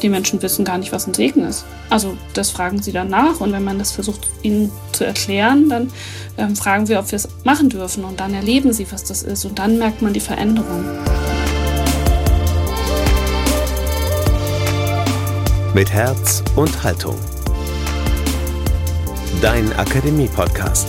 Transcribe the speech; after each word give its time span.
Die 0.00 0.08
Menschen 0.08 0.42
wissen 0.42 0.64
gar 0.64 0.78
nicht, 0.78 0.92
was 0.92 1.06
ein 1.06 1.14
Segen 1.14 1.44
ist. 1.44 1.64
Also 1.90 2.16
das 2.34 2.50
fragen 2.50 2.82
sie 2.82 2.92
dann 2.92 3.08
nach 3.08 3.40
und 3.40 3.52
wenn 3.52 3.62
man 3.62 3.78
das 3.78 3.92
versucht, 3.92 4.28
ihnen 4.42 4.70
zu 4.92 5.04
erklären, 5.04 5.68
dann 5.68 5.90
ähm, 6.38 6.56
fragen 6.56 6.88
wir, 6.88 6.98
ob 6.98 7.10
wir 7.12 7.16
es 7.16 7.28
machen 7.44 7.68
dürfen 7.68 8.04
und 8.04 8.18
dann 8.18 8.34
erleben 8.34 8.72
sie, 8.72 8.90
was 8.90 9.04
das 9.04 9.22
ist 9.22 9.44
und 9.44 9.58
dann 9.58 9.78
merkt 9.78 10.02
man 10.02 10.12
die 10.12 10.20
Veränderung. 10.20 10.84
Mit 15.74 15.90
Herz 15.90 16.42
und 16.56 16.82
Haltung. 16.82 17.16
Dein 19.40 19.72
Akademie-Podcast. 19.72 20.88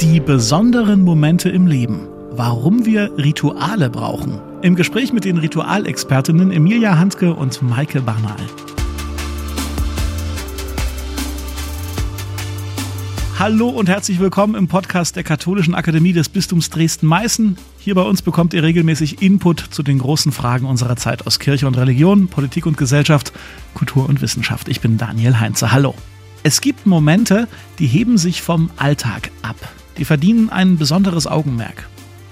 Die 0.00 0.20
besonderen 0.20 1.02
Momente 1.02 1.50
im 1.50 1.66
Leben 1.66 2.07
warum 2.38 2.86
wir 2.86 3.10
Rituale 3.18 3.90
brauchen. 3.90 4.40
Im 4.62 4.76
Gespräch 4.76 5.12
mit 5.12 5.24
den 5.24 5.38
Ritualexpertinnen 5.38 6.52
Emilia 6.52 6.96
Handke 6.96 7.34
und 7.34 7.60
Maike 7.62 8.00
Barnal. 8.00 8.36
Hallo 13.40 13.68
und 13.68 13.88
herzlich 13.88 14.20
willkommen 14.20 14.54
im 14.54 14.68
Podcast 14.68 15.16
der 15.16 15.24
Katholischen 15.24 15.74
Akademie 15.74 16.12
des 16.12 16.28
Bistums 16.28 16.70
Dresden-Meißen. 16.70 17.56
Hier 17.80 17.96
bei 17.96 18.02
uns 18.02 18.22
bekommt 18.22 18.54
ihr 18.54 18.62
regelmäßig 18.62 19.20
Input 19.20 19.58
zu 19.58 19.82
den 19.82 19.98
großen 19.98 20.30
Fragen 20.30 20.66
unserer 20.66 20.94
Zeit 20.94 21.26
aus 21.26 21.40
Kirche 21.40 21.66
und 21.66 21.76
Religion, 21.76 22.28
Politik 22.28 22.66
und 22.66 22.76
Gesellschaft, 22.76 23.32
Kultur 23.74 24.08
und 24.08 24.22
Wissenschaft. 24.22 24.68
Ich 24.68 24.80
bin 24.80 24.96
Daniel 24.96 25.40
Heinze. 25.40 25.72
Hallo. 25.72 25.92
Es 26.44 26.60
gibt 26.60 26.86
Momente, 26.86 27.48
die 27.80 27.88
heben 27.88 28.16
sich 28.16 28.42
vom 28.42 28.70
Alltag 28.76 29.32
ab. 29.42 29.56
Die 29.98 30.04
verdienen 30.04 30.50
ein 30.50 30.76
besonderes 30.76 31.26
Augenmerk. 31.26 31.88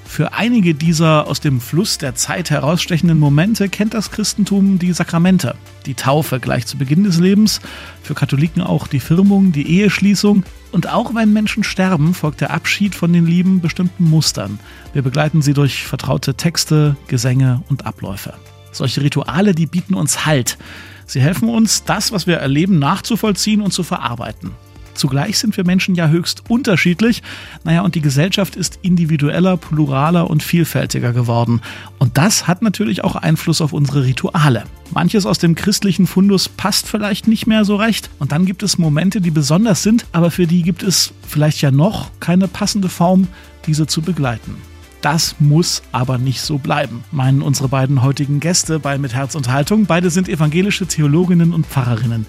Für 0.06 0.33
einige 0.33 0.74
dieser 0.74 1.27
aus 1.27 1.41
dem 1.41 1.60
Fluss 1.60 1.98
der 1.98 2.14
Zeit 2.14 2.48
herausstechenden 2.51 3.19
Momente 3.19 3.69
kennt 3.69 3.92
das 3.92 4.10
Christentum 4.10 4.78
die 4.78 4.92
Sakramente. 4.92 5.56
Die 5.84 5.94
Taufe 5.94 6.41
gleich 6.41 6.64
zu 6.67 6.78
Beginn 6.78 7.05
des 7.05 7.19
Lebens, 7.19 7.61
für 8.03 8.14
Katholiken 8.14 8.62
auch 8.62 8.86
die 8.86 9.00
Firmung, 9.00 9.53
die 9.53 9.69
Eheschließung. 9.69 10.45
Und 10.72 10.89
auch 10.89 11.14
wenn 11.14 11.33
Menschen 11.33 11.64
sterben, 11.64 12.14
folgt 12.14 12.41
der 12.41 12.50
Abschied 12.53 12.95
von 12.95 13.12
den 13.12 13.27
Lieben 13.27 13.61
bestimmten 13.61 14.08
Mustern. 14.08 14.58
Wir 14.95 15.03
begleiten 15.03 15.42
sie 15.42 15.53
durch 15.53 15.84
vertraute 15.84 16.34
Texte, 16.34 16.97
Gesänge 17.08 17.62
und 17.69 17.84
Abläufe. 17.84 18.33
Solche 18.73 19.02
Rituale, 19.02 19.55
die 19.55 19.67
bieten 19.67 19.95
uns 19.95 20.25
Halt. 20.25 20.56
Sie 21.05 21.20
helfen 21.20 21.48
uns, 21.48 21.84
das, 21.84 22.11
was 22.12 22.27
wir 22.27 22.36
erleben, 22.36 22.78
nachzuvollziehen 22.78 23.61
und 23.61 23.73
zu 23.73 23.83
verarbeiten. 23.83 24.52
Zugleich 24.97 25.39
sind 25.39 25.56
wir 25.56 25.64
Menschen 25.64 25.94
ja 25.94 26.08
höchst 26.08 26.44
unterschiedlich. 26.48 27.22
Naja, 27.64 27.83
und 27.83 27.94
die 27.94 28.00
Gesellschaft 28.00 28.56
ist 28.56 28.78
individueller, 28.83 29.56
pluraler 29.56 30.28
und 30.28 30.42
vielfältiger 30.42 31.12
geworden. 31.12 31.61
Und 31.98 32.19
das 32.19 32.48
hat 32.48 32.62
natürlich 32.62 33.05
auch 33.05 33.17
Einfluss 33.17 33.61
auf 33.61 33.72
unsere 33.72 34.05
Rituale. 34.05 34.64
Manches 34.92 35.27
aus 35.27 35.39
dem 35.39 35.55
christlichen 35.55 36.06
Fundus 36.06 36.48
passt 36.48 36.89
vielleicht 36.89 37.28
nicht 37.28 37.47
mehr 37.47 37.64
so 37.64 37.77
recht. 37.77 38.11
Und 38.19 38.33
dann 38.33 38.47
gibt 38.47 38.62
es 38.62 38.78
Momente, 38.78 39.20
die 39.20 39.30
besonders 39.30 39.83
sind, 39.83 40.06
aber 40.12 40.30
für 40.30 40.47
die 40.47 40.62
gibt 40.62 40.83
es 40.83 41.12
vielleicht 41.27 41.61
ja 41.61 41.70
noch 41.70 42.11
keine 42.20 42.48
passende 42.48 42.89
Form, 42.89 43.28
diese 43.67 43.86
zu 43.86 44.02
begleiten. 44.02 44.56
Das 45.00 45.36
muss 45.39 45.83
aber 45.92 46.19
nicht 46.19 46.41
so 46.41 46.58
bleiben, 46.58 47.05
meinen 47.12 47.42
unsere 47.42 47.69
beiden 47.69 48.02
heutigen 48.02 48.41
Gäste 48.41 48.78
bei 48.78 48.98
Mit 48.98 49.14
Herz 49.14 49.34
und 49.34 49.50
Haltung. 49.50 49.86
Beide 49.86 50.11
sind 50.11 50.28
evangelische 50.28 50.86
Theologinnen 50.86 51.52
und 51.52 51.66
Pfarrerinnen. 51.66 52.27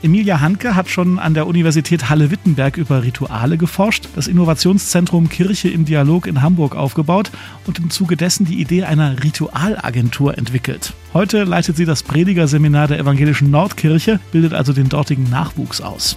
Emilia 0.00 0.40
Hanke 0.40 0.76
hat 0.76 0.88
schon 0.88 1.18
an 1.18 1.34
der 1.34 1.48
Universität 1.48 2.08
Halle-Wittenberg 2.08 2.76
über 2.76 3.02
Rituale 3.02 3.58
geforscht, 3.58 4.08
das 4.14 4.28
Innovationszentrum 4.28 5.28
Kirche 5.28 5.68
im 5.68 5.84
Dialog 5.84 6.28
in 6.28 6.40
Hamburg 6.40 6.76
aufgebaut 6.76 7.32
und 7.66 7.80
im 7.80 7.90
Zuge 7.90 8.16
dessen 8.16 8.44
die 8.44 8.60
Idee 8.60 8.84
einer 8.84 9.24
Ritualagentur 9.24 10.38
entwickelt. 10.38 10.92
Heute 11.14 11.42
leitet 11.42 11.76
sie 11.76 11.84
das 11.84 12.04
Predigerseminar 12.04 12.86
der 12.86 13.00
evangelischen 13.00 13.50
Nordkirche, 13.50 14.20
bildet 14.30 14.54
also 14.54 14.72
den 14.72 14.88
dortigen 14.88 15.28
Nachwuchs 15.30 15.80
aus. 15.80 16.16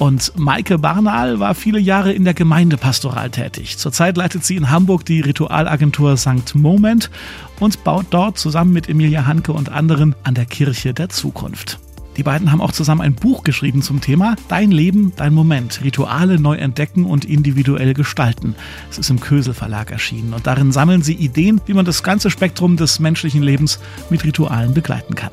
Und 0.00 0.32
Maike 0.38 0.78
Barnal 0.78 1.40
war 1.40 1.54
viele 1.54 1.78
Jahre 1.78 2.10
in 2.10 2.24
der 2.24 2.32
Gemeindepastoral 2.32 3.28
tätig. 3.28 3.76
Zurzeit 3.76 4.16
leitet 4.16 4.46
sie 4.46 4.56
in 4.56 4.70
Hamburg 4.70 5.04
die 5.04 5.20
Ritualagentur 5.20 6.16
St. 6.16 6.54
Moment 6.54 7.10
und 7.60 7.84
baut 7.84 8.06
dort 8.08 8.38
zusammen 8.38 8.72
mit 8.72 8.88
Emilia 8.88 9.26
Hanke 9.26 9.52
und 9.52 9.68
anderen 9.68 10.14
an 10.24 10.32
der 10.32 10.46
Kirche 10.46 10.94
der 10.94 11.10
Zukunft. 11.10 11.80
Die 12.16 12.22
beiden 12.22 12.50
haben 12.50 12.62
auch 12.62 12.72
zusammen 12.72 13.02
ein 13.02 13.14
Buch 13.14 13.44
geschrieben 13.44 13.82
zum 13.82 14.00
Thema 14.00 14.36
Dein 14.48 14.70
Leben, 14.70 15.12
dein 15.16 15.34
Moment. 15.34 15.84
Rituale 15.84 16.40
neu 16.40 16.56
entdecken 16.56 17.04
und 17.04 17.26
individuell 17.26 17.92
gestalten. 17.92 18.54
Es 18.90 18.96
ist 18.96 19.10
im 19.10 19.20
Kösel 19.20 19.52
Verlag 19.52 19.90
erschienen 19.90 20.32
und 20.32 20.46
darin 20.46 20.72
sammeln 20.72 21.02
sie 21.02 21.12
Ideen, 21.12 21.60
wie 21.66 21.74
man 21.74 21.84
das 21.84 22.02
ganze 22.02 22.30
Spektrum 22.30 22.78
des 22.78 23.00
menschlichen 23.00 23.42
Lebens 23.42 23.80
mit 24.08 24.24
Ritualen 24.24 24.72
begleiten 24.72 25.14
kann. 25.14 25.32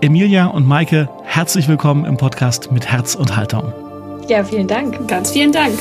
Emilia 0.00 0.46
und 0.46 0.66
Maike, 0.66 1.08
herzlich 1.22 1.68
willkommen 1.68 2.04
im 2.06 2.16
Podcast 2.16 2.72
mit 2.72 2.90
Herz 2.90 3.14
und 3.14 3.36
Haltung. 3.36 3.72
Ja, 4.30 4.44
vielen 4.44 4.68
Dank. 4.68 5.08
Ganz 5.08 5.32
vielen 5.32 5.50
Dank. 5.50 5.76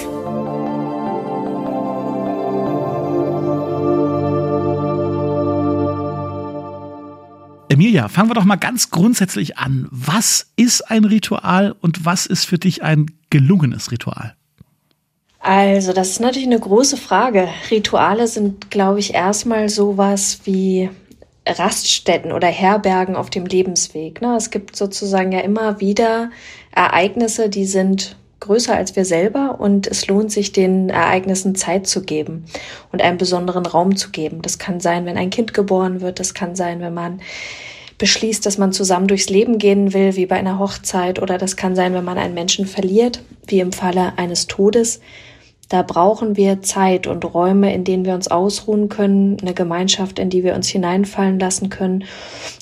Emilia, 7.70 8.08
fangen 8.08 8.32
wir 8.32 8.34
doch 8.34 8.46
mal 8.46 8.56
ganz 8.56 8.90
grundsätzlich 8.90 9.59
an. 9.59 9.88
Was 9.92 10.48
ist 10.56 10.90
ein 10.90 11.06
Ritual 11.06 11.76
und 11.80 12.06
was 12.06 12.26
ist 12.26 12.46
für 12.46 12.58
dich 12.58 12.82
ein 12.82 13.12
gelungenes 13.30 13.92
Ritual? 13.92 14.34
Also, 15.42 15.94
das 15.94 16.09
ist 16.09 16.20
natürlich 16.20 16.48
eine 16.48 16.59
große 16.59 16.98
Frage. 16.98 17.50
Rituale 17.70 18.26
sind, 18.26 18.72
glaube 18.72 18.98
ich, 18.98 19.14
erstmal 19.14 19.70
sowas 19.70 20.40
wie 20.46 20.90
Raststätten 21.46 22.32
oder 22.32 22.48
Herbergen 22.48 23.16
auf 23.16 23.30
dem 23.30 23.46
Lebensweg. 23.46 24.24
Ne? 24.24 24.36
Es 24.36 24.50
gibt 24.50 24.76
sozusagen 24.76 25.32
ja 25.32 25.42
immer 25.42 25.80
wieder 25.80 26.32
Ereignisse, 26.72 27.50
die 27.50 27.66
sind 27.66 28.16
größer 28.40 28.76
als 28.76 28.96
wir 28.96 29.06
selber 29.06 29.58
und 29.60 29.88
es 29.88 30.08
lohnt 30.08 30.32
sich, 30.32 30.52
den 30.52 30.90
Ereignissen 30.90 31.56
Zeit 31.56 31.88
zu 31.88 32.02
geben 32.02 32.46
und 32.92 33.02
einen 33.02 33.18
besonderen 33.18 33.66
Raum 33.66 33.96
zu 33.96 34.12
geben. 34.12 34.42
Das 34.42 34.60
kann 34.60 34.80
sein, 34.80 35.06
wenn 35.06 35.18
ein 35.18 35.30
Kind 35.30 35.54
geboren 35.54 36.02
wird, 36.02 36.20
das 36.20 36.34
kann 36.34 36.56
sein, 36.56 36.80
wenn 36.80 36.94
man 36.94 37.22
beschließt, 37.98 38.46
dass 38.46 38.58
man 38.58 38.72
zusammen 38.72 39.08
durchs 39.08 39.30
Leben 39.30 39.58
gehen 39.58 39.94
will, 39.94 40.16
wie 40.16 40.26
bei 40.26 40.38
einer 40.38 40.58
Hochzeit, 40.58 41.22
oder 41.22 41.38
das 41.38 41.58
kann 41.58 41.76
sein, 41.76 41.94
wenn 41.94 42.06
man 42.06 42.18
einen 42.18 42.34
Menschen 42.34 42.66
verliert, 42.66 43.22
wie 43.46 43.60
im 43.60 43.74
Falle 43.74 44.18
eines 44.18 44.48
Todes. 44.48 45.02
Da 45.68 45.84
brauchen 45.84 46.36
wir 46.36 46.62
Zeit 46.64 47.06
und 47.06 47.26
Räume, 47.26 47.74
in 47.74 47.84
denen 47.84 48.06
wir 48.06 48.16
uns 48.16 48.30
ausruhen 48.30 48.90
können, 48.90 49.38
eine 49.42 49.54
Gemeinschaft, 49.54 50.18
in 50.18 50.30
die 50.30 50.44
wir 50.44 50.56
uns 50.56 50.68
hineinfallen 50.70 51.38
lassen 51.40 51.70
können. 51.70 52.06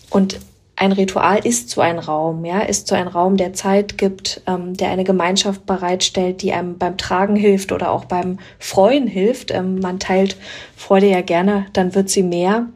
Und 0.10 0.40
ein 0.80 0.92
Ritual 0.92 1.40
ist 1.44 1.72
so 1.72 1.82
ein 1.82 1.98
Raum, 1.98 2.46
ja, 2.46 2.60
ist 2.60 2.88
so 2.88 2.94
ein 2.94 3.08
Raum, 3.08 3.36
der 3.36 3.54
Zeit 3.54 3.98
gibt, 3.98 4.42
ähm, 4.46 4.78
der 4.78 4.92
eine 4.92 5.04
Gemeinschaft 5.04 5.66
bereitstellt, 5.66 6.44
die 6.44 6.54
einem 6.54 6.78
beim 6.78 6.98
Tragen 6.98 7.36
hilft 7.36 7.72
oder 7.72 7.92
auch 7.92 8.06
beim 8.06 8.38
Freuen 8.60 9.08
hilft. 9.08 9.50
Ähm, 9.50 9.80
man 9.80 10.00
teilt 10.00 10.38
Freude 10.76 11.10
ja 11.10 11.22
gerne, 11.22 11.66
dann 11.74 11.96
wird 11.96 12.10
sie 12.10 12.22
mehr. 12.22 12.68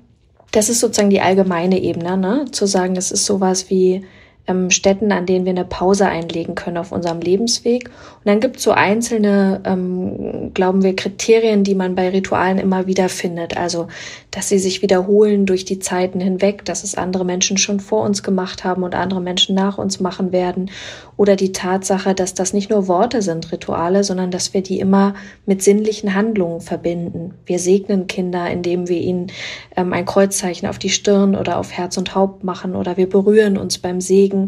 Das 0.51 0.67
ist 0.67 0.79
sozusagen 0.79 1.11
die 1.11 1.21
allgemeine 1.21 1.79
Ebene, 1.79 2.17
ne? 2.17 2.45
zu 2.51 2.65
sagen, 2.65 2.95
das 2.95 3.11
ist 3.11 3.25
sowas 3.25 3.69
wie 3.69 4.03
ähm, 4.51 4.69
Städten, 4.69 5.11
an 5.11 5.25
denen 5.25 5.45
wir 5.45 5.51
eine 5.51 5.65
Pause 5.65 6.05
einlegen 6.07 6.55
können 6.55 6.77
auf 6.77 6.91
unserem 6.91 7.19
Lebensweg. 7.19 7.85
Und 7.85 8.25
dann 8.25 8.39
gibt 8.39 8.57
es 8.57 8.63
so 8.63 8.71
einzelne, 8.71 9.61
ähm, 9.65 10.51
glauben 10.53 10.83
wir, 10.83 10.95
Kriterien, 10.95 11.63
die 11.63 11.75
man 11.75 11.95
bei 11.95 12.09
Ritualen 12.09 12.57
immer 12.57 12.87
wieder 12.87 13.09
findet. 13.09 13.57
Also, 13.57 13.87
dass 14.29 14.49
sie 14.49 14.59
sich 14.59 14.81
wiederholen 14.81 15.45
durch 15.45 15.65
die 15.65 15.79
Zeiten 15.79 16.19
hinweg, 16.19 16.65
dass 16.65 16.83
es 16.83 16.95
andere 16.95 17.25
Menschen 17.25 17.57
schon 17.57 17.79
vor 17.79 18.03
uns 18.03 18.23
gemacht 18.23 18.63
haben 18.63 18.83
und 18.83 18.95
andere 18.95 19.21
Menschen 19.21 19.55
nach 19.55 19.77
uns 19.77 19.99
machen 19.99 20.31
werden. 20.31 20.69
Oder 21.17 21.35
die 21.35 21.51
Tatsache, 21.51 22.15
dass 22.15 22.33
das 22.33 22.53
nicht 22.53 22.69
nur 22.69 22.87
Worte 22.87 23.21
sind, 23.21 23.51
Rituale, 23.51 24.03
sondern 24.03 24.31
dass 24.31 24.53
wir 24.53 24.61
die 24.61 24.79
immer 24.79 25.13
mit 25.45 25.61
sinnlichen 25.61 26.15
Handlungen 26.15 26.61
verbinden. 26.61 27.35
Wir 27.45 27.59
segnen 27.59 28.07
Kinder, 28.07 28.49
indem 28.49 28.87
wir 28.87 28.99
ihnen 28.99 29.27
ähm, 29.75 29.93
ein 29.93 30.05
Kreuzzeichen 30.05 30.67
auf 30.67 30.79
die 30.79 30.89
Stirn 30.89 31.35
oder 31.35 31.59
auf 31.59 31.71
Herz 31.71 31.97
und 31.97 32.15
Haupt 32.15 32.43
machen 32.43 32.75
oder 32.75 32.97
wir 32.97 33.07
berühren 33.07 33.57
uns 33.57 33.77
beim 33.77 34.01
Segen 34.01 34.40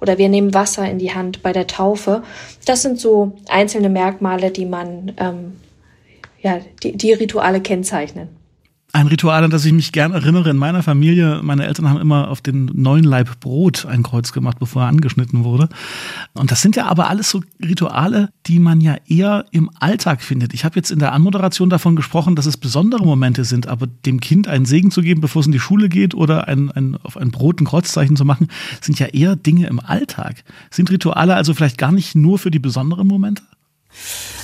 oder 0.00 0.18
wir 0.18 0.28
nehmen 0.28 0.54
Wasser 0.54 0.88
in 0.88 0.98
die 0.98 1.14
Hand 1.14 1.42
bei 1.42 1.52
der 1.52 1.66
Taufe. 1.66 2.22
Das 2.66 2.82
sind 2.82 3.00
so 3.00 3.32
einzelne 3.48 3.88
Merkmale, 3.88 4.50
die 4.50 4.66
man, 4.66 5.12
ähm, 5.18 5.56
ja, 6.40 6.60
die, 6.82 6.96
die 6.96 7.12
Rituale 7.12 7.60
kennzeichnen. 7.60 8.39
Ein 8.92 9.06
Ritual, 9.06 9.44
an 9.44 9.50
das 9.50 9.64
ich 9.64 9.72
mich 9.72 9.92
gern 9.92 10.12
erinnere 10.12 10.50
in 10.50 10.56
meiner 10.56 10.82
Familie. 10.82 11.40
Meine 11.44 11.64
Eltern 11.64 11.88
haben 11.88 12.00
immer 12.00 12.28
auf 12.28 12.40
den 12.40 12.64
neuen 12.74 13.04
Leib 13.04 13.38
Brot 13.38 13.86
ein 13.86 14.02
Kreuz 14.02 14.32
gemacht, 14.32 14.58
bevor 14.58 14.82
er 14.82 14.88
angeschnitten 14.88 15.44
wurde. 15.44 15.68
Und 16.32 16.50
das 16.50 16.60
sind 16.60 16.74
ja 16.74 16.86
aber 16.86 17.08
alles 17.08 17.30
so 17.30 17.40
Rituale, 17.62 18.30
die 18.46 18.58
man 18.58 18.80
ja 18.80 18.96
eher 19.06 19.44
im 19.52 19.70
Alltag 19.78 20.22
findet. 20.22 20.54
Ich 20.54 20.64
habe 20.64 20.74
jetzt 20.74 20.90
in 20.90 20.98
der 20.98 21.12
Anmoderation 21.12 21.70
davon 21.70 21.94
gesprochen, 21.94 22.34
dass 22.34 22.46
es 22.46 22.56
besondere 22.56 23.04
Momente 23.04 23.44
sind, 23.44 23.68
aber 23.68 23.86
dem 23.86 24.18
Kind 24.18 24.48
einen 24.48 24.64
Segen 24.64 24.90
zu 24.90 25.02
geben, 25.02 25.20
bevor 25.20 25.40
es 25.40 25.46
in 25.46 25.52
die 25.52 25.60
Schule 25.60 25.88
geht 25.88 26.14
oder 26.14 26.48
ein, 26.48 26.72
ein, 26.72 26.96
auf 26.96 27.16
ein 27.16 27.30
Brot 27.30 27.60
ein 27.60 27.66
Kreuzzeichen 27.66 28.16
zu 28.16 28.24
machen, 28.24 28.48
sind 28.80 28.98
ja 28.98 29.06
eher 29.06 29.36
Dinge 29.36 29.68
im 29.68 29.78
Alltag. 29.78 30.42
Sind 30.70 30.90
Rituale 30.90 31.36
also 31.36 31.54
vielleicht 31.54 31.78
gar 31.78 31.92
nicht 31.92 32.16
nur 32.16 32.40
für 32.40 32.50
die 32.50 32.58
besonderen 32.58 33.06
Momente? 33.06 33.42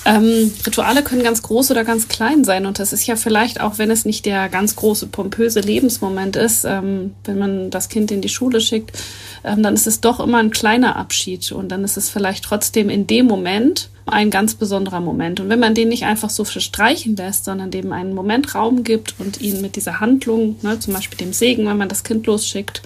Ähm, 0.05 0.53
Rituale 0.65 1.03
können 1.03 1.25
ganz 1.25 1.43
groß 1.43 1.73
oder 1.73 1.83
ganz 1.83 2.07
klein 2.07 2.45
sein 2.45 2.67
und 2.67 2.79
das 2.79 2.93
ist 2.93 3.07
ja 3.07 3.17
vielleicht 3.17 3.61
auch, 3.61 3.79
wenn 3.79 3.91
es 3.91 4.05
nicht 4.05 4.25
der 4.25 4.49
ganz 4.49 4.77
große, 4.77 5.09
pompöse 5.09 5.61
Lebensmoment 5.61 6.37
ist, 6.37 6.65
ähm, 6.65 7.15
wenn 7.25 7.39
man 7.39 7.71
das 7.71 7.89
Kind 7.89 8.13
in 8.13 8.21
die 8.21 8.29
Schule 8.29 8.61
schickt, 8.61 8.97
ähm, 9.43 9.65
dann 9.65 9.75
ist 9.75 9.89
es 9.89 10.01
doch 10.01 10.21
immer 10.21 10.39
ein 10.39 10.53
kleiner 10.53 10.95
Abschied 10.95 11.51
und 11.51 11.71
dann 11.71 11.83
ist 11.83 11.97
es 11.97 12.09
vielleicht 12.09 12.45
trotzdem 12.45 12.89
in 12.89 13.09
dem 13.09 13.27
Moment 13.27 13.91
ein 14.07 14.31
ganz 14.31 14.55
besonderer 14.55 15.01
Moment. 15.01 15.41
Und 15.41 15.49
wenn 15.49 15.59
man 15.59 15.75
den 15.75 15.89
nicht 15.89 16.05
einfach 16.05 16.31
so 16.31 16.45
verstreichen 16.45 17.17
lässt, 17.17 17.45
sondern 17.45 17.73
dem 17.73 17.93
einen 17.93 18.15
Moment 18.15 18.55
Raum 18.55 18.85
gibt 18.85 19.17
und 19.19 19.41
ihn 19.41 19.61
mit 19.61 19.75
dieser 19.75 19.99
Handlung, 19.99 20.57
ne, 20.63 20.79
zum 20.79 20.95
Beispiel 20.95 21.19
dem 21.19 21.33
Segen, 21.33 21.67
wenn 21.67 21.77
man 21.77 21.89
das 21.89 22.05
Kind 22.05 22.27
losschickt, 22.27 22.83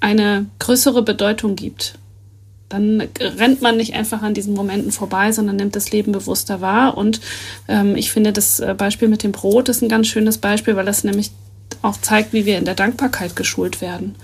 eine 0.00 0.46
größere 0.58 1.02
Bedeutung 1.02 1.54
gibt, 1.54 1.94
dann 2.68 3.08
rennt 3.20 3.62
man 3.62 3.76
nicht 3.76 3.94
einfach 3.94 4.22
an 4.22 4.34
diesen 4.34 4.54
Momenten 4.54 4.90
vorbei, 4.92 5.32
sondern 5.32 5.56
nimmt 5.56 5.76
das 5.76 5.92
Leben 5.92 6.12
bewusster 6.12 6.60
wahr. 6.60 6.96
Und 6.96 7.20
ähm, 7.68 7.96
ich 7.96 8.10
finde, 8.10 8.32
das 8.32 8.60
äh, 8.60 8.74
Beispiel 8.76 9.08
mit 9.08 9.22
dem 9.22 9.32
Brot 9.32 9.68
ist 9.68 9.82
ein 9.82 9.88
ganz 9.88 10.08
schönes 10.08 10.38
Beispiel, 10.38 10.76
weil 10.76 10.84
das 10.84 11.04
nämlich 11.04 11.30
auch 11.82 11.96
zeigt, 12.00 12.32
wie 12.32 12.46
wir 12.46 12.58
in 12.58 12.64
der 12.64 12.74
Dankbarkeit 12.74 13.36
geschult 13.36 13.80
werden. 13.80 14.16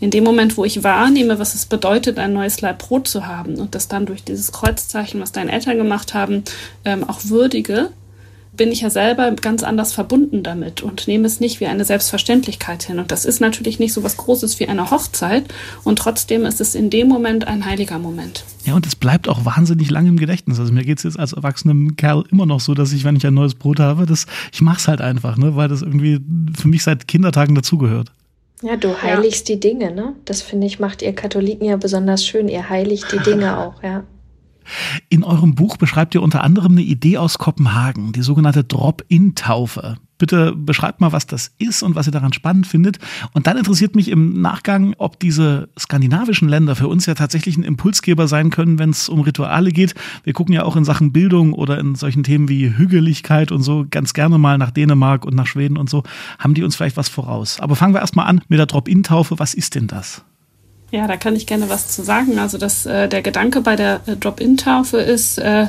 In 0.00 0.10
dem 0.10 0.24
Moment, 0.24 0.56
wo 0.56 0.64
ich 0.64 0.82
wahrnehme, 0.82 1.38
was 1.38 1.54
es 1.54 1.66
bedeutet, 1.66 2.18
ein 2.18 2.32
neues 2.32 2.60
Leib 2.60 2.78
Brot 2.78 3.08
zu 3.08 3.26
haben 3.26 3.56
und 3.56 3.74
das 3.74 3.88
dann 3.88 4.06
durch 4.06 4.24
dieses 4.24 4.52
Kreuzzeichen, 4.52 5.20
was 5.20 5.32
deine 5.32 5.52
Eltern 5.52 5.76
gemacht 5.76 6.14
haben, 6.14 6.44
ähm, 6.84 7.08
auch 7.08 7.20
würdige, 7.24 7.90
bin 8.52 8.72
ich 8.72 8.80
ja 8.80 8.90
selber 8.90 9.30
ganz 9.32 9.62
anders 9.62 9.92
verbunden 9.92 10.42
damit 10.42 10.82
und 10.82 11.06
nehme 11.06 11.26
es 11.26 11.40
nicht 11.40 11.60
wie 11.60 11.66
eine 11.66 11.84
Selbstverständlichkeit 11.84 12.82
hin. 12.82 12.98
Und 12.98 13.10
das 13.12 13.24
ist 13.24 13.40
natürlich 13.40 13.78
nicht 13.78 13.92
so 13.92 14.02
was 14.02 14.16
Großes 14.16 14.60
wie 14.60 14.68
eine 14.68 14.90
Hochzeit 14.90 15.44
und 15.84 15.98
trotzdem 15.98 16.44
ist 16.44 16.60
es 16.60 16.74
in 16.74 16.90
dem 16.90 17.08
Moment 17.08 17.46
ein 17.46 17.64
heiliger 17.64 17.98
Moment. 17.98 18.44
Ja, 18.64 18.74
und 18.74 18.86
es 18.86 18.96
bleibt 18.96 19.28
auch 19.28 19.44
wahnsinnig 19.44 19.90
lange 19.90 20.08
im 20.08 20.18
Gedächtnis. 20.18 20.58
Also 20.58 20.72
mir 20.72 20.84
geht 20.84 20.98
es 20.98 21.04
jetzt 21.04 21.18
als 21.18 21.32
erwachsenem 21.32 21.96
Kerl 21.96 22.24
immer 22.30 22.46
noch 22.46 22.60
so, 22.60 22.74
dass 22.74 22.92
ich, 22.92 23.04
wenn 23.04 23.16
ich 23.16 23.26
ein 23.26 23.34
neues 23.34 23.54
Brot 23.54 23.80
habe, 23.80 24.06
das, 24.06 24.26
ich 24.52 24.60
mache 24.60 24.78
es 24.78 24.88
halt 24.88 25.00
einfach, 25.00 25.36
ne, 25.36 25.56
weil 25.56 25.68
das 25.68 25.82
irgendwie 25.82 26.20
für 26.58 26.68
mich 26.68 26.82
seit 26.82 27.08
Kindertagen 27.08 27.54
dazugehört. 27.54 28.12
Ja, 28.62 28.76
du 28.76 29.00
heiligst 29.00 29.48
ja. 29.48 29.54
die 29.54 29.60
Dinge, 29.60 29.94
ne? 29.94 30.14
Das 30.26 30.42
finde 30.42 30.66
ich, 30.66 30.78
macht 30.78 31.00
ihr 31.00 31.14
Katholiken 31.14 31.66
ja 31.66 31.76
besonders 31.76 32.26
schön. 32.26 32.48
Ihr 32.48 32.68
heiligt 32.68 33.10
die 33.12 33.18
Dinge 33.30 33.56
auch, 33.56 33.82
ja. 33.82 34.04
In 35.08 35.24
eurem 35.24 35.54
Buch 35.54 35.76
beschreibt 35.76 36.14
ihr 36.14 36.22
unter 36.22 36.42
anderem 36.42 36.72
eine 36.72 36.82
Idee 36.82 37.18
aus 37.18 37.38
Kopenhagen, 37.38 38.12
die 38.12 38.22
sogenannte 38.22 38.64
Drop-in-Taufe. 38.64 39.96
Bitte 40.20 40.52
beschreibt 40.54 41.00
mal, 41.00 41.12
was 41.12 41.26
das 41.26 41.50
ist 41.56 41.82
und 41.82 41.94
was 41.94 42.06
ihr 42.06 42.12
daran 42.12 42.34
spannend 42.34 42.66
findet. 42.66 42.98
Und 43.32 43.46
dann 43.46 43.56
interessiert 43.56 43.96
mich 43.96 44.08
im 44.08 44.42
Nachgang, 44.42 44.94
ob 44.98 45.18
diese 45.18 45.70
skandinavischen 45.78 46.46
Länder 46.46 46.76
für 46.76 46.88
uns 46.88 47.06
ja 47.06 47.14
tatsächlich 47.14 47.56
ein 47.56 47.62
Impulsgeber 47.62 48.28
sein 48.28 48.50
können, 48.50 48.78
wenn 48.78 48.90
es 48.90 49.08
um 49.08 49.20
Rituale 49.20 49.70
geht. 49.70 49.94
Wir 50.22 50.34
gucken 50.34 50.54
ja 50.54 50.64
auch 50.64 50.76
in 50.76 50.84
Sachen 50.84 51.10
Bildung 51.10 51.54
oder 51.54 51.78
in 51.78 51.94
solchen 51.94 52.22
Themen 52.22 52.50
wie 52.50 52.76
Hügeligkeit 52.76 53.50
und 53.50 53.62
so 53.62 53.86
ganz 53.90 54.12
gerne 54.12 54.36
mal 54.36 54.58
nach 54.58 54.70
Dänemark 54.70 55.24
und 55.24 55.34
nach 55.34 55.46
Schweden 55.46 55.78
und 55.78 55.88
so. 55.88 56.02
Haben 56.38 56.52
die 56.52 56.64
uns 56.64 56.76
vielleicht 56.76 56.98
was 56.98 57.08
voraus? 57.08 57.58
Aber 57.58 57.74
fangen 57.74 57.94
wir 57.94 58.00
erstmal 58.00 58.26
an 58.26 58.42
mit 58.48 58.58
der 58.58 58.66
Drop-in-Taufe. 58.66 59.38
Was 59.38 59.54
ist 59.54 59.74
denn 59.74 59.86
das? 59.86 60.22
Ja, 60.90 61.06
da 61.06 61.16
kann 61.16 61.36
ich 61.36 61.46
gerne 61.46 61.68
was 61.68 61.88
zu 61.88 62.02
sagen. 62.02 62.38
Also 62.38 62.58
dass 62.58 62.86
äh, 62.86 63.08
der 63.08 63.22
Gedanke 63.22 63.60
bei 63.60 63.76
der 63.76 64.00
äh, 64.06 64.16
Drop-in-Taufe 64.16 64.98
ist, 64.98 65.38
äh, 65.38 65.68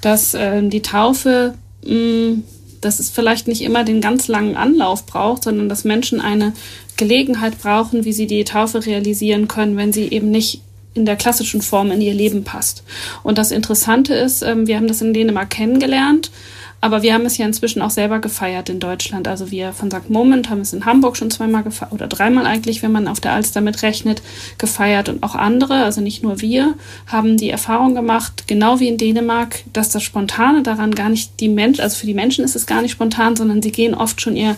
dass 0.00 0.34
äh, 0.34 0.62
die 0.62 0.82
Taufe, 0.82 1.54
mh, 1.84 1.94
mm, 1.94 2.44
dass 2.80 3.00
es 3.00 3.10
vielleicht 3.10 3.48
nicht 3.48 3.62
immer 3.62 3.82
den 3.82 4.00
ganz 4.00 4.28
langen 4.28 4.56
Anlauf 4.56 5.04
braucht, 5.04 5.44
sondern 5.44 5.68
dass 5.68 5.82
Menschen 5.84 6.20
eine 6.20 6.52
Gelegenheit 6.96 7.58
brauchen, 7.58 8.04
wie 8.04 8.12
sie 8.12 8.28
die 8.28 8.44
Taufe 8.44 8.86
realisieren 8.86 9.48
können, 9.48 9.76
wenn 9.76 9.92
sie 9.92 10.04
eben 10.04 10.30
nicht 10.30 10.62
in 10.94 11.04
der 11.04 11.16
klassischen 11.16 11.62
Form 11.62 11.90
in 11.90 12.00
ihr 12.00 12.14
Leben 12.14 12.44
passt. 12.44 12.82
Und 13.22 13.38
das 13.38 13.50
Interessante 13.50 14.14
ist, 14.14 14.42
ähm, 14.42 14.66
wir 14.66 14.76
haben 14.76 14.88
das 14.88 15.02
in 15.02 15.12
Dänemark 15.14 15.50
kennengelernt 15.50 16.30
aber 16.80 17.02
wir 17.02 17.12
haben 17.12 17.26
es 17.26 17.36
ja 17.38 17.46
inzwischen 17.46 17.82
auch 17.82 17.90
selber 17.90 18.20
gefeiert 18.20 18.68
in 18.68 18.78
Deutschland. 18.78 19.26
Also 19.26 19.50
wir 19.50 19.72
von 19.72 19.90
St. 19.90 20.10
Moment 20.10 20.48
haben 20.48 20.60
es 20.60 20.72
in 20.72 20.84
Hamburg 20.84 21.16
schon 21.16 21.30
zweimal 21.30 21.64
gefeiert 21.64 21.92
oder 21.92 22.06
dreimal 22.06 22.46
eigentlich, 22.46 22.82
wenn 22.82 22.92
man 22.92 23.08
auf 23.08 23.18
der 23.18 23.32
Alster 23.32 23.60
mitrechnet, 23.60 24.22
gefeiert. 24.58 25.08
Und 25.08 25.24
auch 25.24 25.34
andere, 25.34 25.82
also 25.82 26.00
nicht 26.00 26.22
nur 26.22 26.40
wir, 26.40 26.74
haben 27.08 27.36
die 27.36 27.50
Erfahrung 27.50 27.96
gemacht, 27.96 28.44
genau 28.46 28.78
wie 28.78 28.88
in 28.88 28.96
Dänemark, 28.96 29.64
dass 29.72 29.88
das 29.88 30.04
Spontane 30.04 30.62
daran 30.62 30.94
gar 30.94 31.08
nicht 31.08 31.40
die 31.40 31.48
Menschen, 31.48 31.80
also 31.80 31.96
für 31.96 32.06
die 32.06 32.14
Menschen 32.14 32.44
ist 32.44 32.54
es 32.54 32.66
gar 32.66 32.80
nicht 32.80 32.92
spontan, 32.92 33.34
sondern 33.34 33.60
sie 33.60 33.72
gehen 33.72 33.94
oft 33.94 34.20
schon 34.20 34.36
ihr 34.36 34.56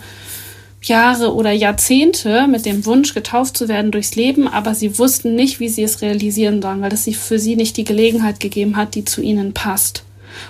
Jahre 0.83 1.35
oder 1.35 1.53
Jahrzehnte 1.53 2.47
mit 2.49 2.67
dem 2.67 2.85
Wunsch, 2.85 3.15
getauft 3.15 3.57
zu 3.57 3.69
werden 3.69 3.93
durchs 3.93 4.15
Leben, 4.15 4.47
aber 4.47 4.75
sie 4.75 4.99
wussten 4.99 5.35
nicht, 5.35 5.61
wie 5.61 5.69
sie 5.69 5.83
es 5.83 6.03
realisieren 6.03 6.61
sollen, 6.61 6.81
weil 6.83 6.93
es 6.93 7.09
für 7.17 7.39
sie 7.39 7.57
nicht 7.57 7.77
die 7.77 7.85
Gelegenheit 7.85 8.41
gegeben 8.41 8.77
hat, 8.77 8.95
die 8.95 9.05
zu 9.05 9.23
ihnen 9.23 9.53
passt 9.53 10.05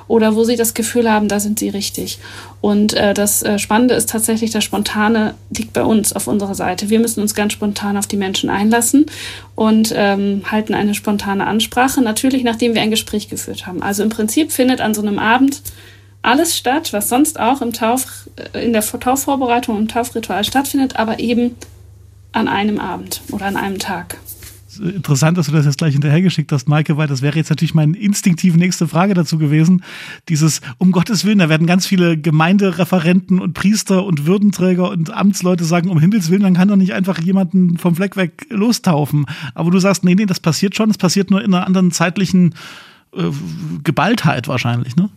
oder 0.08 0.34
wo 0.34 0.44
sie 0.44 0.56
das 0.56 0.74
Gefühl 0.74 1.10
haben, 1.10 1.28
da 1.28 1.40
sind 1.40 1.58
sie 1.58 1.68
richtig. 1.68 2.18
Und 2.60 2.94
äh, 2.94 3.14
das 3.14 3.42
äh, 3.42 3.58
Spannende 3.58 3.94
ist 3.94 4.10
tatsächlich, 4.10 4.50
das 4.50 4.64
Spontane 4.64 5.34
liegt 5.56 5.72
bei 5.72 5.82
uns 5.82 6.12
auf 6.12 6.26
unserer 6.26 6.54
Seite. 6.54 6.90
Wir 6.90 7.00
müssen 7.00 7.20
uns 7.20 7.34
ganz 7.34 7.52
spontan 7.52 7.96
auf 7.96 8.06
die 8.06 8.16
Menschen 8.16 8.50
einlassen 8.50 9.06
und 9.54 9.92
ähm, 9.96 10.42
halten 10.50 10.74
eine 10.74 10.94
spontane 10.94 11.46
Ansprache, 11.46 12.02
natürlich 12.02 12.44
nachdem 12.44 12.74
wir 12.74 12.82
ein 12.82 12.90
Gespräch 12.90 13.28
geführt 13.28 13.66
haben. 13.66 13.82
Also 13.82 14.02
im 14.02 14.08
Prinzip 14.10 14.52
findet 14.52 14.80
an 14.80 14.94
so 14.94 15.02
einem 15.02 15.18
Abend 15.18 15.62
alles 16.22 16.56
statt, 16.56 16.92
was 16.92 17.08
sonst 17.08 17.40
auch 17.40 17.62
im 17.62 17.72
Tauf, 17.72 18.28
äh, 18.52 18.64
in 18.64 18.72
der 18.72 18.82
Taufvorbereitung, 18.82 19.78
im 19.78 19.88
Taufritual 19.88 20.44
stattfindet, 20.44 20.96
aber 20.96 21.18
eben 21.18 21.56
an 22.32 22.48
einem 22.48 22.78
Abend 22.78 23.22
oder 23.32 23.46
an 23.46 23.56
einem 23.56 23.78
Tag 23.78 24.18
interessant, 24.78 25.38
dass 25.38 25.46
du 25.46 25.52
das 25.52 25.66
jetzt 25.66 25.78
gleich 25.78 25.92
hinterhergeschickt 25.92 26.52
hast, 26.52 26.68
Maike, 26.68 26.96
weil 26.96 27.08
das 27.08 27.22
wäre 27.22 27.36
jetzt 27.36 27.50
natürlich 27.50 27.74
meine 27.74 27.96
instinktive 27.96 28.58
nächste 28.58 28.86
Frage 28.86 29.14
dazu 29.14 29.38
gewesen. 29.38 29.82
Dieses, 30.28 30.60
um 30.78 30.92
Gottes 30.92 31.24
Willen, 31.24 31.38
da 31.38 31.48
werden 31.48 31.66
ganz 31.66 31.86
viele 31.86 32.16
Gemeindereferenten 32.16 33.40
und 33.40 33.54
Priester 33.54 34.04
und 34.04 34.26
Würdenträger 34.26 34.90
und 34.90 35.10
Amtsleute 35.10 35.64
sagen, 35.64 35.90
um 35.90 35.98
Himmels 35.98 36.30
Willen, 36.30 36.42
dann 36.42 36.54
kann 36.54 36.68
doch 36.68 36.76
nicht 36.76 36.92
einfach 36.92 37.18
jemanden 37.18 37.78
vom 37.78 37.96
Fleck 37.96 38.16
weg 38.16 38.46
lostaufen. 38.50 39.26
Aber 39.54 39.70
du 39.70 39.78
sagst, 39.78 40.04
nee, 40.04 40.14
nee, 40.14 40.26
das 40.26 40.40
passiert 40.40 40.76
schon, 40.76 40.90
es 40.90 40.98
passiert 40.98 41.30
nur 41.30 41.42
in 41.42 41.54
einer 41.54 41.66
anderen 41.66 41.90
zeitlichen 41.90 42.54
äh, 43.14 43.30
Geballtheit 43.82 44.48
wahrscheinlich, 44.48 44.96
ne? 44.96 45.10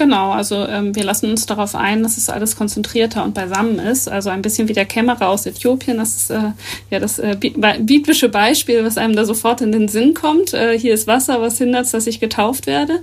Genau, 0.00 0.30
also 0.30 0.66
ähm, 0.66 0.96
wir 0.96 1.04
lassen 1.04 1.30
uns 1.30 1.44
darauf 1.44 1.74
ein, 1.74 2.02
dass 2.02 2.16
es 2.16 2.30
alles 2.30 2.56
konzentrierter 2.56 3.22
und 3.22 3.34
beisammen 3.34 3.78
ist. 3.78 4.08
Also 4.08 4.30
ein 4.30 4.40
bisschen 4.40 4.66
wie 4.66 4.72
der 4.72 4.86
Kämmerer 4.86 5.28
aus 5.28 5.44
Äthiopien. 5.44 5.98
Das 5.98 6.16
ist 6.16 6.30
äh, 6.30 6.52
ja 6.88 7.00
das 7.00 7.18
äh, 7.18 7.36
biblische 7.36 8.30
Beispiel, 8.30 8.82
was 8.82 8.96
einem 8.96 9.14
da 9.14 9.26
sofort 9.26 9.60
in 9.60 9.72
den 9.72 9.88
Sinn 9.88 10.14
kommt. 10.14 10.54
Äh, 10.54 10.78
hier 10.78 10.94
ist 10.94 11.06
Wasser, 11.06 11.42
was 11.42 11.58
hindert, 11.58 11.92
dass 11.92 12.06
ich 12.06 12.18
getauft 12.18 12.66
werde. 12.66 13.00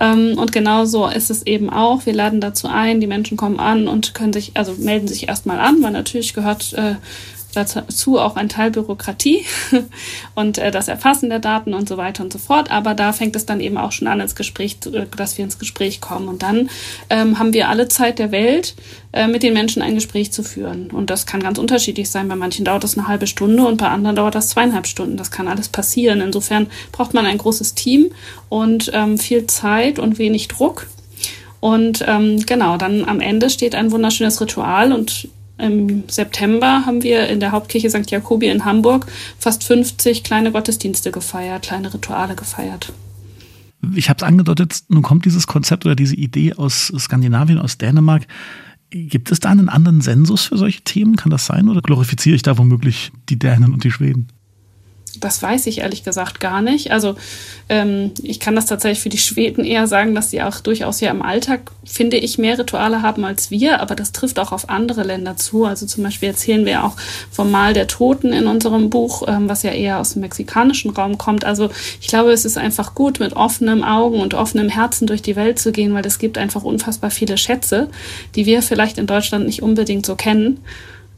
Ähm, 0.00 0.38
und 0.38 0.50
genau 0.50 0.86
so 0.86 1.06
ist 1.08 1.28
es 1.28 1.44
eben 1.44 1.68
auch. 1.68 2.06
Wir 2.06 2.14
laden 2.14 2.40
dazu 2.40 2.68
ein, 2.68 3.00
die 3.00 3.06
Menschen 3.06 3.36
kommen 3.36 3.60
an 3.60 3.86
und 3.86 4.14
können 4.14 4.32
sich, 4.32 4.52
also 4.54 4.72
melden 4.78 5.08
sich 5.08 5.28
erstmal 5.28 5.60
an, 5.60 5.82
weil 5.82 5.92
natürlich 5.92 6.32
gehört 6.32 6.72
äh, 6.72 6.94
dazu 7.52 8.18
auch 8.18 8.36
ein 8.36 8.48
Teil 8.48 8.70
Bürokratie 8.70 9.44
und 10.34 10.58
äh, 10.58 10.70
das 10.70 10.88
Erfassen 10.88 11.30
der 11.30 11.38
Daten 11.38 11.74
und 11.74 11.88
so 11.88 11.96
weiter 11.96 12.22
und 12.22 12.32
so 12.32 12.38
fort. 12.38 12.70
Aber 12.70 12.94
da 12.94 13.12
fängt 13.12 13.36
es 13.36 13.46
dann 13.46 13.60
eben 13.60 13.76
auch 13.76 13.92
schon 13.92 14.08
an, 14.08 14.20
ins 14.20 14.34
Gespräch, 14.34 14.78
äh, 14.92 15.06
dass 15.16 15.38
wir 15.38 15.44
ins 15.44 15.58
Gespräch 15.58 16.00
kommen. 16.00 16.28
Und 16.28 16.42
dann 16.42 16.70
ähm, 17.08 17.38
haben 17.38 17.52
wir 17.52 17.68
alle 17.68 17.88
Zeit 17.88 18.18
der 18.18 18.32
Welt, 18.32 18.74
äh, 19.12 19.26
mit 19.26 19.42
den 19.42 19.54
Menschen 19.54 19.82
ein 19.82 19.94
Gespräch 19.94 20.32
zu 20.32 20.42
führen. 20.42 20.90
Und 20.90 21.10
das 21.10 21.26
kann 21.26 21.42
ganz 21.42 21.58
unterschiedlich 21.58 22.10
sein. 22.10 22.28
Bei 22.28 22.36
manchen 22.36 22.64
dauert 22.64 22.84
das 22.84 22.96
eine 22.96 23.08
halbe 23.08 23.26
Stunde 23.26 23.64
und 23.66 23.76
bei 23.76 23.88
anderen 23.88 24.16
dauert 24.16 24.34
das 24.34 24.50
zweieinhalb 24.50 24.86
Stunden. 24.86 25.16
Das 25.16 25.30
kann 25.30 25.48
alles 25.48 25.68
passieren. 25.68 26.20
Insofern 26.20 26.68
braucht 26.92 27.14
man 27.14 27.26
ein 27.26 27.38
großes 27.38 27.74
Team 27.74 28.10
und 28.48 28.90
ähm, 28.94 29.18
viel 29.18 29.46
Zeit 29.46 29.98
und 29.98 30.18
wenig 30.18 30.48
Druck. 30.48 30.86
Und 31.60 32.04
ähm, 32.06 32.44
genau, 32.46 32.76
dann 32.76 33.04
am 33.04 33.20
Ende 33.20 33.50
steht 33.50 33.74
ein 33.74 33.90
wunderschönes 33.90 34.40
Ritual 34.40 34.92
und 34.92 35.28
im 35.60 36.04
September 36.08 36.84
haben 36.86 37.02
wir 37.02 37.28
in 37.28 37.40
der 37.40 37.52
Hauptkirche 37.52 37.90
St. 37.90 38.10
Jakobi 38.10 38.48
in 38.48 38.64
Hamburg 38.64 39.06
fast 39.38 39.64
50 39.64 40.24
kleine 40.24 40.52
Gottesdienste 40.52 41.10
gefeiert, 41.10 41.62
kleine 41.62 41.92
Rituale 41.92 42.34
gefeiert. 42.34 42.92
Ich 43.94 44.10
habe 44.10 44.18
es 44.18 44.22
angedeutet, 44.22 44.82
nun 44.88 45.02
kommt 45.02 45.24
dieses 45.24 45.46
Konzept 45.46 45.86
oder 45.86 45.94
diese 45.94 46.14
Idee 46.14 46.54
aus 46.54 46.92
Skandinavien, 46.98 47.58
aus 47.58 47.78
Dänemark. 47.78 48.26
Gibt 48.90 49.30
es 49.30 49.40
da 49.40 49.50
einen 49.50 49.68
anderen 49.68 50.00
Sensus 50.00 50.44
für 50.44 50.58
solche 50.58 50.82
Themen? 50.82 51.16
Kann 51.16 51.30
das 51.30 51.46
sein? 51.46 51.68
Oder 51.68 51.80
glorifiziere 51.80 52.36
ich 52.36 52.42
da 52.42 52.58
womöglich 52.58 53.12
die 53.28 53.38
Dänen 53.38 53.72
und 53.72 53.84
die 53.84 53.90
Schweden? 53.90 54.28
Das 55.20 55.42
weiß 55.42 55.66
ich 55.66 55.78
ehrlich 55.78 56.02
gesagt 56.02 56.40
gar 56.40 56.62
nicht. 56.62 56.90
Also 56.90 57.14
ähm, 57.68 58.12
ich 58.22 58.40
kann 58.40 58.56
das 58.56 58.66
tatsächlich 58.66 59.00
für 59.00 59.10
die 59.10 59.18
Schweden 59.18 59.64
eher 59.64 59.86
sagen, 59.86 60.14
dass 60.14 60.30
sie 60.30 60.42
auch 60.42 60.60
durchaus 60.60 61.00
ja 61.00 61.10
im 61.10 61.22
Alltag, 61.22 61.70
finde 61.84 62.16
ich, 62.16 62.38
mehr 62.38 62.58
Rituale 62.58 63.02
haben 63.02 63.24
als 63.24 63.50
wir, 63.50 63.80
aber 63.80 63.94
das 63.94 64.12
trifft 64.12 64.38
auch 64.38 64.50
auf 64.50 64.70
andere 64.70 65.02
Länder 65.02 65.36
zu. 65.36 65.66
Also 65.66 65.86
zum 65.86 66.02
Beispiel 66.04 66.30
erzählen 66.30 66.64
wir 66.64 66.84
auch 66.84 66.96
vom 67.30 67.50
Mahl 67.50 67.74
der 67.74 67.86
Toten 67.86 68.32
in 68.32 68.46
unserem 68.46 68.88
Buch, 68.88 69.24
ähm, 69.28 69.48
was 69.48 69.62
ja 69.62 69.72
eher 69.72 70.00
aus 70.00 70.14
dem 70.14 70.22
mexikanischen 70.22 70.90
Raum 70.90 71.18
kommt. 71.18 71.44
Also 71.44 71.70
ich 72.00 72.08
glaube, 72.08 72.32
es 72.32 72.44
ist 72.44 72.56
einfach 72.56 72.94
gut, 72.94 73.20
mit 73.20 73.34
offenem 73.34 73.84
Augen 73.84 74.20
und 74.20 74.34
offenem 74.34 74.70
Herzen 74.70 75.06
durch 75.06 75.22
die 75.22 75.36
Welt 75.36 75.58
zu 75.58 75.70
gehen, 75.70 75.92
weil 75.92 76.06
es 76.06 76.18
gibt 76.18 76.38
einfach 76.38 76.64
unfassbar 76.64 77.10
viele 77.10 77.36
Schätze, 77.36 77.88
die 78.34 78.46
wir 78.46 78.62
vielleicht 78.62 78.96
in 78.96 79.06
Deutschland 79.06 79.46
nicht 79.46 79.62
unbedingt 79.62 80.06
so 80.06 80.16
kennen. 80.16 80.60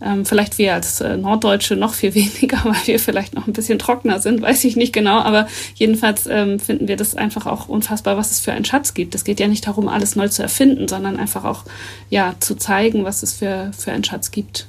Ähm, 0.05 0.25
vielleicht 0.25 0.59
wir 0.59 0.75
als 0.75 1.01
äh, 1.01 1.17
Norddeutsche 1.17 1.77
noch 1.77 1.95
viel 1.95 2.15
weniger, 2.15 2.59
weil 2.65 2.87
wir 2.87 2.99
vielleicht 2.99 3.35
noch 3.35 3.47
ein 3.47 3.53
bisschen 3.53 3.79
trockener 3.79 4.21
sind, 4.21 4.43
weiß 4.43 4.65
ich 4.65 4.77
nicht 4.77 4.93
genau. 4.93 5.19
Aber 5.19 5.47
jedenfalls 5.75 6.27
ähm, 6.27 6.59
finden 6.59 6.89
wir 6.89 6.97
das 6.97 7.15
einfach 7.15 7.47
auch 7.47 7.69
unfassbar, 7.69 8.17
was 8.17 8.31
es 8.31 8.41
für 8.41 8.53
einen 8.53 8.65
Schatz 8.65 8.95
gibt. 8.95 9.15
Es 9.15 9.25
geht 9.25 9.41
ja 9.41 9.49
nicht 9.49 9.67
darum, 9.67 9.89
alles 9.89 10.17
neu 10.17 10.29
zu 10.29 10.43
erfinden, 10.43 10.89
sondern 10.89 11.19
einfach 11.19 11.45
auch 11.45 11.65
ja 12.11 12.35
zu 12.41 12.57
zeigen, 12.57 13.05
was 13.05 13.23
es 13.23 13.35
für, 13.35 13.71
für 13.77 13.93
einen 13.93 14.05
Schatz 14.05 14.31
gibt. 14.31 14.67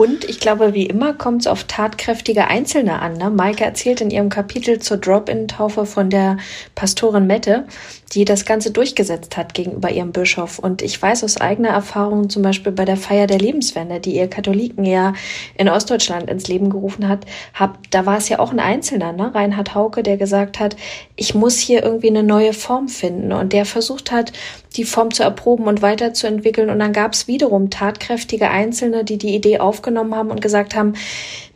Und 0.00 0.24
ich 0.24 0.40
glaube, 0.40 0.72
wie 0.72 0.86
immer 0.86 1.12
kommt 1.12 1.42
es 1.42 1.46
auf 1.46 1.64
tatkräftige 1.64 2.46
Einzelne 2.46 3.00
an. 3.02 3.18
Ne? 3.18 3.28
Maike 3.28 3.64
erzählt 3.64 4.00
in 4.00 4.10
ihrem 4.10 4.30
Kapitel 4.30 4.78
zur 4.78 4.96
Drop-in-Taufe 4.96 5.84
von 5.84 6.08
der 6.08 6.38
Pastorin 6.74 7.26
Mette, 7.26 7.66
die 8.12 8.24
das 8.24 8.44
Ganze 8.44 8.72
durchgesetzt 8.72 9.36
hat 9.36 9.54
gegenüber 9.54 9.90
ihrem 9.90 10.12
Bischof. 10.12 10.58
Und 10.58 10.82
ich 10.82 11.00
weiß 11.00 11.22
aus 11.22 11.40
eigener 11.40 11.68
Erfahrung, 11.68 12.28
zum 12.28 12.42
Beispiel 12.42 12.72
bei 12.72 12.84
der 12.84 12.96
Feier 12.96 13.26
der 13.26 13.38
Lebenswende, 13.38 14.00
die 14.00 14.16
ihr 14.16 14.28
Katholiken 14.28 14.84
ja 14.84 15.14
in 15.56 15.68
Ostdeutschland 15.68 16.28
ins 16.28 16.48
Leben 16.48 16.70
gerufen 16.70 17.08
hat, 17.08 17.24
habt, 17.54 17.94
da 17.94 18.06
war 18.06 18.18
es 18.18 18.28
ja 18.28 18.38
auch 18.38 18.50
ein 18.50 18.60
Einzelner, 18.60 19.12
ne? 19.12 19.34
Reinhard 19.34 19.74
Hauke, 19.74 20.02
der 20.02 20.16
gesagt 20.16 20.58
hat, 20.58 20.76
ich 21.14 21.34
muss 21.34 21.58
hier 21.58 21.82
irgendwie 21.82 22.08
eine 22.08 22.22
neue 22.22 22.52
Form 22.52 22.88
finden. 22.88 23.32
Und 23.32 23.52
der 23.52 23.64
versucht 23.64 24.10
hat, 24.10 24.32
die 24.76 24.84
Form 24.84 25.12
zu 25.12 25.22
erproben 25.22 25.66
und 25.66 25.82
weiterzuentwickeln. 25.82 26.70
Und 26.70 26.78
dann 26.78 26.92
gab 26.92 27.12
es 27.12 27.28
wiederum 27.28 27.70
tatkräftige 27.70 28.50
Einzelne, 28.50 29.04
die 29.04 29.18
die 29.18 29.34
Idee 29.34 29.58
aufgenommen 29.58 30.14
haben 30.14 30.30
und 30.30 30.40
gesagt 30.40 30.74
haben, 30.74 30.94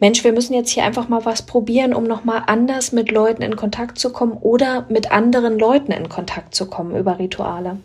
Mensch, 0.01 0.25
wir 0.25 0.33
müssen 0.33 0.55
jetzt 0.55 0.71
hier 0.71 0.85
einfach 0.85 1.09
mal 1.09 1.25
was 1.25 1.43
probieren, 1.43 1.95
um 1.95 2.05
nochmal 2.05 2.43
anders 2.47 2.93
mit 2.93 3.11
Leuten 3.11 3.43
in 3.43 3.57
Kontakt 3.57 3.99
zu 3.99 4.11
kommen 4.11 4.33
oder 4.33 4.87
mit 4.89 5.13
anderen 5.13 5.59
Leuten 5.59 5.93
in 5.93 6.09
Kontakt 6.09 6.44
zu 6.51 6.67
kommen 6.67 6.97
über 6.97 7.19
Rituale. 7.19 7.79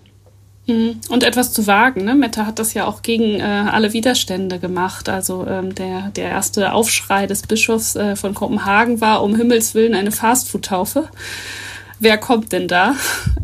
Mhm. 0.69 1.01
Und 1.09 1.23
etwas 1.23 1.51
zu 1.51 1.67
wagen. 1.67 2.05
Ne? 2.05 2.15
Mette 2.15 2.45
hat 2.45 2.59
das 2.59 2.73
ja 2.73 2.85
auch 2.85 3.01
gegen 3.01 3.39
äh, 3.39 3.43
alle 3.43 3.93
Widerstände 3.93 4.59
gemacht. 4.59 5.09
Also 5.09 5.45
ähm, 5.47 5.73
der, 5.75 6.11
der 6.15 6.29
erste 6.29 6.73
Aufschrei 6.73 7.27
des 7.27 7.41
Bischofs 7.43 7.95
äh, 7.95 8.15
von 8.15 8.33
Kopenhagen 8.33 9.01
war 9.01 9.23
um 9.23 9.35
Himmels 9.35 9.73
Willen 9.73 9.95
eine 9.95 10.11
Fastfood-Taufe. 10.11 11.09
Wer 11.99 12.17
kommt 12.17 12.53
denn 12.53 12.67
da? 12.67 12.95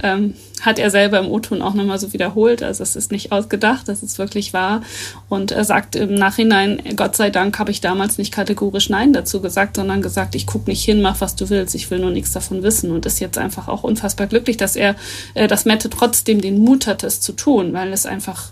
Ähm, 0.05 0.35
hat 0.61 0.77
er 0.77 0.91
selber 0.91 1.17
im 1.17 1.31
O-Ton 1.31 1.63
auch 1.63 1.73
nochmal 1.73 1.97
so 1.97 2.13
wiederholt. 2.13 2.61
Also 2.61 2.83
es 2.83 2.95
ist 2.95 3.11
nicht 3.11 3.31
ausgedacht, 3.31 3.87
das 3.87 4.03
ist 4.03 4.19
wirklich 4.19 4.53
wahr. 4.53 4.81
Und 5.29 5.51
er 5.51 5.65
sagt 5.65 5.95
im 5.95 6.13
Nachhinein, 6.13 6.79
Gott 6.95 7.15
sei 7.15 7.31
Dank 7.31 7.57
habe 7.57 7.71
ich 7.71 7.81
damals 7.81 8.19
nicht 8.19 8.31
kategorisch 8.31 8.89
Nein 8.89 9.13
dazu 9.13 9.41
gesagt, 9.41 9.77
sondern 9.77 10.03
gesagt, 10.03 10.35
ich 10.35 10.45
gucke 10.45 10.69
nicht 10.69 10.83
hin, 10.83 11.01
mach 11.01 11.21
was 11.21 11.35
du 11.35 11.49
willst, 11.49 11.73
ich 11.73 11.89
will 11.89 11.97
nur 11.99 12.11
nichts 12.11 12.33
davon 12.33 12.61
wissen. 12.61 12.91
Und 12.91 13.07
ist 13.07 13.19
jetzt 13.19 13.39
einfach 13.39 13.67
auch 13.67 13.83
unfassbar 13.83 14.27
glücklich, 14.27 14.57
dass 14.57 14.75
er, 14.75 14.95
äh, 15.33 15.47
dass 15.47 15.65
Mette 15.65 15.89
trotzdem 15.89 16.39
den 16.39 16.59
Mut 16.59 16.85
hat, 16.85 17.03
es 17.03 17.19
zu 17.19 17.31
tun, 17.31 17.73
weil 17.73 17.91
es 17.91 18.05
einfach 18.05 18.51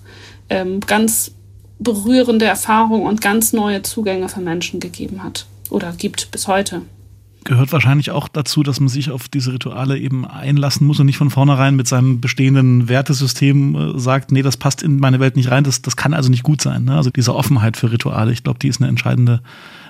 ähm, 0.49 0.79
ganz 0.79 1.33
berührende 1.77 2.45
Erfahrungen 2.45 3.05
und 3.05 3.21
ganz 3.21 3.53
neue 3.53 3.83
Zugänge 3.83 4.27
für 4.27 4.41
Menschen 4.41 4.79
gegeben 4.79 5.23
hat 5.23 5.45
oder 5.69 5.91
gibt 5.91 6.31
bis 6.31 6.47
heute 6.47 6.81
gehört 7.43 7.71
wahrscheinlich 7.71 8.11
auch 8.11 8.27
dazu, 8.27 8.63
dass 8.63 8.79
man 8.79 8.89
sich 8.89 9.11
auf 9.11 9.27
diese 9.27 9.53
Rituale 9.53 9.97
eben 9.97 10.25
einlassen 10.25 10.87
muss 10.87 10.99
und 10.99 11.05
nicht 11.05 11.17
von 11.17 11.29
vornherein 11.29 11.75
mit 11.75 11.87
seinem 11.87 12.21
bestehenden 12.21 12.89
Wertesystem 12.89 13.75
äh, 13.75 13.99
sagt, 13.99 14.31
nee, 14.31 14.41
das 14.41 14.57
passt 14.57 14.83
in 14.83 14.99
meine 14.99 15.19
Welt 15.19 15.35
nicht 15.35 15.51
rein, 15.51 15.63
das, 15.63 15.81
das 15.81 15.95
kann 15.95 16.13
also 16.13 16.29
nicht 16.29 16.43
gut 16.43 16.61
sein. 16.61 16.85
Ne? 16.85 16.95
Also 16.95 17.09
diese 17.09 17.35
Offenheit 17.35 17.77
für 17.77 17.91
Rituale, 17.91 18.31
ich 18.31 18.43
glaube, 18.43 18.59
die 18.59 18.67
ist 18.67 18.81
eine 18.81 18.89
entscheidende, 18.89 19.41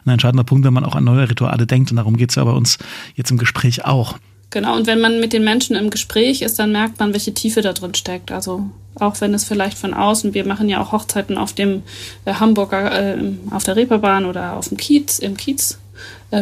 ein 0.05 0.11
entscheidender 0.11 0.43
Punkt, 0.43 0.65
wenn 0.65 0.73
man 0.73 0.85
auch 0.85 0.95
an 0.95 1.03
neue 1.03 1.29
Rituale 1.29 1.65
denkt. 1.65 1.91
Und 1.91 1.97
darum 1.97 2.17
geht 2.17 2.29
es 2.29 2.35
ja 2.35 2.43
bei 2.43 2.51
uns 2.51 2.77
jetzt 3.15 3.31
im 3.31 3.37
Gespräch 3.37 3.85
auch. 3.85 4.17
Genau, 4.49 4.75
und 4.75 4.85
wenn 4.85 5.01
man 5.01 5.19
mit 5.19 5.33
den 5.33 5.43
Menschen 5.43 5.75
im 5.75 5.89
Gespräch 5.89 6.43
ist, 6.43 6.59
dann 6.59 6.71
merkt 6.71 6.99
man, 6.99 7.13
welche 7.13 7.33
Tiefe 7.33 7.61
da 7.61 7.73
drin 7.73 7.95
steckt. 7.95 8.31
Also 8.31 8.69
auch 8.99 9.19
wenn 9.19 9.33
es 9.33 9.45
vielleicht 9.45 9.77
von 9.77 9.95
außen, 9.95 10.35
wir 10.35 10.45
machen 10.45 10.69
ja 10.69 10.79
auch 10.79 10.91
Hochzeiten 10.91 11.39
auf 11.39 11.53
dem 11.53 11.81
äh, 12.25 12.35
Hamburger, 12.35 13.15
äh, 13.15 13.17
auf 13.49 13.63
der 13.63 13.75
Reeperbahn 13.75 14.25
oder 14.25 14.53
auf 14.53 14.69
dem 14.69 14.77
Kiez, 14.77 15.17
im 15.17 15.37
Kiez 15.37 15.79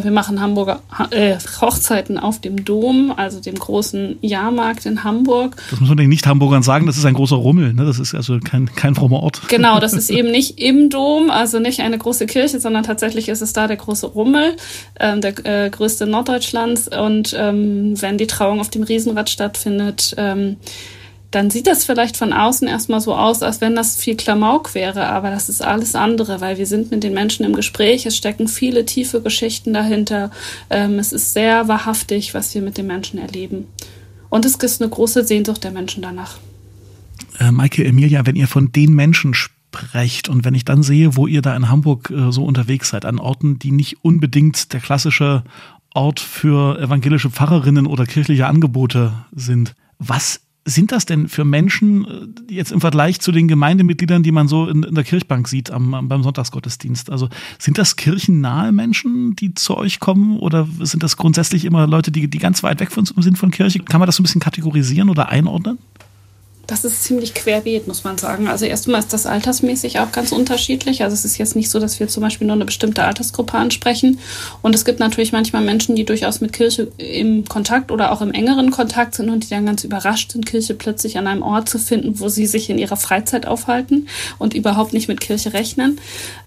wir 0.04 0.12
machen 0.12 0.40
Hamburger 0.40 0.82
äh, 1.12 1.36
Hochzeiten 1.60 2.18
auf 2.18 2.40
dem 2.40 2.64
Dom, 2.64 3.14
also 3.16 3.42
dem 3.42 3.56
großen 3.56 4.18
Jahrmarkt 4.22 4.86
in 4.86 5.04
Hamburg. 5.04 5.58
Das 5.70 5.80
muss 5.80 5.90
man 5.90 5.98
den 5.98 6.10
Nicht-Hamburgern 6.10 6.64
sagen, 6.64 6.86
das 6.86 6.98
ist 6.98 7.06
ein 7.06 7.14
großer 7.14 7.36
Rummel, 7.36 7.74
ne? 7.74 7.86
das 7.86 8.00
ist 8.00 8.16
also 8.16 8.40
kein, 8.40 8.74
kein 8.74 8.96
frommer 8.96 9.22
Ort. 9.22 9.42
Genau, 9.50 9.80
das 9.80 9.94
ist 10.02 10.10
eben 10.10 10.32
nicht 10.32 10.60
im 10.60 10.90
Dom, 10.90 11.30
also 11.30 11.60
nicht 11.60 11.82
eine 11.82 11.98
große 11.98 12.26
Kirche, 12.26 12.60
sondern 12.60 12.84
tatsächlich 12.84 13.30
ist 13.30 13.42
es 13.42 13.54
da 13.54 13.68
der 13.68 13.78
große 13.78 14.08
Rummel, 14.08 14.56
äh, 14.96 15.20
der 15.20 15.46
äh, 15.46 15.70
größte 15.70 16.08
Norddeutschlands. 16.08 16.88
Und 16.88 17.36
ähm, 17.38 18.00
wenn 18.02 18.18
die 18.18 18.28
Trauung 18.28 18.60
auf 18.60 18.70
dem 18.70 18.84
Riesenrad 18.84 19.30
stattfindet, 19.30 20.16
ähm, 20.18 20.58
dann 21.32 21.50
sieht 21.50 21.66
das 21.66 21.86
vielleicht 21.86 22.18
von 22.18 22.34
außen 22.34 22.68
erstmal 22.68 23.00
so 23.00 23.16
aus, 23.16 23.42
als 23.42 23.62
wenn 23.62 23.74
das 23.74 23.96
viel 23.96 24.16
Klamauk 24.18 24.76
wäre, 24.76 25.08
aber 25.08 25.32
das 25.32 25.48
ist 25.48 25.64
alles 25.64 25.96
andere, 25.96 26.42
weil 26.42 26.58
wir 26.58 26.68
sind 26.68 26.92
mit 26.92 27.04
den 27.04 27.14
Menschen 27.14 27.46
im 27.46 27.56
Gespräch, 27.56 28.06
es 28.06 28.18
stecken 28.18 28.50
viele 28.50 28.86
tiefe 28.86 29.22
Geschichten 29.22 29.74
dahinter, 29.74 30.30
ähm, 30.70 31.00
es 31.00 31.14
ist 31.14 31.34
sehr 31.34 31.70
wahrhaftig, 31.70 32.34
was 32.34 32.54
wir 32.54 32.62
mit 32.62 32.78
den 32.78 32.88
Menschen 32.88 33.18
erleben. 33.18 33.66
Und 34.30 34.46
es 34.46 34.56
ist 34.56 34.82
eine 34.82 34.90
große 34.90 35.26
Sehnsucht 35.26 35.64
der 35.64 35.72
Menschen 35.72 36.04
danach. 36.04 36.38
Äh, 37.40 37.52
Maike, 37.52 37.86
Emilia, 37.86 38.26
wenn 38.26 38.36
ihr 38.36 38.48
von 38.48 38.74
den 38.74 38.94
Menschen 38.94 39.34
sprecht 39.34 40.28
und 40.28 40.44
wenn 40.44 40.54
ich 40.54 40.66
dann 40.66 40.84
sehe, 40.84 41.16
wo 41.16 41.28
ihr 41.28 41.42
da 41.42 41.56
in 41.56 41.70
Hamburg 41.70 42.10
äh, 42.10 42.32
so 42.32 42.44
unterwegs 42.44 42.90
seid, 42.90 43.06
an 43.06 43.20
Orten, 43.20 43.58
die 43.58 43.72
nicht 43.72 44.04
unbedingt 44.04 44.74
der 44.74 44.82
klassische 44.82 45.44
Ort 45.94 46.20
für 46.20 46.80
evangelische 46.80 47.30
Pfarrerinnen 47.30 47.86
oder 47.86 48.06
kirchliche 48.06 48.48
Angebote 48.48 49.14
sind, 49.34 49.76
was 49.98 50.42
sind 50.66 50.92
das 50.92 51.06
denn 51.06 51.28
für 51.28 51.44
Menschen 51.44 52.06
äh, 52.06 52.54
jetzt 52.54 52.72
im 52.72 52.82
Vergleich 52.82 53.20
zu 53.20 53.32
den 53.32 53.48
Gemeindemitgliedern, 53.48 54.24
die 54.24 54.32
man 54.32 54.48
so 54.48 54.68
in, 54.68 54.84
in 54.84 54.96
der 54.96 55.04
Kirchbank 55.04 55.48
sieht 55.48 55.72
am, 55.72 56.08
beim 56.08 56.24
Sonntagsgottesdienst? 56.24 57.10
Also 57.10 57.30
sind 57.58 57.78
das 57.78 57.96
kirchennahe 57.96 58.72
Menschen, 58.72 59.36
die 59.36 59.56
zu 59.56 59.76
euch 59.76 60.00
kommen 60.00 60.38
oder 60.38 60.68
sind 60.82 61.04
das 61.04 61.18
grundsätzlich 61.18 61.66
immer 61.66 61.88
Leute, 61.88 62.12
die, 62.12 62.28
die 62.28 62.38
ganz 62.38 62.62
weit 62.64 62.80
weg 62.80 62.92
von, 62.92 63.06
sind 63.06 63.38
von 63.38 63.52
Kirche? 63.52 63.80
Kann 63.80 64.00
man 64.00 64.06
das 64.06 64.18
so 64.18 64.22
ein 64.22 64.26
bisschen 64.26 64.42
kategorisieren 64.42 65.10
oder 65.10 65.30
einordnen? 65.30 65.80
Das 66.72 66.86
ist 66.86 67.04
ziemlich 67.04 67.34
querbeet, 67.34 67.86
muss 67.86 68.06
man 68.06 68.18
sagen. 68.18 68.48
Also 68.48 68.66
erstmal 68.66 69.02
ist 69.02 69.12
das 69.12 69.26
altersmäßig 69.26 70.00
auch 70.00 70.14
ganz 70.14 70.32
unterschiedlich. 70.32 71.04
Also 71.04 71.14
es 71.14 71.26
ist 71.26 71.38
jetzt 71.38 71.56
nicht 71.56 71.70
so, 71.70 71.80
dass 71.80 72.00
wir 72.00 72.08
zum 72.08 72.24
Beispiel 72.24 72.48
nur 72.48 72.56
eine 72.56 72.64
bestimmte 72.64 73.04
Altersgruppe 73.04 73.58
ansprechen. 73.58 74.20
Und 74.62 74.74
es 74.74 74.86
gibt 74.86 75.02
natürlich 75.02 75.34
manchmal 75.34 75.64
Menschen, 75.64 75.98
die 75.98 76.06
durchaus 76.06 76.40
mit 76.40 76.54
Kirche 76.54 76.88
im 76.98 77.44
Kontakt 77.44 77.92
oder 77.92 78.14
auch 78.14 78.22
im 78.22 78.32
engeren 78.32 78.72
Kontakt 78.72 79.16
sind 79.16 79.30
und 79.30 79.44
die 79.44 79.50
dann 79.50 79.66
ganz 79.66 79.84
überrascht 79.84 80.32
sind, 80.32 80.46
Kirche 80.46 80.74
plötzlich 80.74 81.18
an 81.18 81.28
einem 81.28 81.42
Ort 81.42 81.68
zu 81.68 81.78
finden, 81.78 82.22
wo 82.22 82.30
sie 82.30 82.46
sich 82.46 82.70
in 82.70 82.78
ihrer 82.78 82.96
Freizeit 82.96 83.46
aufhalten 83.46 84.08
und 84.40 84.54
überhaupt 84.54 84.94
nicht 84.94 85.10
mit 85.10 85.20
Kirche 85.20 85.52
rechnen. 85.52 86.00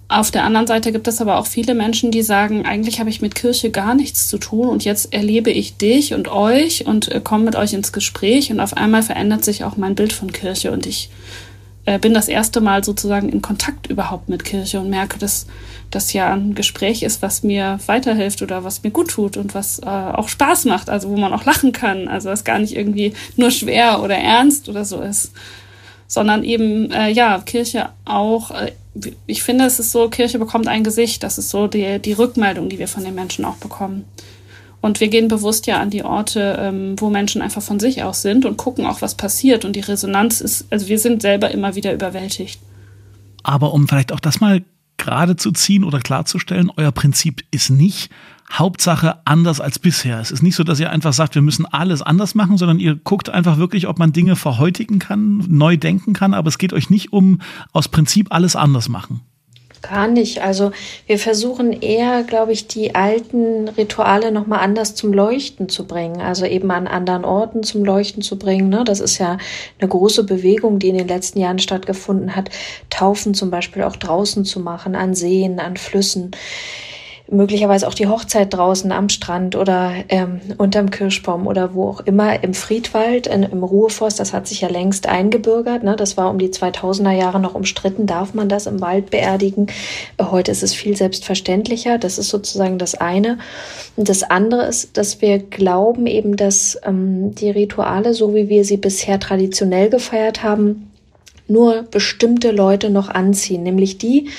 Auf 0.09 0.31
der 0.31 0.45
anderen 0.45 0.67
Seite 0.67 0.93
gibt 0.93 1.09
es 1.09 1.21
aber 1.21 1.39
auch 1.39 1.47
viele 1.47 1.75
Menschen, 1.75 2.11
die 2.11 2.23
sagen, 2.23 2.67
eigentlich 2.67 3.01
habe 3.01 3.09
ich 3.09 3.23
mit 3.23 3.35
Kirche 3.35 3.71
gar 3.71 3.95
nichts 3.95 4.29
zu 4.29 4.37
tun 4.37 4.69
und 4.69 4.85
jetzt 4.85 5.15
erlebe 5.15 5.51
ich 5.51 5.79
dich 5.79 6.13
und 6.13 6.29
euch 6.29 6.87
und 6.87 7.11
äh, 7.11 7.21
komme 7.21 7.45
mit 7.45 7.57
euch 7.57 7.73
ins 7.73 7.93
Gespräch 7.93 8.51
und 8.53 8.61
auf 8.61 8.77
einmal 8.77 9.03
verändert 9.03 9.45
sich 9.45 9.65
auch 9.65 9.79
mein 9.79 9.95
Bild 9.95 10.13
von 10.13 10.31
Kirche 10.31 10.73
und 10.73 10.85
ich 10.85 11.09
äh, 11.87 11.99
bin 11.99 12.13
das 12.13 12.29
erste 12.29 12.61
Mal 12.61 12.85
sozusagen 12.85 13.31
in 13.31 13.41
Kontakt 13.41 13.87
überhaupt 13.87 14.29
mit 14.29 14.45
Kirche 14.45 14.79
und 14.79 14.91
merke, 14.91 15.19
dass 15.19 15.47
das 15.91 16.13
ja 16.13 16.35
ein 16.35 16.55
Gespräch 16.55 17.03
ist, 17.03 17.23
was 17.23 17.43
mir 17.43 17.79
weiterhilft 17.87 18.43
oder 18.43 18.63
was 18.63 18.83
mir 18.83 18.91
gut 18.91 19.11
tut 19.11 19.39
und 19.39 19.55
was 19.55 19.79
äh, 19.79 19.87
auch 19.87 20.29
Spaß 20.29 20.67
macht, 20.67 20.91
also 20.91 21.09
wo 21.09 21.17
man 21.17 21.33
auch 21.33 21.47
lachen 21.47 21.73
kann, 21.73 22.09
also 22.09 22.29
was 22.29 22.45
gar 22.45 22.59
nicht 22.59 22.77
irgendwie 22.77 23.15
nur 23.37 23.51
schwer 23.51 24.03
oder 24.03 24.17
ernst 24.17 24.69
oder 24.69 24.85
so 24.85 25.01
ist 25.01 25.33
sondern 26.07 26.45
eben, 26.45 26.91
äh, 26.93 27.11
ja, 27.11 27.39
Kirche 27.41 27.89
auch, 28.05 28.51
äh, 28.51 28.73
ich 29.27 29.43
finde, 29.43 29.65
es 29.65 29.81
ist 29.81 29.93
so, 29.93 30.09
Kirche 30.09 30.39
bekommt 30.39 30.69
ein 30.69 30.85
Gesicht. 30.85 31.23
Das 31.23 31.39
ist 31.39 31.51
so 31.51 31.67
die, 31.67 31.99
die 31.99 32.13
Rückmeldung, 32.13 32.69
die 32.69 32.79
wir 32.79 32.89
von 32.89 33.05
den 33.05 33.15
Menschen 33.15 33.45
auch 33.45 33.57
bekommen. 33.57 34.05
Und 34.81 35.01
wir 35.01 35.09
gehen 35.09 35.29
bewusst 35.29 35.67
ja 35.67 35.81
an 35.81 35.91
die 35.91 36.05
Orte, 36.05 36.59
ähm, 36.61 36.95
wo 36.99 37.09
Menschen 37.09 37.41
einfach 37.41 37.63
von 37.63 37.81
sich 37.81 38.03
aus 38.03 38.23
sind 38.23 38.45
und 38.45 38.59
gucken 38.59 38.85
auch, 38.85 39.01
was 39.01 39.15
passiert. 39.15 39.65
Und 39.65 39.77
die 39.77 39.81
Resonanz 39.81 40.41
ist, 40.41 40.67
also 40.71 40.89
wir 40.89 40.99
sind 40.99 41.23
selber 41.23 41.51
immer 41.51 41.75
wieder 41.75 41.93
überwältigt. 41.93 42.61
Aber 43.43 43.73
um 43.73 43.89
vielleicht 43.89 44.13
auch 44.13 44.21
das 44.21 44.41
mal 44.41 44.63
gerade 44.97 45.37
zu 45.37 45.53
ziehen 45.53 45.85
oder 45.85 46.01
klarzustellen, 46.01 46.71
euer 46.77 46.93
Prinzip 46.93 47.45
ist 47.51 47.71
nicht, 47.71 48.11
Hauptsache 48.53 49.27
anders 49.27 49.61
als 49.61 49.79
bisher. 49.79 50.21
Es 50.21 50.31
ist 50.31 50.43
nicht 50.43 50.55
so, 50.55 50.65
dass 50.65 50.79
ihr 50.79 50.91
einfach 50.91 51.13
sagt, 51.13 51.35
wir 51.35 51.43
müssen 51.43 51.67
alles 51.67 52.03
anders 52.03 52.35
machen, 52.35 52.57
sondern 52.57 52.79
ihr 52.79 52.95
guckt 52.95 53.31
einfach 53.31 53.57
wirklich, 53.57 53.89
ob 53.89 53.99
man 53.99 54.13
Dinge 54.13 54.37
verhäutigen 54.37 54.99
kann, 54.99 55.45
neu 55.49 55.77
denken 55.77 56.13
kann, 56.13 56.35
aber 56.35 56.49
es 56.49 56.59
geht 56.59 56.73
euch 56.73 56.91
nicht 56.91 57.13
um 57.13 57.41
aus 57.73 57.89
Prinzip 57.89 58.29
alles 58.31 58.55
anders 58.55 58.89
machen. 58.89 59.23
Gar 59.87 60.09
nicht. 60.09 60.41
Also 60.41 60.73
wir 61.07 61.19
versuchen 61.19 61.73
eher, 61.83 62.23
glaube 62.23 62.53
ich, 62.53 62.67
die 62.69 62.95
alten 62.95 63.69
Rituale 63.69 64.33
nochmal 64.33 64.61
anders 64.61 64.95
zum 64.95 65.13
Leuchten 65.13 65.69
zu 65.69 65.87
bringen. 65.87 66.23
Also 66.23 66.47
eben 66.47 66.71
an 66.71 66.87
anderen 66.87 67.27
Orten 67.27 67.63
zum 67.63 67.85
Leuchten 67.85 68.23
zu 68.23 68.39
bringen. 68.39 68.71
Ne? 68.71 68.85
Das 68.85 69.01
ist 69.01 69.19
ja 69.19 69.37
eine 69.79 69.89
große 69.89 70.25
Bewegung, 70.25 70.79
die 70.79 70.89
in 70.89 70.97
den 70.97 71.09
letzten 71.09 71.39
Jahren 71.39 71.59
stattgefunden 71.59 72.35
hat. 72.35 72.49
Taufen 72.89 73.35
zum 73.35 73.51
Beispiel 73.51 73.83
auch 73.83 73.97
draußen 73.97 74.47
zu 74.47 74.59
machen, 74.59 74.95
an 74.95 75.15
Seen, 75.15 75.61
an 75.61 75.77
Flüssen 75.77 76.31
möglicherweise 77.35 77.87
auch 77.87 77.95
die 77.95 78.07
Hochzeit 78.07 78.55
draußen 78.55 78.91
am 78.93 79.09
Strand 79.09 79.57
oder 79.57 79.93
ähm, 80.09 80.41
unterm 80.59 80.91
Kirschbaum 80.91 81.47
oder 81.47 81.75
wo 81.75 81.89
auch 81.89 82.01
immer 82.01 82.43
im 82.43 82.55
Friedwald, 82.55 83.27
in, 83.27 83.43
im 83.43 83.63
Ruheforst, 83.63 84.19
das 84.21 84.33
hat 84.33 84.49
sich 84.49 84.61
ja 84.63 84.69
längst 84.69 85.07
eingebürgert. 85.07 85.83
Ne? 85.83 85.97
Das 85.97 86.17
war 86.17 86.31
um 86.31 86.39
die 86.39 86.49
2000er 86.49 87.13
Jahre 87.13 87.41
noch 87.41 87.55
umstritten, 87.55 88.07
darf 88.07 88.35
man 88.35 88.49
das 88.49 88.67
im 88.67 88.81
Wald 88.81 89.11
beerdigen. 89.11 89.67
Heute 90.21 90.51
ist 90.51 90.63
es 90.63 90.75
viel 90.75 90.97
selbstverständlicher. 90.97 91.99
Das 91.99 92.19
ist 92.19 92.29
sozusagen 92.29 92.79
das 92.79 92.95
eine. 92.95 93.39
Und 93.97 94.09
das 94.09 94.23
andere 94.23 94.67
ist, 94.67 94.97
dass 94.97 95.21
wir 95.21 95.39
glauben 95.39 96.07
eben, 96.07 96.37
dass 96.37 96.79
ähm, 96.85 97.35
die 97.35 97.51
Rituale, 97.51 98.15
so 98.15 98.35
wie 98.35 98.49
wir 98.49 98.65
sie 98.65 98.77
bisher 98.77 99.21
traditionell 99.21 99.91
gefeiert 99.91 100.43
haben, 100.43 100.91
nur 101.47 101.83
bestimmte 101.83 102.51
Leute 102.51 102.91
noch 102.91 103.09
anziehen, 103.09 103.63
nämlich 103.63 103.99
die, 103.99 104.31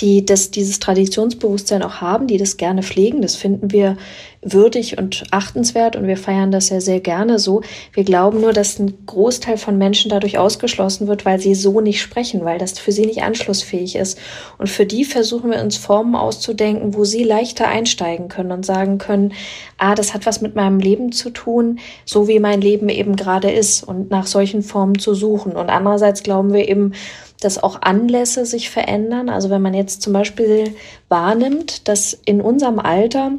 die 0.00 0.24
das, 0.24 0.50
dieses 0.50 0.80
Traditionsbewusstsein 0.80 1.82
auch 1.82 2.00
haben, 2.00 2.26
die 2.26 2.38
das 2.38 2.56
gerne 2.56 2.82
pflegen. 2.82 3.22
Das 3.22 3.36
finden 3.36 3.70
wir 3.70 3.96
würdig 4.44 4.98
und 4.98 5.24
achtenswert 5.30 5.94
und 5.94 6.08
wir 6.08 6.16
feiern 6.16 6.50
das 6.50 6.68
ja 6.70 6.80
sehr 6.80 6.98
gerne 6.98 7.38
so. 7.38 7.62
Wir 7.92 8.02
glauben 8.02 8.40
nur, 8.40 8.52
dass 8.52 8.78
ein 8.78 9.06
Großteil 9.06 9.56
von 9.56 9.78
Menschen 9.78 10.10
dadurch 10.10 10.38
ausgeschlossen 10.38 11.06
wird, 11.06 11.24
weil 11.24 11.38
sie 11.38 11.54
so 11.54 11.80
nicht 11.80 12.00
sprechen, 12.00 12.44
weil 12.44 12.58
das 12.58 12.78
für 12.78 12.90
sie 12.90 13.06
nicht 13.06 13.22
anschlussfähig 13.22 13.94
ist. 13.94 14.18
Und 14.58 14.68
für 14.68 14.84
die 14.84 15.04
versuchen 15.04 15.52
wir 15.52 15.62
uns 15.62 15.76
Formen 15.76 16.16
auszudenken, 16.16 16.94
wo 16.94 17.04
sie 17.04 17.22
leichter 17.22 17.68
einsteigen 17.68 18.28
können 18.28 18.50
und 18.50 18.66
sagen 18.66 18.98
können, 18.98 19.32
ah, 19.78 19.94
das 19.94 20.12
hat 20.12 20.26
was 20.26 20.40
mit 20.40 20.56
meinem 20.56 20.80
Leben 20.80 21.12
zu 21.12 21.30
tun, 21.30 21.78
so 22.04 22.26
wie 22.26 22.40
mein 22.40 22.60
Leben 22.60 22.88
eben 22.88 23.14
gerade 23.14 23.50
ist 23.50 23.84
und 23.84 24.10
nach 24.10 24.26
solchen 24.26 24.62
Formen 24.62 24.98
zu 24.98 25.14
suchen. 25.14 25.52
Und 25.52 25.70
andererseits 25.70 26.24
glauben 26.24 26.52
wir 26.52 26.68
eben, 26.68 26.94
dass 27.44 27.62
auch 27.62 27.82
Anlässe 27.82 28.46
sich 28.46 28.70
verändern. 28.70 29.28
Also 29.28 29.50
wenn 29.50 29.62
man 29.62 29.74
jetzt 29.74 30.02
zum 30.02 30.12
Beispiel 30.12 30.74
wahrnimmt, 31.08 31.88
dass 31.88 32.18
in 32.24 32.40
unserem 32.40 32.78
Alter 32.78 33.32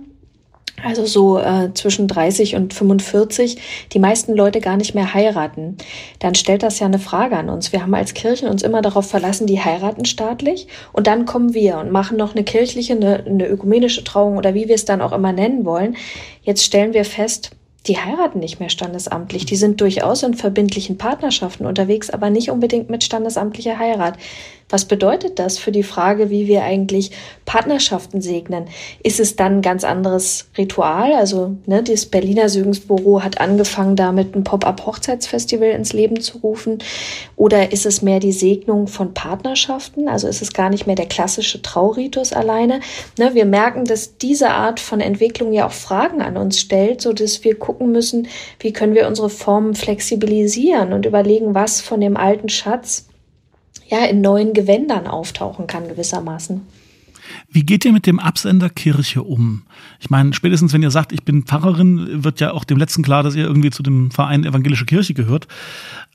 also 0.83 1.05
so 1.05 1.39
äh, 1.39 1.73
zwischen 1.73 2.07
30 2.07 2.55
und 2.55 2.73
45, 2.73 3.87
die 3.93 3.99
meisten 3.99 4.33
Leute 4.33 4.59
gar 4.59 4.75
nicht 4.75 4.95
mehr 4.95 5.13
heiraten, 5.13 5.77
dann 6.19 6.35
stellt 6.35 6.63
das 6.63 6.79
ja 6.79 6.87
eine 6.87 6.99
Frage 6.99 7.37
an 7.37 7.49
uns. 7.49 7.71
Wir 7.71 7.81
haben 7.81 7.93
als 7.93 8.13
Kirchen 8.13 8.49
uns 8.49 8.63
immer 8.63 8.81
darauf 8.81 9.07
verlassen, 9.07 9.47
die 9.47 9.61
heiraten 9.61 10.05
staatlich 10.05 10.67
und 10.91 11.07
dann 11.07 11.25
kommen 11.25 11.53
wir 11.53 11.77
und 11.77 11.91
machen 11.91 12.17
noch 12.17 12.33
eine 12.33 12.43
kirchliche, 12.43 12.93
eine, 12.93 13.23
eine 13.25 13.47
ökumenische 13.47 14.03
Trauung 14.03 14.37
oder 14.37 14.53
wie 14.53 14.67
wir 14.67 14.75
es 14.75 14.85
dann 14.85 15.01
auch 15.01 15.13
immer 15.13 15.31
nennen 15.31 15.63
wollen. 15.63 15.95
Jetzt 16.41 16.63
stellen 16.63 16.93
wir 16.93 17.05
fest, 17.05 17.51
die 17.87 17.97
heiraten 17.97 18.39
nicht 18.39 18.59
mehr 18.59 18.69
standesamtlich. 18.69 19.45
Die 19.45 19.55
sind 19.55 19.81
durchaus 19.81 20.23
in 20.23 20.33
verbindlichen 20.33 20.97
Partnerschaften 20.97 21.65
unterwegs, 21.65 22.09
aber 22.09 22.29
nicht 22.29 22.49
unbedingt 22.49 22.89
mit 22.89 23.03
standesamtlicher 23.03 23.77
Heirat. 23.77 24.17
Was 24.73 24.85
bedeutet 24.85 25.37
das 25.37 25.59
für 25.59 25.71
die 25.71 25.83
Frage, 25.83 26.31
wie 26.31 26.47
wir 26.47 26.63
eigentlich 26.63 27.11
Partnerschaften 27.45 28.21
segnen? 28.21 28.65
Ist 29.03 29.19
es 29.19 29.35
dann 29.35 29.57
ein 29.57 29.61
ganz 29.61 29.83
anderes 29.83 30.47
Ritual? 30.57 31.13
Also, 31.13 31.57
ne, 31.67 31.83
das 31.83 32.07
Berliner 32.07 32.49
Sügensbüro 32.49 33.21
hat 33.21 33.39
angefangen, 33.39 33.95
damit 33.95 34.35
ein 34.35 34.43
Pop-up-Hochzeitsfestival 34.43 35.69
ins 35.69 35.93
Leben 35.93 36.21
zu 36.21 36.39
rufen. 36.39 36.79
Oder 37.35 37.71
ist 37.71 37.85
es 37.85 38.01
mehr 38.01 38.19
die 38.19 38.31
Segnung 38.31 38.87
von 38.87 39.13
Partnerschaften? 39.13 40.07
Also 40.07 40.27
ist 40.27 40.41
es 40.41 40.53
gar 40.53 40.71
nicht 40.71 40.87
mehr 40.87 40.95
der 40.95 41.05
klassische 41.05 41.61
Trauritus 41.61 42.33
alleine? 42.33 42.79
Ne, 43.19 43.35
wir 43.35 43.45
merken, 43.45 43.85
dass 43.85 44.17
diese 44.17 44.49
Art 44.49 44.79
von 44.79 45.01
Entwicklung 45.01 45.53
ja 45.53 45.67
auch 45.67 45.71
Fragen 45.71 46.23
an 46.23 46.35
uns 46.35 46.59
stellt, 46.59 46.99
so 46.99 47.13
dass 47.13 47.43
wir 47.43 47.59
gucken 47.59 47.91
müssen, 47.91 48.27
wie 48.59 48.73
können 48.73 48.95
wir 48.95 49.07
unsere 49.07 49.29
Formen 49.29 49.75
flexibilisieren 49.75 50.93
und 50.93 51.05
überlegen, 51.05 51.53
was 51.53 51.79
von 51.79 52.01
dem 52.01 52.17
alten 52.17 52.49
Schatz 52.49 53.05
ja, 53.93 54.05
in 54.05 54.21
neuen 54.21 54.53
Gewändern 54.53 55.05
auftauchen 55.05 55.67
kann 55.67 55.87
gewissermaßen. 55.87 56.61
Wie 57.49 57.63
geht 57.63 57.85
ihr 57.85 57.93
mit 57.93 58.07
dem 58.07 58.19
Absender 58.19 58.69
Kirche 58.69 59.21
um? 59.21 59.61
Ich 59.99 60.09
meine, 60.09 60.33
spätestens 60.33 60.73
wenn 60.73 60.81
ihr 60.81 60.89
sagt, 60.89 61.11
ich 61.11 61.23
bin 61.23 61.43
Pfarrerin, 61.43 62.23
wird 62.23 62.39
ja 62.39 62.51
auch 62.51 62.63
dem 62.63 62.77
Letzten 62.77 63.03
klar, 63.03 63.21
dass 63.21 63.35
ihr 63.35 63.43
irgendwie 63.45 63.69
zu 63.69 63.83
dem 63.83 64.09
Verein 64.09 64.45
Evangelische 64.45 64.85
Kirche 64.85 65.13
gehört. 65.13 65.47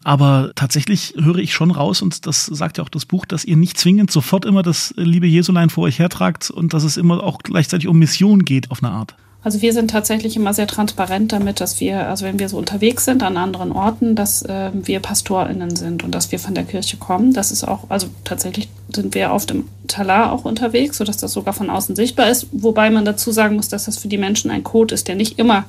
Aber 0.02 0.50
tatsächlich 0.56 1.14
höre 1.16 1.38
ich 1.38 1.54
schon 1.54 1.70
raus, 1.70 2.02
und 2.02 2.26
das 2.26 2.46
sagt 2.46 2.78
ja 2.78 2.84
auch 2.84 2.88
das 2.88 3.06
Buch, 3.06 3.24
dass 3.24 3.44
ihr 3.44 3.56
nicht 3.56 3.78
zwingend 3.78 4.10
sofort 4.10 4.44
immer 4.44 4.62
das 4.62 4.92
liebe 4.96 5.26
Jesulein 5.28 5.70
vor 5.70 5.84
euch 5.84 6.00
hertragt 6.00 6.50
und 6.50 6.74
dass 6.74 6.82
es 6.82 6.96
immer 6.96 7.22
auch 7.22 7.38
gleichzeitig 7.38 7.86
um 7.86 7.98
Mission 7.98 8.44
geht 8.44 8.70
auf 8.72 8.82
eine 8.82 8.92
Art. 8.92 9.14
Also 9.44 9.62
wir 9.62 9.72
sind 9.72 9.90
tatsächlich 9.90 10.34
immer 10.36 10.52
sehr 10.52 10.66
transparent 10.66 11.32
damit, 11.32 11.60
dass 11.60 11.78
wir, 11.78 12.08
also 12.08 12.24
wenn 12.24 12.40
wir 12.40 12.48
so 12.48 12.58
unterwegs 12.58 13.04
sind 13.04 13.22
an 13.22 13.36
anderen 13.36 13.70
Orten, 13.70 14.16
dass 14.16 14.42
äh, 14.42 14.70
wir 14.74 14.98
PastorInnen 14.98 15.76
sind 15.76 16.02
und 16.02 16.12
dass 16.12 16.32
wir 16.32 16.40
von 16.40 16.54
der 16.54 16.64
Kirche 16.64 16.96
kommen. 16.96 17.32
Das 17.32 17.52
ist 17.52 17.62
auch, 17.62 17.84
also 17.88 18.08
tatsächlich 18.24 18.68
sind 18.92 19.14
wir 19.14 19.30
oft 19.30 19.52
im 19.52 19.68
Talar 19.86 20.32
auch 20.32 20.44
unterwegs, 20.44 20.98
sodass 20.98 21.18
das 21.18 21.32
sogar 21.32 21.54
von 21.54 21.70
außen 21.70 21.94
sichtbar 21.94 22.28
ist. 22.28 22.48
Wobei 22.50 22.90
man 22.90 23.04
dazu 23.04 23.30
sagen 23.30 23.54
muss, 23.54 23.68
dass 23.68 23.84
das 23.84 23.96
für 23.96 24.08
die 24.08 24.18
Menschen 24.18 24.50
ein 24.50 24.64
Code 24.64 24.94
ist, 24.94 25.06
der 25.06 25.14
nicht 25.14 25.38
immer 25.38 25.66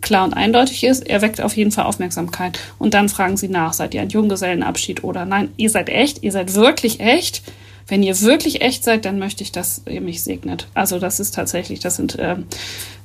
klar 0.00 0.24
und 0.24 0.32
eindeutig 0.32 0.82
ist. 0.84 1.06
Er 1.06 1.20
weckt 1.20 1.42
auf 1.42 1.56
jeden 1.56 1.72
Fall 1.72 1.84
Aufmerksamkeit. 1.84 2.58
Und 2.78 2.94
dann 2.94 3.10
fragen 3.10 3.36
sie 3.36 3.48
nach, 3.48 3.74
seid 3.74 3.92
ihr 3.92 4.00
ein 4.00 4.08
Junggesellenabschied 4.08 5.04
oder 5.04 5.26
nein, 5.26 5.50
ihr 5.58 5.68
seid 5.68 5.90
echt, 5.90 6.22
ihr 6.22 6.32
seid 6.32 6.54
wirklich 6.54 7.00
echt 7.00 7.42
wenn 7.88 8.02
ihr 8.02 8.20
wirklich 8.20 8.60
echt 8.62 8.84
seid, 8.84 9.04
dann 9.04 9.18
möchte 9.18 9.42
ich, 9.42 9.52
dass 9.52 9.82
ihr 9.88 10.00
mich 10.00 10.22
segnet. 10.22 10.66
Also 10.74 10.98
das 10.98 11.20
ist 11.20 11.34
tatsächlich, 11.34 11.80
das 11.80 11.96
sind 11.96 12.18
äh, 12.18 12.36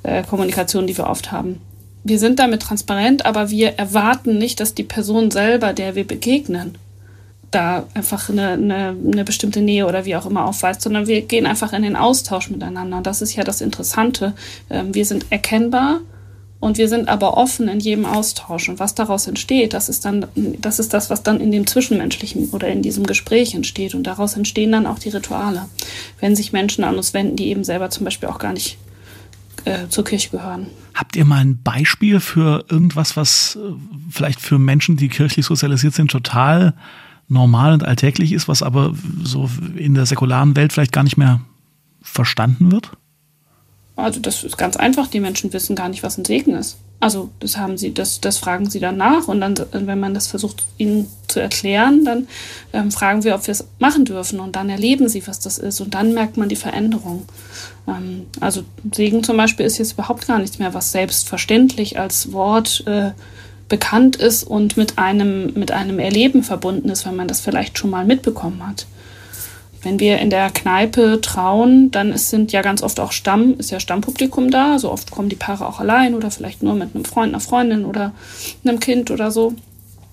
äh, 0.02 0.22
Kommunikationen, 0.24 0.86
die 0.86 0.96
wir 0.96 1.06
oft 1.06 1.30
haben. 1.30 1.60
Wir 2.04 2.18
sind 2.18 2.40
damit 2.40 2.62
transparent, 2.62 3.24
aber 3.24 3.50
wir 3.50 3.78
erwarten 3.78 4.38
nicht, 4.38 4.58
dass 4.58 4.74
die 4.74 4.82
Person 4.82 5.30
selber, 5.30 5.72
der 5.72 5.94
wir 5.94 6.04
begegnen, 6.04 6.76
da 7.52 7.86
einfach 7.94 8.28
eine, 8.28 8.52
eine, 8.52 8.96
eine 9.12 9.24
bestimmte 9.24 9.60
Nähe 9.60 9.86
oder 9.86 10.04
wie 10.04 10.16
auch 10.16 10.26
immer 10.26 10.46
aufweist, 10.46 10.82
sondern 10.82 11.06
wir 11.06 11.22
gehen 11.22 11.46
einfach 11.46 11.72
in 11.72 11.82
den 11.82 11.96
Austausch 11.96 12.50
miteinander. 12.50 13.02
Das 13.02 13.22
ist 13.22 13.36
ja 13.36 13.44
das 13.44 13.60
Interessante. 13.60 14.32
Ähm, 14.70 14.94
wir 14.94 15.04
sind 15.04 15.26
erkennbar 15.30 16.00
und 16.62 16.78
wir 16.78 16.88
sind 16.88 17.08
aber 17.08 17.36
offen 17.36 17.66
in 17.66 17.80
jedem 17.80 18.04
Austausch. 18.04 18.68
Und 18.68 18.78
was 18.78 18.94
daraus 18.94 19.26
entsteht, 19.26 19.72
das 19.72 19.88
ist 19.88 20.04
dann, 20.04 20.26
das 20.36 20.78
ist 20.78 20.94
das, 20.94 21.10
was 21.10 21.24
dann 21.24 21.40
in 21.40 21.50
dem 21.50 21.66
Zwischenmenschlichen 21.66 22.50
oder 22.50 22.68
in 22.68 22.82
diesem 22.82 23.04
Gespräch 23.04 23.56
entsteht. 23.56 23.96
Und 23.96 24.04
daraus 24.04 24.36
entstehen 24.36 24.70
dann 24.70 24.86
auch 24.86 25.00
die 25.00 25.08
Rituale. 25.08 25.64
Wenn 26.20 26.36
sich 26.36 26.52
Menschen 26.52 26.84
an 26.84 26.96
uns 26.96 27.14
wenden, 27.14 27.34
die 27.34 27.48
eben 27.48 27.64
selber 27.64 27.90
zum 27.90 28.04
Beispiel 28.04 28.28
auch 28.28 28.38
gar 28.38 28.52
nicht 28.52 28.78
äh, 29.64 29.88
zur 29.88 30.04
Kirche 30.04 30.30
gehören. 30.30 30.68
Habt 30.94 31.16
ihr 31.16 31.24
mal 31.24 31.40
ein 31.40 31.60
Beispiel 31.60 32.20
für 32.20 32.64
irgendwas, 32.68 33.16
was 33.16 33.56
äh, 33.56 33.72
vielleicht 34.08 34.40
für 34.40 34.60
Menschen, 34.60 34.96
die 34.96 35.08
kirchlich 35.08 35.44
sozialisiert 35.46 35.94
sind, 35.94 36.12
total 36.12 36.74
normal 37.26 37.72
und 37.72 37.84
alltäglich 37.84 38.32
ist, 38.32 38.46
was 38.46 38.62
aber 38.62 38.94
so 39.20 39.50
in 39.74 39.94
der 39.94 40.06
säkularen 40.06 40.54
Welt 40.54 40.72
vielleicht 40.72 40.92
gar 40.92 41.02
nicht 41.02 41.16
mehr 41.16 41.40
verstanden 42.02 42.70
wird? 42.70 42.92
Also 43.96 44.20
das 44.20 44.42
ist 44.44 44.58
ganz 44.58 44.76
einfach. 44.76 45.06
Die 45.06 45.20
Menschen 45.20 45.52
wissen 45.52 45.76
gar 45.76 45.88
nicht, 45.88 46.02
was 46.02 46.18
ein 46.18 46.24
Segen 46.24 46.54
ist. 46.54 46.78
Also 47.02 47.30
das 47.40 47.56
haben 47.56 47.76
sie, 47.78 47.92
das, 47.92 48.20
das 48.20 48.38
fragen 48.38 48.70
sie 48.70 48.78
dann 48.78 48.96
nach 48.96 49.26
und 49.26 49.40
dann, 49.40 49.56
wenn 49.72 49.98
man 49.98 50.14
das 50.14 50.28
versucht, 50.28 50.62
ihnen 50.78 51.08
zu 51.26 51.40
erklären, 51.40 52.04
dann 52.04 52.28
ähm, 52.72 52.92
fragen 52.92 53.24
wir, 53.24 53.34
ob 53.34 53.44
wir 53.48 53.52
es 53.52 53.66
machen 53.80 54.04
dürfen 54.04 54.38
und 54.38 54.54
dann 54.54 54.70
erleben 54.70 55.08
sie, 55.08 55.26
was 55.26 55.40
das 55.40 55.58
ist 55.58 55.80
und 55.80 55.94
dann 55.94 56.14
merkt 56.14 56.36
man 56.36 56.48
die 56.48 56.54
Veränderung. 56.54 57.24
Ähm, 57.88 58.26
also 58.38 58.62
Segen 58.94 59.24
zum 59.24 59.36
Beispiel 59.36 59.66
ist 59.66 59.78
jetzt 59.78 59.94
überhaupt 59.94 60.28
gar 60.28 60.38
nichts 60.38 60.60
mehr, 60.60 60.74
was 60.74 60.92
selbstverständlich 60.92 61.98
als 61.98 62.32
Wort 62.32 62.84
äh, 62.86 63.10
bekannt 63.68 64.14
ist 64.14 64.44
und 64.44 64.76
mit 64.76 64.96
einem, 64.96 65.54
mit 65.54 65.72
einem 65.72 65.98
Erleben 65.98 66.44
verbunden 66.44 66.88
ist, 66.88 67.04
weil 67.04 67.14
man 67.14 67.26
das 67.26 67.40
vielleicht 67.40 67.78
schon 67.78 67.90
mal 67.90 68.04
mitbekommen 68.04 68.64
hat. 68.64 68.86
Wenn 69.82 69.98
wir 69.98 70.18
in 70.18 70.30
der 70.30 70.50
Kneipe 70.50 71.20
trauen, 71.20 71.90
dann 71.90 72.12
ist, 72.12 72.30
sind 72.30 72.52
ja 72.52 72.62
ganz 72.62 72.82
oft 72.82 73.00
auch 73.00 73.12
Stamm, 73.12 73.54
ist 73.58 73.70
ja 73.70 73.80
Stammpublikum 73.80 74.50
da. 74.50 74.78
So 74.78 74.90
oft 74.90 75.10
kommen 75.10 75.28
die 75.28 75.36
Paare 75.36 75.66
auch 75.66 75.80
allein 75.80 76.14
oder 76.14 76.30
vielleicht 76.30 76.62
nur 76.62 76.74
mit 76.74 76.94
einem 76.94 77.04
Freund, 77.04 77.32
einer 77.32 77.40
Freundin 77.40 77.84
oder 77.84 78.12
einem 78.64 78.78
Kind 78.78 79.10
oder 79.10 79.30
so. 79.30 79.54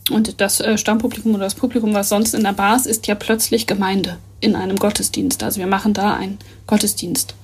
Und 0.09 0.41
das 0.41 0.59
äh, 0.59 0.77
Stammpublikum 0.77 1.35
oder 1.35 1.43
das 1.43 1.55
Publikum, 1.55 1.93
was 1.93 2.09
sonst 2.09 2.33
in 2.33 2.43
der 2.43 2.53
Bar 2.53 2.75
ist, 2.75 2.87
ist 2.87 3.05
ja 3.05 3.13
plötzlich 3.13 3.67
Gemeinde 3.67 4.17
in 4.39 4.55
einem 4.55 4.77
Gottesdienst. 4.77 5.43
Also 5.43 5.59
wir 5.59 5.67
machen 5.67 5.93
da 5.93 6.15
einen 6.15 6.39
Gottesdienst. 6.65 7.35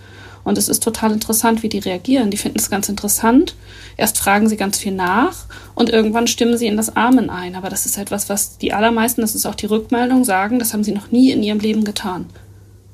Und 0.46 0.60
es 0.60 0.70
ist 0.70 0.84
total 0.84 1.12
interessant, 1.12 1.64
wie 1.64 1.70
die 1.70 1.80
reagieren. 1.80 2.30
Die 2.30 2.38
finden 2.38 2.60
es 2.60 2.70
ganz 2.70 2.88
interessant. 2.88 3.56
Erst 3.98 4.20
fragen 4.20 4.48
sie 4.48 4.58
ganz 4.58 4.78
viel 4.78 4.94
nach 4.94 5.46
und 5.74 5.90
irgendwann 5.90 6.28
stimmen 6.28 6.58
sie 6.58 6.68
in 6.68 6.78
das 6.78 6.96
Amen 6.96 7.32
ein. 7.32 7.56
Aber 7.56 7.70
das 7.70 7.88
ist 7.88 7.98
etwas, 7.98 8.30
was 8.30 8.60
die 8.60 8.72
allermeisten, 8.72 9.22
das 9.22 9.34
ist 9.34 9.48
auch 9.48 9.56
die 9.56 9.66
Rückmeldung, 9.66 10.24
sagen, 10.24 10.60
das 10.60 10.72
haben 10.72 10.84
sie 10.84 10.94
noch 10.94 11.12
nie 11.12 11.32
in 11.32 11.42
ihrem 11.42 11.60
Leben 11.60 11.84
getan. 11.84 12.28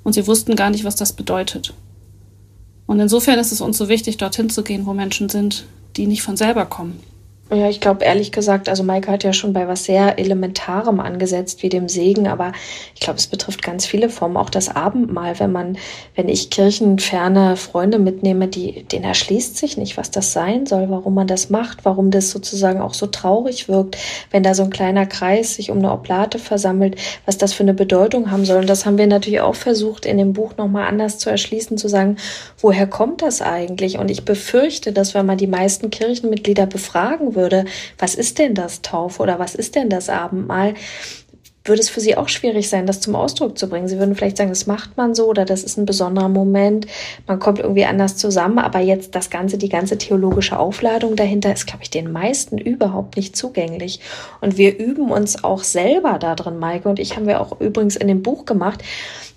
Und 0.04 0.14
sie 0.14 0.26
wussten 0.28 0.56
gar 0.56 0.70
nicht, 0.70 0.86
was 0.86 0.96
das 0.96 1.12
bedeutet. 1.14 1.74
Und 2.88 3.02
insofern 3.02 3.38
ist 3.38 3.52
es 3.52 3.60
uns 3.60 3.78
so 3.78 3.90
wichtig, 3.90 4.16
dorthin 4.16 4.50
zu 4.50 4.64
gehen, 4.64 4.86
wo 4.86 4.94
Menschen 4.94 5.28
sind, 5.28 5.66
die 5.98 6.08
nicht 6.08 6.24
von 6.24 6.38
selber 6.38 6.66
kommen. 6.66 7.02
Ja, 7.54 7.68
ich 7.68 7.82
glaube 7.82 8.06
ehrlich 8.06 8.32
gesagt, 8.32 8.70
also 8.70 8.82
Maike 8.82 9.12
hat 9.12 9.26
ja 9.26 9.34
schon 9.34 9.52
bei 9.52 9.68
was 9.68 9.84
sehr 9.84 10.18
Elementarem 10.18 11.02
angesetzt, 11.02 11.64
wie 11.64 11.68
dem 11.68 11.90
Segen, 11.90 12.30
aber 12.30 12.54
ich 12.96 13.02
glaube, 13.02 13.20
es 13.20 13.28
betrifft 13.28 13.62
ganz 13.62 13.86
viele 13.86 14.08
Formen, 14.08 14.38
auch 14.38 14.50
das 14.50 14.74
Abendmahl. 14.74 15.38
Wenn 15.38 15.52
man, 15.52 15.78
wenn 16.16 16.30
ich 16.30 16.50
kirchenferne 16.50 17.58
Freunde 17.58 18.00
mitnehme, 18.00 18.48
die, 18.48 18.84
denen 18.84 19.04
erschließt 19.04 19.58
sich 19.58 19.76
nicht, 19.76 19.98
was 19.98 20.12
das 20.12 20.32
sein 20.32 20.66
soll, 20.66 20.90
warum 20.90 21.14
man 21.14 21.28
das 21.28 21.50
macht, 21.50 21.84
warum 21.84 22.10
das 22.10 22.32
sozusagen 22.32 22.80
auch 22.80 22.94
so 22.94 23.08
traurig 23.08 23.68
wirkt, 23.68 23.98
wenn 24.32 24.44
da 24.44 24.54
so 24.54 24.64
ein 24.64 24.70
kleiner 24.70 25.06
Kreis 25.06 25.56
sich 25.56 25.72
um 25.72 25.80
eine 25.80 25.92
Oblate 25.92 26.40
versammelt, 26.40 26.96
was 27.26 27.38
das 27.38 27.52
für 27.52 27.64
eine 27.64 27.74
Bedeutung 27.74 28.32
haben 28.32 28.46
soll. 28.46 28.62
Und 28.62 28.70
das 28.70 28.86
haben 28.86 28.98
wir 28.98 29.08
natürlich 29.08 29.42
auch 29.42 29.56
versucht, 29.56 30.06
in 30.06 30.18
dem 30.18 30.32
Buch 30.32 30.56
nochmal 30.56 30.88
anders 30.88 31.18
zu 31.18 31.30
erschließen, 31.30 31.78
zu 31.78 31.90
sagen, 31.90 32.16
woher 32.62 32.88
kommt 32.88 33.22
das 33.22 33.42
eigentlich? 33.42 33.98
Und 33.98 34.10
ich 34.10 34.26
befürchte, 34.26 34.94
dass 34.94 35.14
wenn 35.14 35.26
man 35.26 35.38
die 35.38 35.48
meisten 35.48 35.90
Kirchenmitglieder 35.90 36.66
befragen 36.66 37.36
würde, 37.36 37.66
was 37.98 38.16
ist 38.16 38.40
denn 38.40 38.56
das 38.56 38.82
Taufe 38.82 39.22
oder 39.22 39.40
was 39.40 39.56
ist 39.56 39.76
denn 39.76 39.90
das 39.90 40.10
Abendmahl, 40.10 40.74
würde 41.64 41.82
es 41.82 41.90
für 41.90 42.00
sie 42.00 42.18
auch 42.18 42.28
schwierig 42.28 42.70
sein, 42.70 42.88
das 42.88 43.02
zum 43.02 43.16
Ausdruck 43.16 43.58
zu 43.58 43.70
bringen. 43.70 43.88
Sie 43.88 44.00
würden 44.00 44.16
vielleicht 44.16 44.38
sagen, 44.38 44.50
das 44.50 44.66
macht 44.66 44.98
man 44.98 45.14
so 45.14 45.28
oder 45.28 45.46
das 45.46 45.64
ist 45.64 45.78
ein 45.78 45.86
besonderer 45.86 46.30
Moment, 46.30 46.88
man 47.28 47.40
kommt 47.40 47.60
irgendwie 47.60 47.86
anders 47.86 48.18
zusammen, 48.18 48.58
aber 48.58 48.80
jetzt 48.80 49.16
das 49.16 49.30
Ganze, 49.30 49.58
die 49.58 49.70
ganze 49.70 49.98
theologische 49.98 50.58
Aufladung 50.58 51.16
dahinter 51.16 51.54
ist, 51.54 51.68
glaube 51.68 51.84
ich, 51.84 51.92
den 51.92 52.12
meisten 52.12 52.58
überhaupt 52.58 53.16
nicht 53.16 53.36
zugänglich. 53.36 54.00
Und 54.42 54.58
wir 54.58 54.78
üben 54.80 55.12
uns 55.12 55.44
auch 55.44 55.64
selber 55.64 56.18
da 56.18 56.36
drin, 56.36 56.58
Maike 56.58 56.90
und 56.90 57.00
ich 57.00 57.16
haben 57.16 57.28
wir 57.28 57.40
auch 57.42 57.60
übrigens 57.62 57.96
in 57.96 58.08
dem 58.08 58.24
Buch 58.24 58.46
gemacht, 58.46 58.84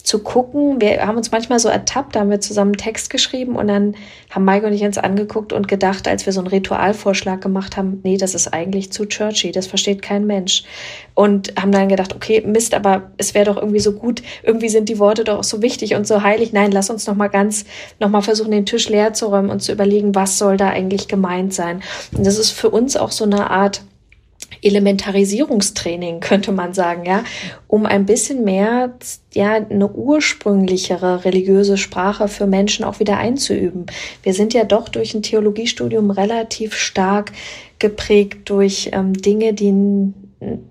zu 0.04 0.18
gucken. 0.18 0.82
Wir 0.82 1.06
haben 1.06 1.16
uns 1.16 1.32
manchmal 1.32 1.58
so 1.58 1.70
ertappt, 1.70 2.14
da 2.14 2.20
haben 2.20 2.30
wir 2.30 2.40
zusammen 2.40 2.72
einen 2.72 2.76
Text 2.76 3.08
geschrieben 3.08 3.56
und 3.56 3.68
dann 3.68 3.96
haben 4.30 4.44
Maike 4.44 4.66
und 4.66 4.74
ich 4.74 4.84
uns 4.84 4.98
angeguckt 4.98 5.54
und 5.54 5.66
gedacht, 5.66 6.06
als 6.06 6.26
wir 6.26 6.32
so 6.34 6.40
einen 6.40 6.48
Ritualvorschlag 6.48 7.40
gemacht 7.40 7.78
haben, 7.78 8.00
nee, 8.04 8.18
das 8.18 8.34
ist 8.34 8.52
eigentlich 8.52 8.92
zu 8.92 9.06
churchy, 9.06 9.50
das 9.50 9.66
versteht 9.66 10.02
kein 10.02 10.26
Mensch. 10.26 10.64
Und 11.14 11.54
haben 11.58 11.72
dann 11.72 11.88
gedacht, 11.88 12.14
okay, 12.14 12.42
Mist, 12.46 12.74
aber 12.74 13.12
es 13.16 13.32
wäre 13.32 13.46
doch 13.46 13.56
irgendwie 13.56 13.80
so 13.80 13.92
gut, 13.92 14.22
irgendwie 14.42 14.68
sind 14.68 14.90
die 14.90 14.98
Worte 14.98 15.24
doch 15.24 15.42
so 15.42 15.62
wichtig 15.62 15.94
und 15.94 16.06
so 16.06 16.22
heilig. 16.22 16.52
Nein, 16.52 16.70
lass 16.70 16.90
uns 16.90 17.06
noch 17.06 17.14
mal 17.14 17.28
ganz, 17.28 17.64
noch 17.98 18.10
mal 18.10 18.20
versuchen, 18.20 18.50
den 18.50 18.66
Tisch 18.66 18.90
leer 18.90 19.14
zu 19.14 19.26
räumen 19.26 19.48
und 19.48 19.60
zu 19.60 19.72
überlegen, 19.72 20.14
was 20.14 20.38
soll 20.38 20.58
da 20.58 20.68
eigentlich 20.68 21.08
gemeint 21.08 21.54
sein. 21.54 21.82
Und 22.14 22.26
das 22.26 22.38
ist 22.38 22.50
für 22.50 22.68
uns 22.68 22.98
auch 22.98 23.10
so 23.10 23.24
eine 23.24 23.50
Art 23.50 23.80
Elementarisierungstraining, 24.62 26.20
könnte 26.20 26.52
man 26.52 26.74
sagen, 26.74 27.04
ja, 27.04 27.24
um 27.66 27.86
ein 27.86 28.06
bisschen 28.06 28.44
mehr, 28.44 28.94
ja, 29.32 29.54
eine 29.54 29.90
ursprünglichere 29.90 31.24
religiöse 31.24 31.76
Sprache 31.76 32.28
für 32.28 32.46
Menschen 32.46 32.84
auch 32.84 33.00
wieder 33.00 33.16
einzuüben. 33.18 33.86
Wir 34.22 34.34
sind 34.34 34.54
ja 34.54 34.64
doch 34.64 34.88
durch 34.88 35.14
ein 35.14 35.22
Theologiestudium 35.22 36.10
relativ 36.10 36.74
stark 36.74 37.32
geprägt 37.78 38.48
durch 38.48 38.90
ähm, 38.92 39.12
Dinge, 39.14 39.52
die 39.54 40.12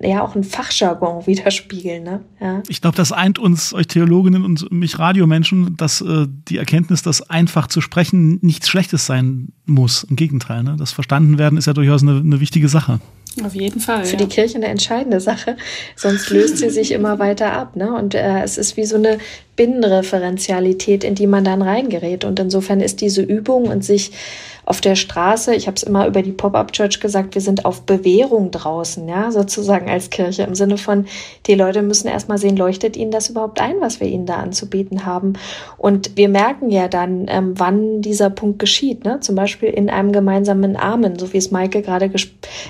ja 0.01 0.23
auch 0.23 0.35
ein 0.35 0.43
Fachjargon 0.43 1.25
widerspiegeln. 1.27 2.03
Ne? 2.03 2.21
Ja. 2.39 2.63
Ich 2.67 2.81
glaube, 2.81 2.97
das 2.97 3.11
eint 3.11 3.39
uns, 3.39 3.73
euch 3.73 3.87
Theologinnen 3.87 4.45
und 4.45 4.71
mich 4.71 4.99
Radiomenschen, 4.99 5.75
dass 5.77 6.01
äh, 6.01 6.27
die 6.47 6.57
Erkenntnis, 6.57 7.01
dass 7.01 7.29
einfach 7.29 7.67
zu 7.67 7.81
sprechen 7.81 8.39
nichts 8.41 8.69
Schlechtes 8.69 9.05
sein 9.05 9.49
muss. 9.65 10.03
Im 10.03 10.15
Gegenteil, 10.15 10.63
ne? 10.63 10.75
das 10.77 10.91
verstanden 10.91 11.37
werden 11.37 11.57
ist 11.57 11.67
ja 11.67 11.73
durchaus 11.73 12.01
eine, 12.01 12.19
eine 12.19 12.39
wichtige 12.39 12.67
Sache. 12.67 12.99
Auf 13.43 13.55
jeden 13.55 13.79
Fall. 13.79 14.05
Für 14.05 14.17
ja. 14.17 14.25
die 14.25 14.27
Kirche 14.27 14.57
eine 14.57 14.67
entscheidende 14.67 15.19
Sache. 15.19 15.57
Sonst 15.95 16.29
löst 16.29 16.57
sie 16.57 16.69
sich 16.69 16.91
immer 16.91 17.17
weiter 17.17 17.53
ab. 17.53 17.75
Ne? 17.75 17.91
Und 17.91 18.13
äh, 18.13 18.43
es 18.43 18.57
ist 18.57 18.77
wie 18.77 18.85
so 18.85 18.95
eine 18.95 19.17
Binnenreferenzialität, 19.55 21.03
in 21.03 21.15
die 21.15 21.25
man 21.25 21.43
dann 21.43 21.61
reingerät. 21.63 22.25
Und 22.25 22.39
insofern 22.39 22.79
ist 22.79 23.01
diese 23.01 23.21
Übung 23.23 23.63
und 23.63 23.83
sich 23.83 24.11
auf 24.65 24.81
der 24.81 24.95
Straße, 24.95 25.53
ich 25.55 25.67
habe 25.67 25.75
es 25.75 25.83
immer 25.83 26.07
über 26.07 26.21
die 26.21 26.31
Pop-up-Church 26.31 26.99
gesagt, 26.99 27.35
wir 27.35 27.41
sind 27.41 27.65
auf 27.65 27.81
Bewährung 27.83 28.51
draußen, 28.51 29.07
ja, 29.07 29.31
sozusagen 29.31 29.89
als 29.89 30.09
Kirche, 30.09 30.43
im 30.43 30.55
Sinne 30.55 30.77
von, 30.77 31.05
die 31.47 31.55
Leute 31.55 31.81
müssen 31.81 32.07
erstmal 32.07 32.37
sehen, 32.37 32.55
leuchtet 32.55 32.95
ihnen 32.95 33.11
das 33.11 33.29
überhaupt 33.29 33.59
ein, 33.59 33.75
was 33.79 33.99
wir 33.99 34.07
ihnen 34.07 34.25
da 34.25 34.35
anzubieten 34.35 35.05
haben. 35.05 35.33
Und 35.77 36.15
wir 36.15 36.29
merken 36.29 36.69
ja 36.69 36.87
dann, 36.87 37.25
ähm, 37.27 37.53
wann 37.57 38.01
dieser 38.01 38.29
Punkt 38.29 38.59
geschieht, 38.59 39.03
ne? 39.03 39.19
zum 39.19 39.35
Beispiel 39.35 39.69
in 39.69 39.89
einem 39.89 40.11
gemeinsamen 40.11 40.77
Amen, 40.77 41.19
so 41.19 41.33
wie 41.33 41.37
es 41.37 41.51
Maike 41.51 41.81
gerade 41.81 42.09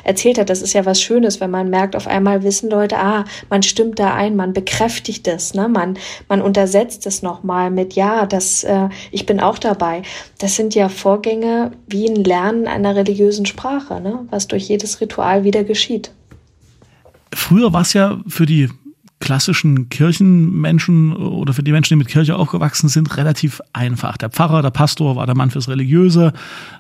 erzählt 0.04 0.40
hat. 0.40 0.50
Das 0.50 0.62
ist 0.62 0.74
ja 0.74 0.86
was 0.86 1.02
Schönes, 1.02 1.42
wenn 1.42 1.52
man 1.52 1.70
merkt, 1.70 1.96
auf 1.96 2.08
einmal 2.08 2.44
wissen 2.44 2.70
Leute, 2.70 2.98
ah, 2.98 3.26
man 3.50 3.64
stimmt 3.64 4.00
da 4.00 4.14
ein, 4.14 4.36
man 4.36 4.54
bekräftigt 4.54 5.28
es, 5.28 5.54
ne? 5.54 5.68
man, 5.68 5.98
man 6.28 6.42
untersetzt 6.42 7.06
es 7.06 7.22
nochmal 7.22 7.70
mit, 7.70 7.94
ja, 7.94 8.26
das, 8.26 8.64
äh, 8.64 8.90
ich 9.12 9.26
bin 9.26 9.40
auch 9.40 9.60
dabei. 9.60 10.02
Das 10.40 10.56
sind 10.56 10.76
ja 10.76 10.90
Vorgänge, 10.90 11.72
wie 11.88 12.10
ein 12.10 12.24
Lernen 12.24 12.68
einer 12.68 12.96
religiösen 12.96 13.46
Sprache, 13.46 14.02
ne? 14.02 14.26
was 14.30 14.48
durch 14.48 14.68
jedes 14.70 15.02
Ritual 15.02 15.44
wieder 15.44 15.64
geschieht. 15.64 16.12
Früher 17.34 17.74
war 17.74 17.82
es 17.82 17.94
ja 17.94 18.22
für 18.28 18.46
die 18.46 18.70
klassischen 19.24 19.88
Kirchenmenschen 19.88 21.16
oder 21.16 21.54
für 21.54 21.64
die 21.64 21.72
Menschen, 21.72 21.94
die 21.94 22.00
mit 22.04 22.10
Kirche 22.10 22.36
aufgewachsen 22.36 22.90
sind, 22.90 23.16
relativ 23.16 23.62
einfach. 23.72 24.18
Der 24.18 24.30
Pfarrer, 24.30 24.62
der 24.62 24.70
Pastor 24.70 25.16
war 25.16 25.26
der 25.26 25.34
Mann 25.34 25.50
fürs 25.50 25.70
Religiöse. 25.70 26.34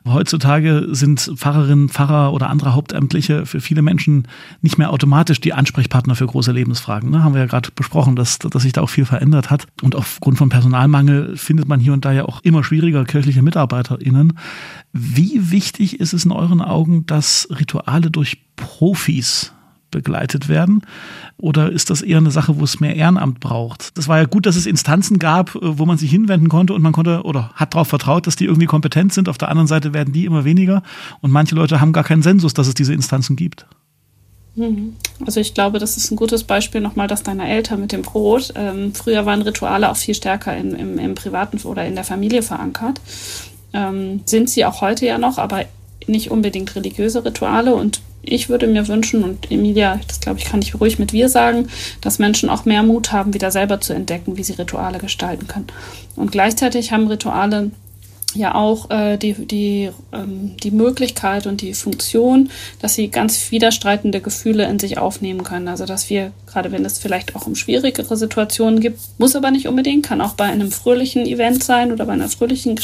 Heutzutage 0.05 0.89
sind 0.91 1.21
Pfarrerinnen, 1.21 1.87
Pfarrer 1.87 2.33
oder 2.33 2.49
andere 2.49 2.73
Hauptamtliche 2.75 3.45
für 3.45 3.61
viele 3.61 3.81
Menschen 3.81 4.27
nicht 4.61 4.77
mehr 4.77 4.91
automatisch 4.91 5.39
die 5.39 5.53
Ansprechpartner 5.53 6.15
für 6.15 6.25
große 6.25 6.51
Lebensfragen. 6.51 7.11
Ne? 7.11 7.23
Haben 7.23 7.33
wir 7.33 7.39
ja 7.39 7.47
gerade 7.47 7.69
besprochen, 7.73 8.17
dass, 8.17 8.39
dass 8.39 8.63
sich 8.63 8.73
da 8.73 8.81
auch 8.81 8.89
viel 8.89 9.05
verändert 9.05 9.49
hat. 9.49 9.65
Und 9.81 9.95
aufgrund 9.95 10.37
von 10.37 10.49
Personalmangel 10.49 11.37
findet 11.37 11.69
man 11.69 11.79
hier 11.79 11.93
und 11.93 12.03
da 12.03 12.11
ja 12.11 12.25
auch 12.25 12.41
immer 12.43 12.65
schwieriger 12.65 13.05
kirchliche 13.05 13.41
MitarbeiterInnen. 13.41 14.37
Wie 14.91 15.49
wichtig 15.49 16.01
ist 16.01 16.11
es 16.11 16.25
in 16.25 16.33
euren 16.33 16.61
Augen, 16.61 17.05
dass 17.05 17.47
Rituale 17.49 18.11
durch 18.11 18.39
Profis 18.57 19.52
begleitet 19.93 20.49
werden? 20.49 20.81
Oder 21.37 21.71
ist 21.71 21.89
das 21.89 22.01
eher 22.01 22.17
eine 22.17 22.31
Sache, 22.31 22.59
wo 22.59 22.65
es 22.65 22.81
mehr 22.81 22.95
Ehrenamt 22.95 23.39
braucht? 23.39 23.97
Das 23.97 24.09
war 24.09 24.17
ja 24.17 24.25
gut, 24.25 24.45
dass 24.45 24.57
es 24.57 24.65
Instanzen 24.65 25.19
gab, 25.19 25.55
äh, 25.55 25.59
wo 25.61 25.85
man 25.85 25.97
sich 25.97 26.11
hinwenden 26.11 26.49
konnte 26.49 26.73
und 26.73 26.81
man 26.81 26.91
konnte 26.91 27.23
oder 27.23 27.51
hat 27.55 27.73
darauf 27.73 27.87
vertraut, 27.87 28.27
dass 28.27 28.35
die 28.35 28.45
irgendwie 28.45 28.67
kompetent 28.67 29.13
sind. 29.13 29.29
Auf 29.29 29.37
der 29.37 29.49
anderen 29.49 29.67
Seite 29.67 29.93
werden 29.93 30.13
die 30.13 30.25
immer 30.25 30.43
weniger 30.43 30.83
und 31.21 31.31
manche 31.31 31.55
Leute 31.55 31.79
haben 31.79 31.93
gar 31.93 32.03
keinen 32.03 32.23
Sensus, 32.23 32.53
dass 32.53 32.67
es 32.67 32.73
diese 32.73 32.93
Instanzen 32.93 33.37
gibt. 33.37 33.65
Mhm. 34.55 34.95
Also 35.25 35.39
ich 35.39 35.53
glaube, 35.53 35.79
das 35.79 35.97
ist 35.97 36.11
ein 36.11 36.15
gutes 36.15 36.43
Beispiel 36.43 36.81
nochmal, 36.81 37.07
dass 37.07 37.23
deine 37.23 37.47
Eltern 37.47 37.79
mit 37.79 37.91
dem 37.91 38.03
Brot. 38.03 38.53
Ähm, 38.55 38.93
früher 38.93 39.25
waren 39.25 39.41
Rituale 39.41 39.89
auch 39.89 39.97
viel 39.97 40.13
stärker 40.13 40.55
in, 40.55 40.75
im, 40.75 40.99
im 40.99 41.15
privaten 41.15 41.57
oder 41.63 41.85
in 41.85 41.95
der 41.95 42.03
Familie 42.03 42.43
verankert. 42.43 43.01
Ähm, 43.73 44.21
sind 44.25 44.49
sie 44.49 44.65
auch 44.65 44.81
heute 44.81 45.05
ja 45.05 45.17
noch, 45.17 45.37
aber 45.37 45.65
nicht 46.07 46.29
unbedingt 46.29 46.75
religiöse 46.75 47.25
Rituale. 47.25 47.73
Und 47.75 48.01
ich 48.23 48.49
würde 48.49 48.67
mir 48.67 48.87
wünschen, 48.87 49.23
und 49.23 49.51
Emilia, 49.51 49.99
das 50.07 50.21
glaube 50.21 50.39
ich, 50.39 50.45
kann 50.45 50.61
ich 50.61 50.79
ruhig 50.79 50.97
mit 50.97 51.13
wir 51.13 51.29
sagen, 51.29 51.67
dass 52.01 52.19
Menschen 52.19 52.49
auch 52.49 52.65
mehr 52.65 52.81
Mut 52.81 53.11
haben, 53.11 53.33
wieder 53.33 53.51
selber 53.51 53.81
zu 53.81 53.93
entdecken, 53.93 54.37
wie 54.37 54.43
sie 54.43 54.53
Rituale 54.53 54.97
gestalten 54.97 55.47
können. 55.47 55.67
Und 56.15 56.31
gleichzeitig 56.31 56.91
haben 56.91 57.07
Rituale 57.07 57.71
ja 58.35 58.55
auch 58.55 58.89
äh, 58.89 59.17
die, 59.17 59.33
die, 59.33 59.89
ähm, 60.11 60.55
die 60.63 60.71
Möglichkeit 60.71 61.47
und 61.47 61.61
die 61.61 61.73
Funktion, 61.73 62.49
dass 62.81 62.95
sie 62.95 63.09
ganz 63.09 63.51
widerstreitende 63.51 64.21
Gefühle 64.21 64.65
in 64.65 64.79
sich 64.79 64.97
aufnehmen 64.97 65.43
können. 65.43 65.67
Also 65.67 65.85
dass 65.85 66.09
wir, 66.09 66.31
gerade 66.47 66.71
wenn 66.71 66.85
es 66.85 66.99
vielleicht 66.99 67.35
auch 67.35 67.47
um 67.47 67.55
schwierigere 67.55 68.17
Situationen 68.17 68.79
gibt, 68.79 68.99
muss 69.17 69.35
aber 69.35 69.51
nicht 69.51 69.67
unbedingt, 69.67 70.05
kann 70.05 70.21
auch 70.21 70.33
bei 70.33 70.45
einem 70.45 70.71
fröhlichen 70.71 71.25
Event 71.25 71.63
sein 71.63 71.91
oder 71.91 72.05
bei 72.05 72.13
einer 72.13 72.29
fröhlichen, 72.29 72.79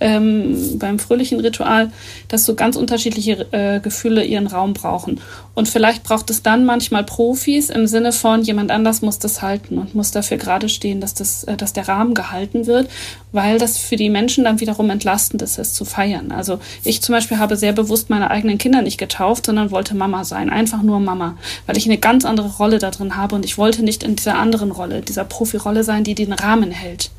ähm, 0.00 0.78
beim 0.78 0.98
fröhlichen 0.98 1.40
Ritual, 1.40 1.90
dass 2.28 2.44
so 2.44 2.54
ganz 2.54 2.76
unterschiedliche 2.76 3.46
äh, 3.52 3.80
Gefühle 3.80 4.24
ihren 4.24 4.46
Raum 4.46 4.74
brauchen. 4.74 5.20
Und 5.54 5.68
vielleicht 5.68 6.04
braucht 6.04 6.30
es 6.30 6.42
dann 6.42 6.64
manchmal 6.64 7.04
Profis 7.04 7.70
im 7.70 7.86
Sinne 7.86 8.12
von, 8.12 8.42
jemand 8.42 8.70
anders 8.70 9.02
muss 9.02 9.18
das 9.18 9.42
halten 9.42 9.78
und 9.78 9.94
muss 9.94 10.10
dafür 10.10 10.38
gerade 10.38 10.68
stehen, 10.68 11.00
dass, 11.00 11.14
das, 11.14 11.44
äh, 11.44 11.56
dass 11.56 11.72
der 11.72 11.88
Rahmen 11.88 12.14
gehalten 12.14 12.66
wird, 12.66 12.88
weil 13.32 13.58
das 13.58 13.76
für 13.76 13.96
die 13.96 14.10
Menschen 14.10 14.44
dann 14.44 14.60
wiederum 14.70 14.90
entlastend 14.90 15.42
ist, 15.42 15.58
es 15.58 15.74
zu 15.74 15.84
feiern. 15.84 16.30
Also 16.30 16.60
ich 16.84 17.02
zum 17.02 17.12
Beispiel 17.12 17.38
habe 17.38 17.56
sehr 17.56 17.72
bewusst 17.72 18.08
meine 18.08 18.30
eigenen 18.30 18.56
Kinder 18.56 18.82
nicht 18.82 18.98
getauft, 18.98 19.46
sondern 19.46 19.72
wollte 19.72 19.96
Mama 19.96 20.24
sein, 20.24 20.48
einfach 20.48 20.82
nur 20.82 21.00
Mama, 21.00 21.36
weil 21.66 21.76
ich 21.76 21.86
eine 21.86 21.98
ganz 21.98 22.24
andere 22.24 22.48
Rolle 22.48 22.78
da 22.78 22.90
drin 22.92 23.16
habe 23.16 23.34
und 23.34 23.44
ich 23.44 23.58
wollte 23.58 23.82
nicht 23.82 24.04
in 24.04 24.14
dieser 24.14 24.38
anderen 24.38 24.70
Rolle, 24.70 25.00
dieser 25.00 25.24
Profi-Rolle 25.24 25.82
sein, 25.82 26.04
die 26.04 26.14
den 26.14 26.32
Rahmen 26.32 26.70
hält. 26.70 27.10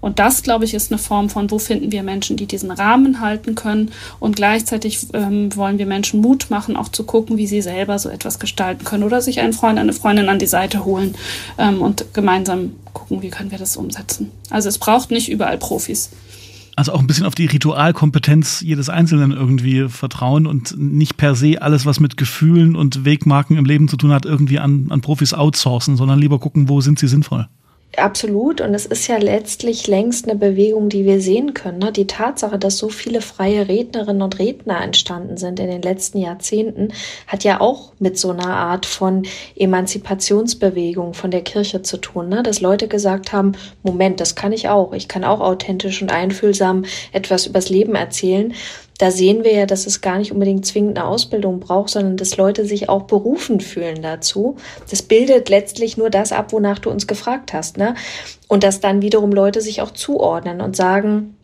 Und 0.00 0.18
das, 0.18 0.42
glaube 0.42 0.64
ich, 0.64 0.74
ist 0.74 0.90
eine 0.90 0.98
Form 0.98 1.30
von, 1.30 1.50
wo 1.50 1.60
finden 1.60 1.92
wir 1.92 2.02
Menschen, 2.02 2.36
die 2.36 2.46
diesen 2.46 2.72
Rahmen 2.72 3.20
halten 3.20 3.54
können. 3.54 3.92
Und 4.18 4.34
gleichzeitig 4.34 5.06
ähm, 5.12 5.54
wollen 5.54 5.78
wir 5.78 5.86
Menschen 5.86 6.20
Mut 6.20 6.50
machen, 6.50 6.76
auch 6.76 6.88
zu 6.88 7.04
gucken, 7.04 7.36
wie 7.36 7.46
sie 7.46 7.62
selber 7.62 8.00
so 8.00 8.08
etwas 8.08 8.40
gestalten 8.40 8.84
können 8.84 9.04
oder 9.04 9.22
sich 9.22 9.38
einen 9.38 9.52
Freund, 9.52 9.78
eine 9.78 9.92
Freundin 9.92 10.28
an 10.28 10.40
die 10.40 10.46
Seite 10.46 10.84
holen 10.84 11.14
ähm, 11.56 11.80
und 11.80 12.12
gemeinsam 12.14 12.74
gucken, 12.92 13.22
wie 13.22 13.30
können 13.30 13.52
wir 13.52 13.58
das 13.58 13.76
umsetzen. 13.76 14.32
Also 14.50 14.68
es 14.68 14.78
braucht 14.78 15.12
nicht 15.12 15.30
überall 15.30 15.56
Profis. 15.56 16.10
Also 16.74 16.92
auch 16.92 17.00
ein 17.00 17.06
bisschen 17.06 17.26
auf 17.26 17.34
die 17.34 17.46
Ritualkompetenz 17.46 18.62
jedes 18.62 18.88
Einzelnen 18.88 19.30
irgendwie 19.32 19.88
vertrauen 19.88 20.46
und 20.46 20.76
nicht 20.78 21.16
per 21.16 21.34
se 21.34 21.60
alles, 21.60 21.84
was 21.84 22.00
mit 22.00 22.16
Gefühlen 22.16 22.76
und 22.76 23.04
Wegmarken 23.04 23.58
im 23.58 23.64
Leben 23.66 23.88
zu 23.88 23.96
tun 23.96 24.12
hat, 24.12 24.24
irgendwie 24.24 24.58
an, 24.58 24.86
an 24.90 25.02
Profis 25.02 25.34
outsourcen, 25.34 25.96
sondern 25.96 26.18
lieber 26.18 26.38
gucken, 26.38 26.68
wo 26.68 26.80
sind 26.80 26.98
sie 26.98 27.08
sinnvoll. 27.08 27.48
Absolut. 27.98 28.62
Und 28.62 28.74
es 28.74 28.86
ist 28.86 29.06
ja 29.06 29.18
letztlich 29.18 29.86
längst 29.86 30.26
eine 30.26 30.38
Bewegung, 30.38 30.88
die 30.88 31.04
wir 31.04 31.20
sehen 31.20 31.52
können. 31.52 31.78
Ne? 31.78 31.92
Die 31.92 32.06
Tatsache, 32.06 32.58
dass 32.58 32.78
so 32.78 32.88
viele 32.88 33.20
freie 33.20 33.68
Rednerinnen 33.68 34.22
und 34.22 34.38
Redner 34.38 34.80
entstanden 34.80 35.36
sind 35.36 35.60
in 35.60 35.66
den 35.68 35.82
letzten 35.82 36.18
Jahrzehnten, 36.18 36.94
hat 37.26 37.44
ja 37.44 37.60
auch 37.60 37.92
mit 37.98 38.18
so 38.18 38.30
einer 38.30 38.56
Art 38.56 38.86
von 38.86 39.24
Emanzipationsbewegung 39.56 41.12
von 41.12 41.30
der 41.30 41.42
Kirche 41.42 41.82
zu 41.82 41.98
tun. 41.98 42.30
Ne? 42.30 42.42
Dass 42.42 42.62
Leute 42.62 42.88
gesagt 42.88 43.34
haben, 43.34 43.52
Moment, 43.82 44.20
das 44.20 44.34
kann 44.36 44.52
ich 44.52 44.70
auch. 44.70 44.94
Ich 44.94 45.06
kann 45.06 45.22
auch 45.22 45.40
authentisch 45.40 46.00
und 46.00 46.10
einfühlsam 46.10 46.86
etwas 47.12 47.46
übers 47.46 47.68
Leben 47.68 47.94
erzählen 47.94 48.54
da 49.02 49.10
sehen 49.10 49.42
wir 49.42 49.52
ja, 49.52 49.66
dass 49.66 49.88
es 49.88 50.00
gar 50.00 50.18
nicht 50.18 50.30
unbedingt 50.30 50.64
zwingend 50.64 50.96
eine 50.96 51.08
Ausbildung 51.08 51.58
braucht, 51.58 51.90
sondern 51.90 52.16
dass 52.16 52.36
Leute 52.36 52.64
sich 52.64 52.88
auch 52.88 53.02
berufen 53.02 53.58
fühlen 53.58 54.00
dazu. 54.00 54.54
Das 54.88 55.02
bildet 55.02 55.48
letztlich 55.48 55.96
nur 55.96 56.08
das 56.08 56.30
ab, 56.30 56.52
wonach 56.52 56.78
du 56.78 56.88
uns 56.88 57.08
gefragt 57.08 57.52
hast. 57.52 57.78
Ne? 57.78 57.96
Und 58.46 58.62
dass 58.62 58.78
dann 58.78 59.02
wiederum 59.02 59.32
Leute 59.32 59.60
sich 59.60 59.82
auch 59.82 59.90
zuordnen 59.90 60.60
und 60.60 60.76
sagen, 60.76 61.36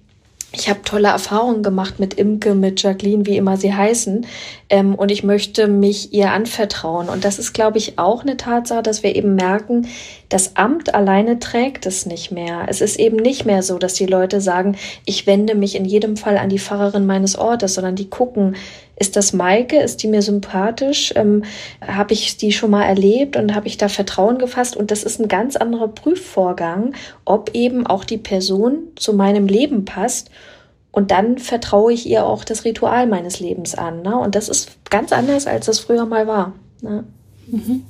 ich 0.53 0.71
habe 0.71 0.81
tolle 0.83 1.09
Erfahrungen 1.09 1.63
gemacht 1.63 2.01
mit 2.01 2.15
Imke, 2.15 2.55
mit 2.55 2.83
Jacqueline, 2.83 3.27
wie 3.27 3.37
immer 3.37 3.59
sie 3.59 3.75
heißen. 3.75 4.27
Ähm, 4.71 4.95
und 4.95 5.11
ich 5.11 5.23
möchte 5.23 5.69
mich 5.69 6.15
ihr 6.15 6.33
anvertrauen. 6.33 7.11
Und 7.11 7.25
das 7.25 7.39
ist, 7.39 7.53
glaube 7.53 7.77
ich, 7.77 7.99
auch 7.99 8.23
eine 8.23 8.39
Tatsache, 8.39 8.83
dass 8.83 9.03
wir 9.03 9.15
eben 9.15 9.35
merken, 9.35 9.89
das 10.31 10.57
Amt 10.57 10.95
alleine 10.95 11.39
trägt 11.39 11.85
es 11.85 12.07
nicht 12.07 12.31
mehr. 12.31 12.65
Es 12.67 12.81
ist 12.81 12.99
eben 12.99 13.17
nicht 13.17 13.45
mehr 13.45 13.63
so, 13.63 13.79
dass 13.79 13.95
die 13.95 14.07
Leute 14.07 14.41
sagen, 14.41 14.77
ich 15.05 15.27
wende 15.27 15.55
mich 15.55 15.75
in 15.75 15.85
jedem 15.85 16.17
Fall 16.17 16.39
an 16.39 16.49
die 16.49 16.59
Pfarrerin 16.59 17.05
meines 17.05 17.37
Ortes, 17.37 17.75
sondern 17.75 17.97
die 17.97 18.09
gucken, 18.09 18.57
ist 18.99 19.17
das 19.17 19.33
Maike? 19.33 19.79
Ist 19.81 20.03
die 20.03 20.09
mir 20.09 20.23
sympathisch? 20.23 21.13
Ähm, 21.17 21.45
habe 21.87 22.13
ich 22.13 22.37
die 22.37 22.53
schon 22.53 22.71
mal 22.71 22.85
erlebt 22.85 23.37
und 23.37 23.55
habe 23.55 23.69
ich 23.69 23.77
da 23.79 23.89
Vertrauen 23.89 24.39
gefasst? 24.39 24.77
Und 24.77 24.91
das 24.91 25.05
ist 25.05 25.21
ein 25.21 25.29
ganz 25.29 25.57
anderer 25.57 25.89
Prüfvorgang, 25.89 26.95
ob 27.25 27.55
eben 27.55 27.87
auch 27.87 28.05
die 28.05 28.19
Person 28.19 28.79
zu 28.97 29.13
meinem 29.13 29.47
Leben 29.47 29.85
passt. 29.85 30.31
Und 30.91 31.11
dann 31.11 31.39
vertraue 31.39 31.93
ich 31.93 32.07
ihr 32.07 32.25
auch 32.25 32.45
das 32.45 32.65
Ritual 32.65 33.07
meines 33.07 33.41
Lebens 33.41 33.77
an. 33.77 34.03
Ne? 34.03 34.19
Und 34.19 34.35
das 34.35 34.49
ist 34.49 34.73
ganz 34.91 35.13
anders, 35.13 35.47
als 35.47 35.67
das 35.67 35.79
früher 35.79 36.07
mal 36.07 36.27
war. 36.27 36.55
Ne? 36.83 37.05
Mhm. 37.47 37.85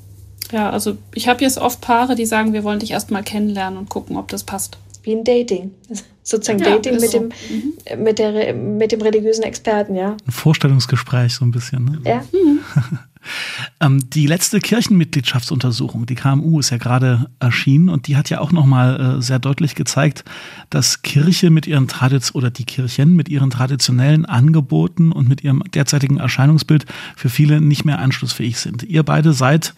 Ja, 0.50 0.70
also 0.70 0.96
ich 1.14 1.28
habe 1.28 1.42
jetzt 1.42 1.58
oft 1.58 1.80
Paare, 1.80 2.14
die 2.14 2.26
sagen, 2.26 2.52
wir 2.52 2.64
wollen 2.64 2.80
dich 2.80 2.90
erst 2.90 3.10
mal 3.10 3.22
kennenlernen 3.22 3.78
und 3.78 3.88
gucken, 3.88 4.16
ob 4.16 4.28
das 4.28 4.44
passt. 4.44 4.78
Wie 5.08 5.16
ein 5.16 5.24
Dating 5.24 5.70
sozusagen 6.22 6.58
ja, 6.58 6.72
Dating 6.72 7.00
mit, 7.00 7.10
so. 7.10 7.18
dem, 7.18 7.28
mhm. 7.48 8.02
mit, 8.02 8.18
der, 8.18 8.52
mit 8.52 8.92
dem 8.92 9.00
religiösen 9.00 9.42
Experten, 9.42 9.94
ja. 9.94 10.18
Ein 10.26 10.30
Vorstellungsgespräch 10.30 11.32
so 11.32 11.46
ein 11.46 11.50
bisschen. 11.50 11.86
Ne? 11.86 12.00
Ja. 12.04 12.22
Mhm. 12.30 12.98
ähm, 13.80 14.10
die 14.10 14.26
letzte 14.26 14.60
Kirchenmitgliedschaftsuntersuchung, 14.60 16.04
die 16.04 16.14
KMU, 16.14 16.60
ist 16.60 16.68
ja 16.68 16.76
gerade 16.76 17.30
erschienen 17.40 17.88
und 17.88 18.06
die 18.06 18.18
hat 18.18 18.28
ja 18.28 18.40
auch 18.40 18.52
nochmal 18.52 19.16
äh, 19.18 19.22
sehr 19.22 19.38
deutlich 19.38 19.74
gezeigt, 19.74 20.26
dass 20.68 21.00
Kirche 21.00 21.48
mit 21.48 21.66
ihren 21.66 21.88
Tradition 21.88 22.42
oder 22.42 22.50
die 22.50 22.64
Kirchen 22.64 23.16
mit 23.16 23.30
ihren 23.30 23.48
traditionellen 23.48 24.26
Angeboten 24.26 25.10
und 25.10 25.26
mit 25.26 25.42
ihrem 25.42 25.62
derzeitigen 25.72 26.18
Erscheinungsbild 26.18 26.84
für 27.16 27.30
viele 27.30 27.62
nicht 27.62 27.86
mehr 27.86 27.98
anschlussfähig 27.98 28.58
sind. 28.58 28.82
Ihr 28.82 29.04
beide 29.04 29.32
seid 29.32 29.72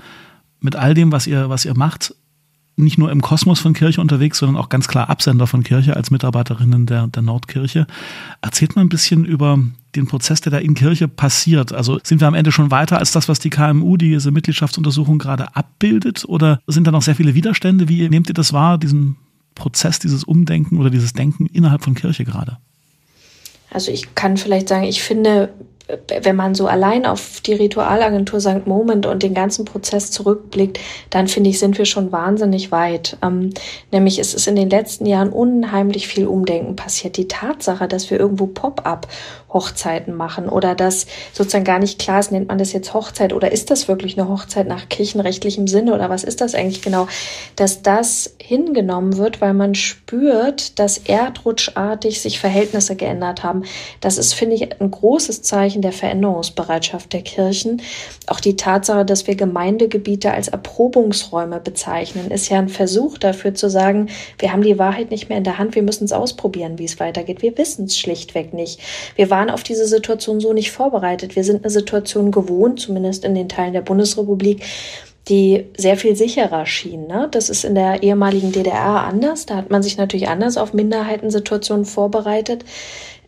mit 0.59 0.75
all 0.75 0.95
dem, 0.95 1.13
was 1.13 1.29
ihr, 1.29 1.49
was 1.49 1.65
ihr 1.65 1.77
macht, 1.77 2.17
nicht 2.77 2.99
nur 2.99 3.11
im 3.11 3.21
Kosmos 3.21 3.61
von 3.61 3.75
Kirche 3.75 4.01
unterwegs, 4.01 4.39
sondern 4.39 4.57
auch 4.57 4.69
ganz 4.69 4.89
klar 4.89 5.11
Absender 5.11 5.47
von 5.47 5.63
Kirche 5.63 5.97
als 5.97 6.11
Mitarbeiterinnen 6.11 6.87
der, 6.87 7.09
der 7.09 7.23
Nordkirche. 7.23 7.87
Erzählt 8.41 8.77
mal 8.77 8.83
ein 8.83 8.89
bisschen 8.89 9.25
über 9.25 9.59
den 9.97 10.07
Prozess, 10.07 10.41
der 10.41 10.53
da 10.53 10.59
in 10.59 10.75
Kirche 10.75 11.09
passiert. 11.09 11.73
Also 11.73 11.99
sind 12.03 12.21
wir 12.21 12.29
am 12.29 12.35
Ende 12.35 12.53
schon 12.53 12.71
weiter 12.71 12.99
als 12.99 13.13
das, 13.13 13.29
was 13.29 13.39
die 13.39 13.51
KMU, 13.51 13.97
diese 13.97 14.31
Mitgliedschaftsuntersuchung 14.31 15.19
gerade 15.19 15.55
abbildet? 15.57 16.25
Oder 16.27 16.61
sind 16.67 16.87
da 16.87 16.91
noch 16.91 17.03
sehr 17.03 17.17
viele 17.17 17.35
Widerstände? 17.35 17.89
Wie 17.89 18.09
nehmt 18.09 18.29
ihr 18.29 18.35
das 18.35 18.53
wahr, 18.53 18.79
diesen 18.79 19.17
Prozess, 19.55 19.99
dieses 19.99 20.25
Umdenken 20.25 20.79
oder 20.79 20.91
dieses 20.91 21.13
Denken 21.13 21.47
innerhalb 21.47 21.83
von 21.83 21.95
Kirche 21.95 22.25
gerade? 22.25 22.59
Also 23.73 23.91
ich 23.93 24.15
kann 24.15 24.37
vielleicht 24.37 24.69
sagen, 24.69 24.85
ich 24.85 25.03
finde, 25.03 25.53
wenn 26.23 26.37
man 26.37 26.55
so 26.55 26.67
allein 26.67 27.07
auf 27.07 27.41
die 27.41 27.55
Ritualagentur 27.55 28.41
St. 28.41 28.67
Moment 28.67 29.07
und 29.07 29.23
den 29.23 29.35
ganzen 29.35 29.65
Prozess 29.65 30.11
zurückblickt, 30.11 30.79
dann 31.11 31.29
finde 31.29 31.51
ich, 31.51 31.59
sind 31.59 31.79
wir 31.79 31.85
schon 31.85 32.13
wahnsinnig 32.13 32.73
weit. 32.73 33.17
Ähm, 33.23 33.51
nämlich 33.93 34.19
es 34.19 34.35
ist 34.35 34.49
in 34.49 34.57
den 34.57 34.71
letzten 34.71 35.07
Jahren 35.07 35.31
unheimlich 35.31 36.09
viel 36.09 36.27
Umdenken 36.27 36.77
passiert. 36.77 37.17
Die 37.17 37.29
Tatsache, 37.29 37.89
dass 37.89 38.11
wir 38.11 38.19
irgendwo 38.19 38.47
Pop-up 38.47 39.09
Hochzeiten 39.53 40.15
machen 40.15 40.49
oder 40.49 40.75
dass 40.75 41.07
sozusagen 41.33 41.65
gar 41.65 41.79
nicht 41.79 41.99
klar 41.99 42.21
ist, 42.21 42.33
nennt 42.33 42.49
man 42.49 42.59
das 42.59 42.73
jetzt 42.73 42.95
Hochzeit 42.95 43.33
oder 43.33 43.51
ist 43.51 43.71
das 43.71 43.89
wirklich 43.89 44.19
eine 44.19 44.29
Hochzeit 44.29 44.67
nach 44.67 44.89
kirchenrechtlichem 44.89 45.67
Sinne 45.67 45.95
oder 45.95 46.11
was 46.11 46.25
ist 46.25 46.41
das 46.41 46.55
eigentlich 46.55 46.83
genau, 46.83 47.09
dass 47.57 47.83
das 47.83 48.35
hingenommen 48.41 49.17
wird, 49.17 49.41
weil 49.41 49.55
man 49.55 49.75
spürt, 49.75 50.79
dass 50.79 50.99
erdrutschartig 50.99 52.21
sich 52.21 52.39
Verhältnisse 52.39 52.97
geändert 52.97 53.43
haben. 53.43 53.65
Das 54.01 54.19
ist, 54.19 54.35
finde 54.35 54.57
ich, 54.57 54.81
ein 54.81 54.91
großes 54.91 55.43
Zeichen 55.43 55.83
der 55.83 55.93
Veränderungsbereitschaft 55.93 57.13
der 57.13 57.23
Kirchen. 57.23 57.83
Auch 58.27 58.41
die 58.41 58.57
Tatsache, 58.57 59.05
dass 59.05 59.27
wir 59.27 59.35
Gemeindegebiete 59.35 60.33
als 60.33 60.49
Erprobungsräume 60.49 61.61
bezeichnen, 61.61 62.31
ist 62.31 62.49
ja 62.49 62.59
ein 62.59 62.69
Versuch 62.69 63.19
dafür 63.19 63.55
zu 63.55 63.71
sagen, 63.71 64.09
wir 64.39 64.53
haben 64.53 64.63
die 64.63 64.79
Wahrheit 64.79 65.11
nicht 65.11 65.29
mehr 65.29 65.39
in 65.39 65.45
der 65.45 65.59
Hand, 65.59 65.75
wir 65.75 65.83
müssen 65.83 66.05
es 66.05 66.13
ausprobieren, 66.13 66.79
wie 66.79 66.85
es 66.85 67.01
weitergeht. 67.01 67.43
Wir 67.43 67.57
wissen 67.59 67.87
es 67.87 67.99
schlichtweg 67.99 68.53
nicht. 68.53 68.81
Wir 69.17 69.31
waren 69.31 69.40
auf 69.49 69.63
diese 69.63 69.87
Situation 69.87 70.41
so 70.41 70.53
nicht 70.53 70.73
vorbereitet. 70.73 71.37
Wir 71.37 71.45
sind 71.45 71.65
eine 71.65 71.71
Situation 71.71 72.33
gewohnt, 72.33 72.81
zumindest 72.81 73.25
in 73.25 73.35
den 73.35 73.49
Teilen 73.49 73.73
der 73.73 73.81
Bundesrepublik, 73.81 74.65
die 75.29 75.67
sehr 75.77 75.97
viel 75.97 76.17
sicherer 76.17 76.67
schien. 76.67 77.07
Ne? 77.07 77.29
Das 77.31 77.49
ist 77.49 77.65
in 77.65 77.75
der 77.75 78.03
ehemaligen 78.03 78.53
DDR 78.53 79.05
anders. 79.05 79.47
Da 79.47 79.57
hat 79.57 79.71
man 79.71 79.83
sich 79.83 79.97
natürlich 79.97 80.29
anders 80.29 80.57
auf 80.57 80.75
Minderheitensituationen 80.75 81.85
vorbereitet. 81.85 82.65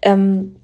Ähm, 0.02 0.56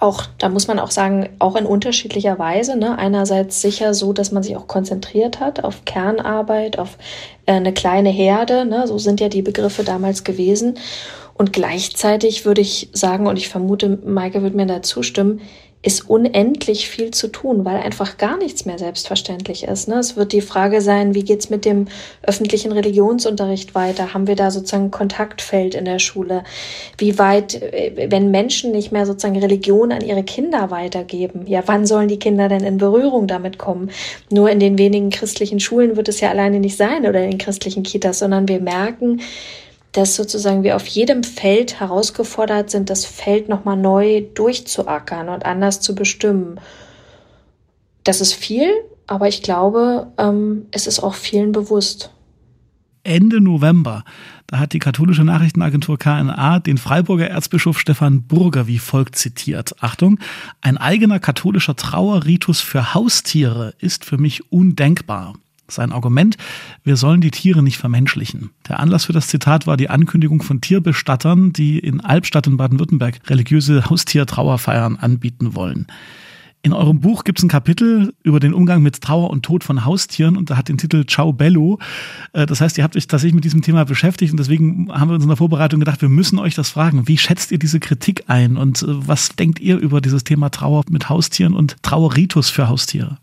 auch, 0.00 0.24
da 0.38 0.48
muss 0.48 0.66
man 0.66 0.78
auch 0.78 0.90
sagen, 0.90 1.28
auch 1.38 1.56
in 1.56 1.66
unterschiedlicher 1.66 2.38
Weise. 2.38 2.76
Ne? 2.76 2.98
Einerseits 2.98 3.60
sicher 3.60 3.92
so, 3.92 4.14
dass 4.14 4.32
man 4.32 4.42
sich 4.42 4.56
auch 4.56 4.66
konzentriert 4.66 5.40
hat 5.40 5.62
auf 5.62 5.84
Kernarbeit, 5.84 6.78
auf 6.78 6.96
äh, 7.44 7.52
eine 7.52 7.74
kleine 7.74 8.08
Herde. 8.08 8.64
Ne? 8.64 8.86
So 8.86 8.96
sind 8.96 9.20
ja 9.20 9.28
die 9.28 9.42
Begriffe 9.42 9.84
damals 9.84 10.24
gewesen. 10.24 10.78
Und 11.40 11.54
gleichzeitig 11.54 12.44
würde 12.44 12.60
ich 12.60 12.90
sagen, 12.92 13.26
und 13.26 13.38
ich 13.38 13.48
vermute, 13.48 13.98
Maike 14.04 14.42
wird 14.42 14.54
mir 14.54 14.66
da 14.66 14.82
zustimmen, 14.82 15.40
ist 15.80 16.10
unendlich 16.10 16.90
viel 16.90 17.12
zu 17.12 17.28
tun, 17.28 17.64
weil 17.64 17.78
einfach 17.78 18.18
gar 18.18 18.36
nichts 18.36 18.66
mehr 18.66 18.78
selbstverständlich 18.78 19.64
ist. 19.64 19.88
Ne? 19.88 19.94
Es 19.94 20.16
wird 20.16 20.34
die 20.34 20.42
Frage 20.42 20.82
sein, 20.82 21.14
wie 21.14 21.22
geht's 21.22 21.48
mit 21.48 21.64
dem 21.64 21.88
öffentlichen 22.20 22.72
Religionsunterricht 22.72 23.74
weiter? 23.74 24.12
Haben 24.12 24.26
wir 24.26 24.36
da 24.36 24.50
sozusagen 24.50 24.90
Kontaktfeld 24.90 25.74
in 25.74 25.86
der 25.86 25.98
Schule? 25.98 26.44
Wie 26.98 27.18
weit, 27.18 27.54
äh, 27.54 28.08
wenn 28.10 28.30
Menschen 28.30 28.72
nicht 28.72 28.92
mehr 28.92 29.06
sozusagen 29.06 29.38
Religion 29.38 29.92
an 29.92 30.02
ihre 30.02 30.24
Kinder 30.24 30.70
weitergeben, 30.70 31.46
ja, 31.46 31.62
wann 31.64 31.86
sollen 31.86 32.08
die 32.08 32.18
Kinder 32.18 32.50
denn 32.50 32.64
in 32.64 32.76
Berührung 32.76 33.26
damit 33.26 33.56
kommen? 33.56 33.90
Nur 34.30 34.50
in 34.50 34.60
den 34.60 34.76
wenigen 34.76 35.08
christlichen 35.08 35.58
Schulen 35.58 35.96
wird 35.96 36.10
es 36.10 36.20
ja 36.20 36.28
alleine 36.28 36.60
nicht 36.60 36.76
sein 36.76 37.06
oder 37.06 37.24
in 37.24 37.30
den 37.30 37.38
christlichen 37.38 37.82
Kitas, 37.82 38.18
sondern 38.18 38.46
wir 38.46 38.60
merken, 38.60 39.22
dass 39.92 40.16
sozusagen 40.16 40.62
wir 40.62 40.76
auf 40.76 40.86
jedem 40.86 41.24
Feld 41.24 41.80
herausgefordert 41.80 42.70
sind, 42.70 42.90
das 42.90 43.04
Feld 43.04 43.48
nochmal 43.48 43.76
neu 43.76 44.22
durchzuackern 44.34 45.28
und 45.28 45.44
anders 45.44 45.80
zu 45.80 45.94
bestimmen. 45.94 46.60
Das 48.04 48.20
ist 48.20 48.34
viel, 48.34 48.70
aber 49.06 49.28
ich 49.28 49.42
glaube, 49.42 50.12
ähm, 50.18 50.66
es 50.70 50.86
ist 50.86 51.00
auch 51.00 51.14
vielen 51.14 51.52
bewusst. 51.52 52.10
Ende 53.02 53.40
November, 53.40 54.04
da 54.46 54.58
hat 54.58 54.72
die 54.72 54.78
katholische 54.78 55.24
Nachrichtenagentur 55.24 55.98
KNA 55.98 56.60
den 56.60 56.76
Freiburger 56.76 57.28
Erzbischof 57.28 57.78
Stefan 57.78 58.22
Burger 58.22 58.66
wie 58.66 58.78
folgt 58.78 59.16
zitiert. 59.16 59.74
Achtung, 59.80 60.20
ein 60.60 60.76
eigener 60.76 61.18
katholischer 61.18 61.76
Trauerritus 61.76 62.60
für 62.60 62.94
Haustiere 62.94 63.74
ist 63.78 64.04
für 64.04 64.18
mich 64.18 64.52
undenkbar. 64.52 65.34
Sein 65.70 65.92
Argument, 65.92 66.36
wir 66.84 66.96
sollen 66.96 67.20
die 67.20 67.30
Tiere 67.30 67.62
nicht 67.62 67.78
vermenschlichen. 67.78 68.50
Der 68.68 68.80
Anlass 68.80 69.06
für 69.06 69.12
das 69.12 69.28
Zitat 69.28 69.66
war 69.66 69.76
die 69.76 69.90
Ankündigung 69.90 70.42
von 70.42 70.60
Tierbestattern, 70.60 71.52
die 71.52 71.78
in 71.78 72.00
Albstadt 72.00 72.46
in 72.46 72.56
Baden-Württemberg 72.56 73.28
religiöse 73.28 73.88
Haustiertrauerfeiern 73.88 74.96
anbieten 74.96 75.54
wollen. 75.54 75.86
In 76.62 76.74
eurem 76.74 77.00
Buch 77.00 77.24
gibt 77.24 77.38
es 77.38 77.42
ein 77.42 77.48
Kapitel 77.48 78.12
über 78.22 78.38
den 78.38 78.52
Umgang 78.52 78.82
mit 78.82 79.00
Trauer 79.00 79.30
und 79.30 79.42
Tod 79.42 79.64
von 79.64 79.86
Haustieren 79.86 80.36
und 80.36 80.50
da 80.50 80.58
hat 80.58 80.68
den 80.68 80.76
Titel 80.76 81.06
Ciao 81.06 81.32
Bello. 81.32 81.78
Äh, 82.34 82.44
das 82.44 82.60
heißt, 82.60 82.76
ihr 82.76 82.84
habt 82.84 82.96
euch 82.96 83.06
tatsächlich 83.06 83.34
mit 83.34 83.44
diesem 83.44 83.62
Thema 83.62 83.84
beschäftigt 83.84 84.32
und 84.32 84.36
deswegen 84.38 84.92
haben 84.92 85.08
wir 85.08 85.14
uns 85.14 85.24
in 85.24 85.30
der 85.30 85.38
Vorbereitung 85.38 85.80
gedacht, 85.80 86.02
wir 86.02 86.10
müssen 86.10 86.38
euch 86.38 86.54
das 86.54 86.68
fragen. 86.68 87.08
Wie 87.08 87.16
schätzt 87.16 87.50
ihr 87.50 87.58
diese 87.58 87.80
Kritik 87.80 88.24
ein 88.26 88.58
und 88.58 88.82
äh, 88.82 88.86
was 88.88 89.30
denkt 89.30 89.58
ihr 89.58 89.78
über 89.78 90.02
dieses 90.02 90.22
Thema 90.22 90.50
Trauer 90.50 90.84
mit 90.90 91.08
Haustieren 91.08 91.54
und 91.54 91.82
Trauerritus 91.82 92.50
für 92.50 92.68
Haustiere? 92.68 93.16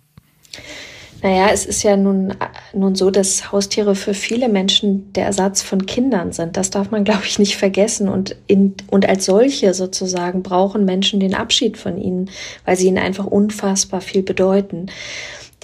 Naja, 1.24 1.50
es 1.52 1.66
ist 1.66 1.82
ja 1.84 1.98
nun, 1.98 2.36
nun 2.74 2.96
so, 2.96 3.10
dass 3.10 3.52
Haustiere 3.52 3.96
für 3.96 4.14
viele 4.14 4.50
Menschen 4.50 5.12
der 5.14 5.26
Ersatz 5.26 5.64
von 5.64 5.86
Kindern 5.86 6.32
sind. 6.32 6.58
Das 6.58 6.70
darf 6.70 6.92
man, 6.92 7.04
glaube 7.04 7.24
ich, 7.26 7.40
nicht 7.40 7.58
vergessen. 7.58 8.08
Und, 8.08 8.36
in, 8.46 8.76
und 8.92 9.10
als 9.10 9.26
solche 9.26 9.74
sozusagen 9.74 10.44
brauchen 10.44 10.86
Menschen 10.86 11.20
den 11.20 11.34
Abschied 11.34 11.78
von 11.78 11.98
ihnen, 11.98 12.30
weil 12.66 12.78
sie 12.78 12.88
ihnen 12.88 13.00
einfach 13.00 13.26
unfassbar 13.26 14.02
viel 14.02 14.22
bedeuten. 14.22 14.88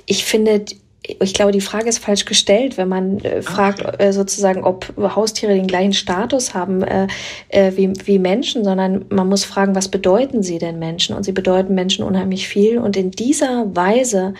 Ich 0.05 0.25
finde, 0.25 0.65
ich 1.05 1.33
glaube, 1.33 1.51
die 1.51 1.61
Frage 1.61 1.89
ist 1.89 1.99
falsch 1.99 2.25
gestellt, 2.25 2.77
wenn 2.77 2.87
man 2.87 3.19
äh, 3.19 3.41
fragt 3.41 4.01
äh, 4.01 4.13
sozusagen, 4.13 4.63
ob 4.63 4.93
Haustiere 4.97 5.53
den 5.53 5.67
gleichen 5.67 5.93
Status 5.93 6.53
haben 6.53 6.81
äh, 6.81 7.07
äh, 7.49 7.73
wie, 7.75 7.91
wie 8.05 8.19
Menschen, 8.19 8.63
sondern 8.63 9.05
man 9.09 9.27
muss 9.27 9.43
fragen, 9.43 9.75
was 9.75 9.89
bedeuten 9.89 10.43
sie 10.43 10.59
denn 10.59 10.79
Menschen? 10.79 11.15
Und 11.15 11.23
sie 11.23 11.33
bedeuten 11.33 11.75
Menschen 11.75 12.05
unheimlich 12.05 12.47
viel. 12.47 12.77
Und 12.77 12.95
in 12.95 13.11
dieser 13.11 13.75
Weise 13.75 14.33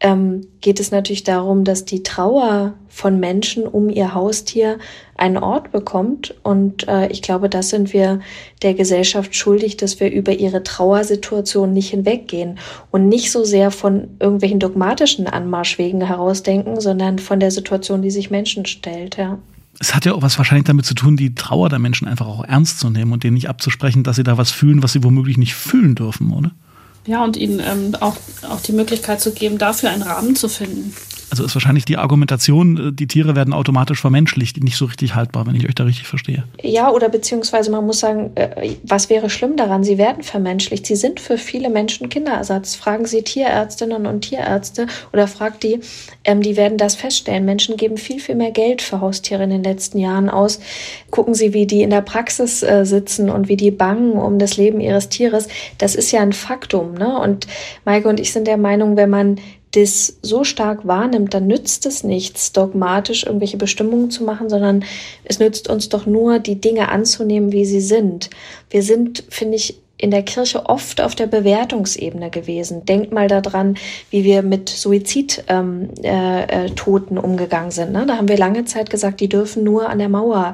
ähm, 0.00 0.46
geht 0.60 0.78
es 0.78 0.90
natürlich 0.90 1.24
darum, 1.24 1.64
dass 1.64 1.84
die 1.84 2.02
Trauer 2.02 2.74
von 2.88 3.18
Menschen 3.18 3.66
um 3.66 3.88
ihr 3.88 4.14
Haustier 4.14 4.78
einen 5.16 5.38
Ort 5.38 5.72
bekommt. 5.72 6.34
Und 6.42 6.86
äh, 6.88 7.08
ich 7.08 7.22
glaube, 7.22 7.48
das 7.48 7.70
sind 7.70 7.92
wir 7.92 8.20
der 8.62 8.74
Gesellschaft 8.74 9.34
schuldig, 9.34 9.76
dass 9.76 9.98
wir 9.98 10.10
über 10.10 10.32
ihre 10.32 10.62
Trauersituation 10.62 11.72
nicht 11.72 11.90
hinweggehen 11.90 12.58
und 12.90 13.08
nicht 13.08 13.32
so 13.32 13.44
sehr 13.44 13.70
von 13.70 14.08
irgendwelchen 14.20 14.60
dogmatischen 14.60 15.26
Anmarschwegen 15.26 16.02
herausdenken, 16.02 16.80
sondern 16.80 17.18
von 17.18 17.40
der 17.40 17.50
Situation, 17.50 18.02
die 18.02 18.10
sich 18.10 18.30
Menschen 18.30 18.66
stellt. 18.66 19.16
Ja. 19.16 19.38
Es 19.78 19.94
hat 19.94 20.04
ja 20.04 20.12
auch 20.12 20.22
was 20.22 20.38
wahrscheinlich 20.38 20.66
damit 20.66 20.86
zu 20.86 20.94
tun, 20.94 21.16
die 21.16 21.34
Trauer 21.34 21.68
der 21.68 21.78
Menschen 21.78 22.08
einfach 22.08 22.26
auch 22.26 22.44
ernst 22.44 22.80
zu 22.80 22.90
nehmen 22.90 23.12
und 23.12 23.24
denen 23.24 23.34
nicht 23.34 23.48
abzusprechen, 23.48 24.04
dass 24.04 24.16
sie 24.16 24.24
da 24.24 24.38
was 24.38 24.50
fühlen, 24.50 24.82
was 24.82 24.92
sie 24.92 25.04
womöglich 25.04 25.38
nicht 25.38 25.54
fühlen 25.54 25.94
dürfen, 25.94 26.32
oder? 26.32 26.52
Ja, 27.06 27.22
und 27.22 27.36
ihnen 27.36 27.60
ähm, 27.60 27.94
auch, 28.00 28.16
auch 28.48 28.60
die 28.60 28.72
Möglichkeit 28.72 29.20
zu 29.20 29.32
geben, 29.32 29.58
dafür 29.58 29.90
einen 29.90 30.02
Rahmen 30.02 30.34
zu 30.34 30.48
finden. 30.48 30.94
Also 31.30 31.44
ist 31.44 31.54
wahrscheinlich 31.54 31.84
die 31.84 31.96
Argumentation, 31.96 32.88
äh, 32.88 32.92
die 32.92 33.08
Tiere 33.08 33.34
werden 33.34 33.52
automatisch 33.52 34.00
vermenschlicht, 34.00 34.62
nicht 34.62 34.76
so 34.76 34.84
richtig 34.84 35.14
haltbar, 35.14 35.46
wenn 35.46 35.54
ich 35.54 35.66
euch 35.68 35.74
da 35.74 35.84
richtig 35.84 36.06
verstehe. 36.06 36.44
Ja, 36.62 36.90
oder 36.90 37.08
beziehungsweise 37.08 37.70
man 37.70 37.84
muss 37.84 38.00
sagen, 38.00 38.30
äh, 38.36 38.76
was 38.84 39.10
wäre 39.10 39.28
schlimm 39.28 39.56
daran? 39.56 39.82
Sie 39.82 39.98
werden 39.98 40.22
vermenschlicht. 40.22 40.86
Sie 40.86 40.96
sind 40.96 41.18
für 41.20 41.38
viele 41.38 41.68
Menschen 41.68 42.08
Kinderersatz. 42.08 42.74
Fragen 42.74 43.06
Sie 43.06 43.22
Tierärztinnen 43.22 44.06
und 44.06 44.20
Tierärzte 44.22 44.86
oder 45.12 45.26
fragt 45.26 45.62
die, 45.62 45.80
ähm, 46.24 46.42
die 46.42 46.56
werden 46.56 46.78
das 46.78 46.94
feststellen. 46.94 47.44
Menschen 47.44 47.76
geben 47.76 47.96
viel, 47.96 48.20
viel 48.20 48.36
mehr 48.36 48.52
Geld 48.52 48.80
für 48.80 49.00
Haustiere 49.00 49.44
in 49.44 49.50
den 49.50 49.64
letzten 49.64 49.98
Jahren 49.98 50.30
aus. 50.30 50.60
Gucken 51.10 51.34
Sie, 51.34 51.52
wie 51.52 51.66
die 51.66 51.82
in 51.82 51.90
der 51.90 52.02
Praxis 52.02 52.62
äh, 52.62 52.84
sitzen 52.84 53.30
und 53.30 53.48
wie 53.48 53.56
die 53.56 53.70
bangen 53.70 54.12
um 54.12 54.38
das 54.38 54.56
Leben 54.56 54.80
ihres 54.80 55.08
Tieres. 55.08 55.48
Das 55.78 55.94
ist 55.94 56.12
ja 56.12 56.20
ein 56.20 56.32
Faktum. 56.32 56.94
Ne? 56.94 57.18
Und 57.18 57.46
Maike 57.84 58.08
und 58.08 58.20
ich 58.20 58.32
sind 58.32 58.46
der 58.46 58.56
Meinung, 58.56 58.96
wenn 58.96 59.10
man 59.10 59.40
das 59.76 60.18
so 60.22 60.42
stark 60.42 60.86
wahrnimmt, 60.86 61.34
dann 61.34 61.46
nützt 61.46 61.84
es 61.84 62.02
nichts, 62.02 62.52
dogmatisch 62.52 63.24
irgendwelche 63.24 63.58
Bestimmungen 63.58 64.10
zu 64.10 64.24
machen, 64.24 64.48
sondern 64.48 64.84
es 65.24 65.38
nützt 65.38 65.68
uns 65.68 65.90
doch 65.90 66.06
nur, 66.06 66.38
die 66.38 66.60
Dinge 66.60 66.88
anzunehmen, 66.88 67.52
wie 67.52 67.66
sie 67.66 67.82
sind. 67.82 68.30
Wir 68.70 68.82
sind, 68.82 69.24
finde 69.28 69.56
ich, 69.56 69.82
in 69.98 70.10
der 70.10 70.22
Kirche 70.22 70.66
oft 70.66 71.00
auf 71.00 71.14
der 71.14 71.26
Bewertungsebene 71.26 72.30
gewesen. 72.30 72.84
Denkt 72.84 73.12
mal 73.12 73.28
daran, 73.28 73.76
wie 74.10 74.24
wir 74.24 74.42
mit 74.42 74.68
Suizidtoten 74.68 75.44
ähm, 75.48 75.88
äh, 76.02 76.66
äh, 76.66 77.18
umgegangen 77.18 77.70
sind. 77.70 77.92
Ne? 77.92 78.04
Da 78.06 78.16
haben 78.16 78.28
wir 78.28 78.36
lange 78.36 78.66
Zeit 78.66 78.90
gesagt, 78.90 79.20
die 79.20 79.28
dürfen 79.28 79.64
nur 79.64 79.88
an 79.88 79.98
der 79.98 80.10
Mauer 80.10 80.52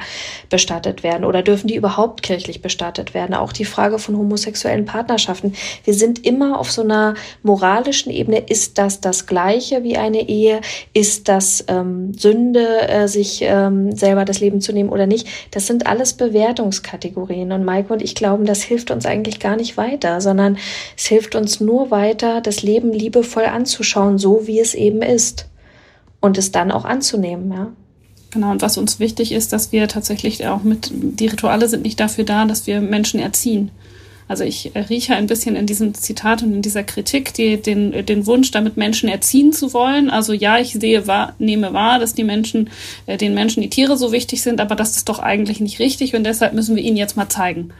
bestattet 0.48 1.02
werden 1.02 1.24
oder 1.24 1.42
dürfen 1.42 1.66
die 1.66 1.74
überhaupt 1.74 2.22
kirchlich 2.22 2.62
bestattet 2.62 3.14
werden. 3.14 3.34
Auch 3.34 3.52
die 3.52 3.64
Frage 3.64 3.98
von 3.98 4.16
homosexuellen 4.16 4.84
Partnerschaften. 4.84 5.54
Wir 5.84 5.94
sind 5.94 6.24
immer 6.24 6.60
auf 6.60 6.70
so 6.70 6.82
einer 6.82 7.14
moralischen 7.42 8.12
Ebene. 8.12 8.38
Ist 8.38 8.78
das 8.78 9.00
das 9.00 9.26
Gleiche 9.26 9.82
wie 9.82 9.96
eine 9.96 10.28
Ehe? 10.28 10.60
Ist 10.92 11.28
das 11.28 11.64
ähm, 11.66 12.14
Sünde, 12.14 12.88
äh, 12.88 13.08
sich 13.08 13.40
ähm, 13.42 13.92
selber 13.96 14.24
das 14.24 14.38
Leben 14.38 14.60
zu 14.60 14.72
nehmen 14.72 14.90
oder 14.90 15.06
nicht? 15.06 15.26
Das 15.50 15.66
sind 15.66 15.86
alles 15.86 16.14
Bewertungskategorien. 16.14 17.50
Und 17.50 17.64
Maike 17.64 17.92
und 17.92 18.02
ich 18.02 18.14
glauben, 18.14 18.44
das 18.44 18.62
hilft 18.62 18.92
uns 18.92 19.04
eigentlich 19.04 19.31
eigentlich 19.32 19.40
gar 19.40 19.56
nicht 19.56 19.76
weiter, 19.76 20.20
sondern 20.20 20.58
es 20.96 21.06
hilft 21.06 21.34
uns 21.34 21.60
nur 21.60 21.90
weiter, 21.90 22.40
das 22.40 22.62
Leben 22.62 22.92
liebevoll 22.92 23.44
anzuschauen, 23.44 24.18
so 24.18 24.46
wie 24.46 24.60
es 24.60 24.74
eben 24.74 25.02
ist. 25.02 25.48
Und 26.20 26.38
es 26.38 26.52
dann 26.52 26.70
auch 26.70 26.84
anzunehmen, 26.84 27.52
ja. 27.52 27.72
Genau, 28.30 28.52
und 28.52 28.62
was 28.62 28.78
uns 28.78 28.98
wichtig 28.98 29.32
ist, 29.32 29.52
dass 29.52 29.72
wir 29.72 29.88
tatsächlich 29.88 30.46
auch 30.46 30.62
mit, 30.62 30.90
die 30.92 31.26
Rituale 31.26 31.68
sind 31.68 31.82
nicht 31.82 32.00
dafür 32.00 32.24
da, 32.24 32.46
dass 32.46 32.66
wir 32.66 32.80
Menschen 32.80 33.20
erziehen. 33.20 33.70
Also 34.28 34.44
ich 34.44 34.72
rieche 34.88 35.14
ein 35.14 35.26
bisschen 35.26 35.56
in 35.56 35.66
diesem 35.66 35.92
Zitat 35.92 36.42
und 36.42 36.54
in 36.54 36.62
dieser 36.62 36.84
Kritik 36.84 37.34
die, 37.34 37.60
den, 37.60 38.06
den 38.06 38.26
Wunsch, 38.26 38.50
damit 38.50 38.78
Menschen 38.78 39.10
erziehen 39.10 39.52
zu 39.52 39.74
wollen. 39.74 40.08
Also 40.08 40.32
ja, 40.32 40.58
ich 40.58 40.72
sehe 40.72 41.06
wahr, 41.06 41.34
nehme 41.38 41.74
wahr, 41.74 41.98
dass 41.98 42.14
die 42.14 42.24
Menschen, 42.24 42.70
äh, 43.04 43.18
den 43.18 43.34
Menschen 43.34 43.62
die 43.62 43.68
Tiere 43.68 43.98
so 43.98 44.12
wichtig 44.12 44.40
sind, 44.40 44.60
aber 44.60 44.76
das 44.76 44.96
ist 44.96 45.08
doch 45.10 45.18
eigentlich 45.18 45.60
nicht 45.60 45.80
richtig 45.80 46.14
und 46.14 46.24
deshalb 46.24 46.54
müssen 46.54 46.76
wir 46.76 46.82
ihnen 46.82 46.96
jetzt 46.96 47.16
mal 47.16 47.28
zeigen 47.28 47.72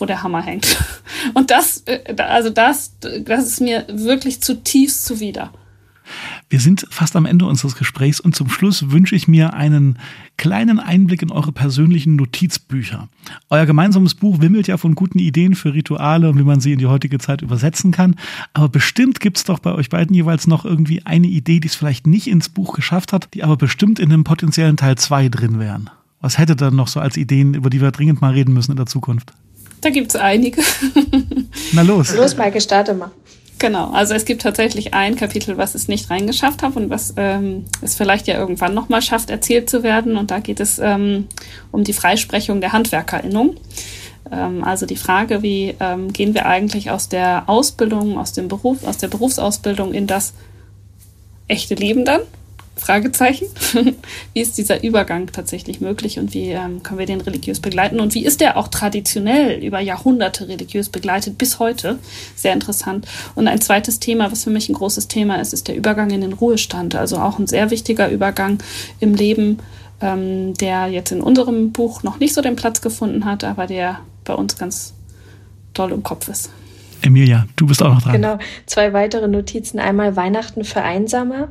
wo 0.00 0.06
der 0.06 0.22
Hammer 0.22 0.42
hängt. 0.42 0.76
Und 1.34 1.50
das, 1.50 1.82
äh, 1.86 2.14
also 2.22 2.50
das, 2.50 2.92
das 3.00 3.46
ist 3.46 3.60
mir 3.60 3.86
wirklich 3.88 4.42
zutiefst 4.42 5.04
zuwider. 5.04 5.52
Wir 6.48 6.60
sind 6.60 6.86
fast 6.90 7.16
am 7.16 7.26
Ende 7.26 7.46
unseres 7.46 7.76
Gesprächs 7.76 8.20
und 8.20 8.36
zum 8.36 8.48
Schluss 8.48 8.90
wünsche 8.90 9.16
ich 9.16 9.26
mir 9.26 9.54
einen 9.54 9.98
kleinen 10.36 10.78
Einblick 10.78 11.22
in 11.22 11.32
eure 11.32 11.52
persönlichen 11.52 12.16
Notizbücher. 12.16 13.08
Euer 13.50 13.66
gemeinsames 13.66 14.14
Buch 14.14 14.40
wimmelt 14.40 14.68
ja 14.68 14.76
von 14.76 14.94
guten 14.94 15.18
Ideen 15.18 15.54
für 15.54 15.74
Rituale 15.74 16.30
und 16.30 16.38
wie 16.38 16.44
man 16.44 16.60
sie 16.60 16.72
in 16.72 16.78
die 16.78 16.86
heutige 16.86 17.18
Zeit 17.18 17.42
übersetzen 17.42 17.90
kann. 17.90 18.16
Aber 18.52 18.68
bestimmt 18.68 19.20
gibt 19.20 19.38
es 19.38 19.44
doch 19.44 19.58
bei 19.58 19.72
euch 19.72 19.88
beiden 19.88 20.14
jeweils 20.14 20.46
noch 20.46 20.64
irgendwie 20.64 21.04
eine 21.04 21.26
Idee, 21.26 21.58
die 21.58 21.68
es 21.68 21.74
vielleicht 21.74 22.06
nicht 22.06 22.28
ins 22.28 22.48
Buch 22.48 22.74
geschafft 22.74 23.12
hat, 23.12 23.34
die 23.34 23.42
aber 23.42 23.56
bestimmt 23.56 23.98
in 23.98 24.12
einem 24.12 24.24
potenziellen 24.24 24.76
Teil 24.76 24.96
2 24.96 25.28
drin 25.28 25.58
wären. 25.58 25.90
Was 26.20 26.38
hättet 26.38 26.62
ihr 26.62 26.70
noch 26.70 26.88
so 26.88 27.00
als 27.00 27.16
Ideen, 27.16 27.54
über 27.54 27.70
die 27.70 27.80
wir 27.80 27.90
dringend 27.90 28.20
mal 28.20 28.32
reden 28.32 28.54
müssen 28.54 28.72
in 28.72 28.76
der 28.76 28.86
Zukunft? 28.86 29.32
Da 29.86 29.90
gibt 29.90 30.08
es 30.08 30.20
einige. 30.20 30.62
Na 31.72 31.82
los. 31.82 32.12
Los, 32.12 32.36
Maike, 32.36 32.60
starte 32.60 32.92
mal. 32.92 33.12
Genau, 33.60 33.92
also 33.92 34.14
es 34.14 34.24
gibt 34.24 34.42
tatsächlich 34.42 34.94
ein 34.94 35.14
Kapitel, 35.14 35.58
was 35.58 35.76
es 35.76 35.86
nicht 35.86 36.10
reingeschafft 36.10 36.64
hat 36.64 36.74
und 36.74 36.90
was 36.90 37.14
ähm, 37.16 37.66
es 37.82 37.94
vielleicht 37.94 38.26
ja 38.26 38.36
irgendwann 38.36 38.74
nochmal 38.74 39.00
schafft, 39.00 39.30
erzählt 39.30 39.70
zu 39.70 39.84
werden. 39.84 40.16
Und 40.16 40.32
da 40.32 40.40
geht 40.40 40.58
es 40.58 40.80
ähm, 40.80 41.28
um 41.70 41.84
die 41.84 41.92
Freisprechung 41.92 42.60
der 42.60 42.72
Handwerkerinnung. 42.72 43.54
Ähm, 44.32 44.64
also 44.64 44.86
die 44.86 44.96
Frage, 44.96 45.42
wie 45.42 45.76
ähm, 45.78 46.12
gehen 46.12 46.34
wir 46.34 46.46
eigentlich 46.46 46.90
aus 46.90 47.08
der 47.08 47.44
Ausbildung, 47.46 48.18
aus 48.18 48.32
dem 48.32 48.48
Beruf, 48.48 48.82
aus 48.82 48.98
der 48.98 49.06
Berufsausbildung 49.06 49.94
in 49.94 50.08
das 50.08 50.34
echte 51.46 51.76
Leben 51.76 52.04
dann? 52.04 52.22
Fragezeichen. 52.76 53.46
wie 54.34 54.40
ist 54.40 54.58
dieser 54.58 54.84
Übergang 54.84 55.32
tatsächlich 55.32 55.80
möglich 55.80 56.18
und 56.18 56.34
wie 56.34 56.50
ähm, 56.50 56.82
können 56.82 56.98
wir 56.98 57.06
den 57.06 57.22
religiös 57.22 57.60
begleiten 57.60 58.00
und 58.00 58.14
wie 58.14 58.24
ist 58.24 58.40
der 58.40 58.58
auch 58.58 58.68
traditionell 58.68 59.64
über 59.64 59.80
Jahrhunderte 59.80 60.48
religiös 60.48 60.90
begleitet 60.90 61.38
bis 61.38 61.58
heute? 61.58 61.98
Sehr 62.34 62.52
interessant. 62.52 63.06
Und 63.34 63.48
ein 63.48 63.60
zweites 63.60 63.98
Thema, 63.98 64.30
was 64.30 64.44
für 64.44 64.50
mich 64.50 64.68
ein 64.68 64.74
großes 64.74 65.08
Thema 65.08 65.40
ist, 65.40 65.54
ist 65.54 65.68
der 65.68 65.76
Übergang 65.76 66.10
in 66.10 66.20
den 66.20 66.34
Ruhestand. 66.34 66.94
Also 66.94 67.16
auch 67.16 67.38
ein 67.38 67.46
sehr 67.46 67.70
wichtiger 67.70 68.10
Übergang 68.10 68.58
im 69.00 69.14
Leben, 69.14 69.58
ähm, 70.02 70.52
der 70.54 70.88
jetzt 70.88 71.12
in 71.12 71.22
unserem 71.22 71.72
Buch 71.72 72.02
noch 72.02 72.18
nicht 72.20 72.34
so 72.34 72.42
den 72.42 72.56
Platz 72.56 72.82
gefunden 72.82 73.24
hat, 73.24 73.42
aber 73.42 73.66
der 73.66 74.00
bei 74.24 74.34
uns 74.34 74.58
ganz 74.58 74.92
toll 75.72 75.92
im 75.92 76.02
Kopf 76.02 76.28
ist. 76.28 76.50
Emilia, 77.02 77.46
du 77.56 77.66
bist 77.66 77.82
auch 77.82 77.94
noch 77.94 78.02
dran. 78.02 78.12
Genau, 78.12 78.38
zwei 78.66 78.92
weitere 78.92 79.28
Notizen. 79.28 79.78
Einmal 79.78 80.16
Weihnachten 80.16 80.64
für 80.64 80.82
Einsame. 80.82 81.48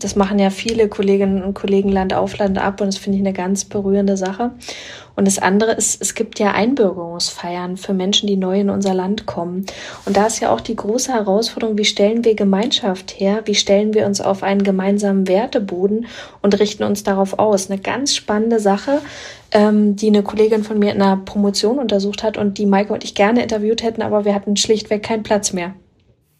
Das 0.00 0.16
machen 0.16 0.38
ja 0.38 0.50
viele 0.50 0.88
Kolleginnen 0.88 1.42
und 1.42 1.54
Kollegen 1.54 1.88
Land 1.88 2.14
auf 2.14 2.36
Land 2.36 2.58
ab 2.58 2.80
und 2.80 2.88
das 2.88 2.98
finde 2.98 3.18
ich 3.18 3.24
eine 3.24 3.32
ganz 3.32 3.64
berührende 3.64 4.16
Sache. 4.16 4.50
Und 5.16 5.28
das 5.28 5.38
andere 5.38 5.72
ist, 5.72 6.02
es 6.02 6.16
gibt 6.16 6.40
ja 6.40 6.50
Einbürgerungsfeiern 6.50 7.76
für 7.76 7.94
Menschen, 7.94 8.26
die 8.26 8.36
neu 8.36 8.60
in 8.60 8.70
unser 8.70 8.94
Land 8.94 9.26
kommen. 9.26 9.64
Und 10.04 10.16
da 10.16 10.26
ist 10.26 10.40
ja 10.40 10.52
auch 10.52 10.60
die 10.60 10.74
große 10.74 11.12
Herausforderung, 11.12 11.78
wie 11.78 11.84
stellen 11.84 12.24
wir 12.24 12.34
Gemeinschaft 12.34 13.18
her? 13.20 13.42
Wie 13.44 13.54
stellen 13.54 13.94
wir 13.94 14.06
uns 14.06 14.20
auf 14.20 14.42
einen 14.42 14.64
gemeinsamen 14.64 15.28
Werteboden 15.28 16.06
und 16.42 16.58
richten 16.58 16.82
uns 16.82 17.04
darauf 17.04 17.38
aus? 17.38 17.70
Eine 17.70 17.80
ganz 17.80 18.16
spannende 18.16 18.58
Sache, 18.58 19.00
ähm, 19.52 19.94
die 19.94 20.08
eine 20.08 20.24
Kollegin 20.24 20.64
von 20.64 20.80
mir 20.80 20.92
in 20.92 21.00
einer 21.00 21.18
Promotion 21.18 21.78
untersucht 21.78 22.24
hat 22.24 22.36
und 22.36 22.58
die 22.58 22.66
Maike 22.66 22.92
und 22.92 23.04
ich 23.04 23.14
gerne 23.14 23.42
interviewt 23.42 23.84
hätten, 23.84 24.02
aber 24.02 24.24
wir 24.24 24.34
hatten 24.34 24.56
schlichtweg 24.56 25.04
keinen 25.04 25.22
Platz 25.22 25.52
mehr. 25.52 25.74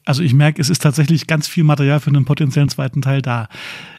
Also 0.04 0.22
ich 0.22 0.34
merke, 0.34 0.60
es 0.60 0.68
ist 0.68 0.82
tatsächlich 0.82 1.26
ganz 1.26 1.48
viel 1.48 1.64
Material 1.64 2.00
für 2.00 2.10
einen 2.10 2.24
potenziellen 2.24 2.68
zweiten 2.68 3.00
Teil 3.00 3.22
da. 3.22 3.48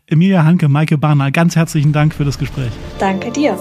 Emilia 0.08 0.44
Hanke, 0.44 0.70
Maike 0.70 0.98
Barner, 0.98 1.32
ganz 1.32 1.56
herzlichen 1.56 1.94
Dank 1.94 2.14
für 2.14 2.26
das 2.26 2.38
Gespräch. 2.38 2.72
Danke 3.00 3.32
dir. 3.32 3.58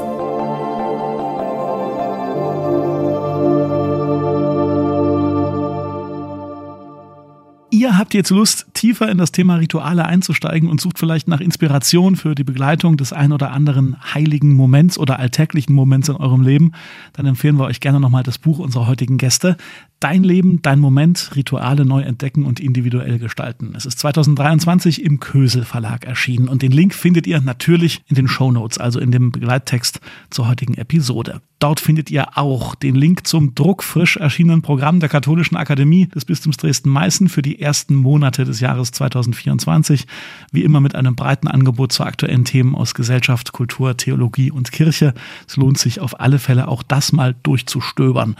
Ihr 7.70 7.98
habt 7.98 8.14
jetzt 8.14 8.30
Lust, 8.30 8.66
tiefer 8.72 9.10
in 9.10 9.18
das 9.18 9.32
Thema 9.32 9.56
Rituale 9.56 10.04
einzusteigen 10.06 10.68
und 10.68 10.80
sucht 10.80 10.98
vielleicht 10.98 11.26
nach 11.26 11.40
Inspiration 11.40 12.14
für 12.14 12.36
die 12.36 12.44
Begleitung 12.44 12.96
des 12.96 13.12
ein 13.12 13.32
oder 13.32 13.50
anderen 13.50 13.96
heiligen 14.14 14.52
Moments 14.52 14.96
oder 14.96 15.18
alltäglichen 15.18 15.74
Moments 15.74 16.08
in 16.08 16.14
eurem 16.14 16.42
Leben, 16.42 16.70
dann 17.14 17.26
empfehlen 17.26 17.58
wir 17.58 17.64
euch 17.64 17.80
gerne 17.80 17.98
nochmal 17.98 18.22
das 18.22 18.38
Buch 18.38 18.60
unserer 18.60 18.86
heutigen 18.86 19.18
Gäste. 19.18 19.56
Dein 20.04 20.22
Leben, 20.22 20.60
dein 20.60 20.80
Moment, 20.80 21.30
Rituale 21.34 21.86
neu 21.86 22.02
entdecken 22.02 22.44
und 22.44 22.60
individuell 22.60 23.18
gestalten. 23.18 23.72
Es 23.74 23.86
ist 23.86 23.98
2023 24.00 25.02
im 25.02 25.18
Kösel 25.18 25.64
Verlag 25.64 26.04
erschienen 26.04 26.46
und 26.46 26.60
den 26.60 26.72
Link 26.72 26.92
findet 26.92 27.26
ihr 27.26 27.40
natürlich 27.40 28.02
in 28.06 28.14
den 28.14 28.28
Show 28.28 28.52
Notes, 28.52 28.76
also 28.76 29.00
in 29.00 29.12
dem 29.12 29.32
Begleittext 29.32 30.00
zur 30.28 30.46
heutigen 30.46 30.74
Episode. 30.74 31.40
Dort 31.58 31.80
findet 31.80 32.10
ihr 32.10 32.36
auch 32.36 32.74
den 32.74 32.94
Link 32.94 33.26
zum 33.26 33.54
druckfrisch 33.54 34.18
erschienenen 34.18 34.60
Programm 34.60 35.00
der 35.00 35.08
Katholischen 35.08 35.56
Akademie 35.56 36.08
des 36.08 36.26
Bistums 36.26 36.58
Dresden-Meißen 36.58 37.30
für 37.30 37.40
die 37.40 37.58
ersten 37.58 37.94
ersten 37.94 37.94
Monate 37.94 38.44
des 38.44 38.60
Jahres 38.60 38.92
2024. 38.92 40.06
Wie 40.52 40.64
immer 40.64 40.80
mit 40.80 40.94
einem 40.94 41.16
breiten 41.16 41.48
Angebot 41.48 41.92
zu 41.92 42.04
aktuellen 42.04 42.44
Themen 42.44 42.74
aus 42.74 42.92
Gesellschaft, 42.92 43.52
Kultur, 43.52 43.96
Theologie 43.96 44.50
und 44.50 44.70
Kirche. 44.70 45.14
Es 45.48 45.56
lohnt 45.56 45.78
sich 45.78 46.00
auf 46.00 46.20
alle 46.20 46.38
Fälle 46.38 46.68
auch 46.68 46.82
das 46.82 47.12
mal 47.12 47.34
durchzustöbern. 47.42 48.36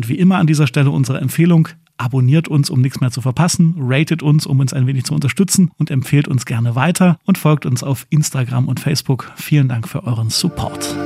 Und 0.00 0.08
wie 0.08 0.14
immer 0.14 0.38
an 0.38 0.46
dieser 0.46 0.66
Stelle 0.66 0.90
unsere 0.90 1.20
Empfehlung, 1.20 1.68
abonniert 1.98 2.48
uns, 2.48 2.70
um 2.70 2.80
nichts 2.80 3.02
mehr 3.02 3.10
zu 3.10 3.20
verpassen, 3.20 3.74
ratet 3.78 4.22
uns, 4.22 4.46
um 4.46 4.58
uns 4.58 4.72
ein 4.72 4.86
wenig 4.86 5.04
zu 5.04 5.12
unterstützen 5.12 5.72
und 5.76 5.90
empfehlt 5.90 6.26
uns 6.26 6.46
gerne 6.46 6.74
weiter 6.74 7.18
und 7.26 7.36
folgt 7.36 7.66
uns 7.66 7.82
auf 7.82 8.06
Instagram 8.08 8.66
und 8.66 8.80
Facebook. 8.80 9.30
Vielen 9.36 9.68
Dank 9.68 9.86
für 9.86 10.04
euren 10.04 10.30
Support. 10.30 10.96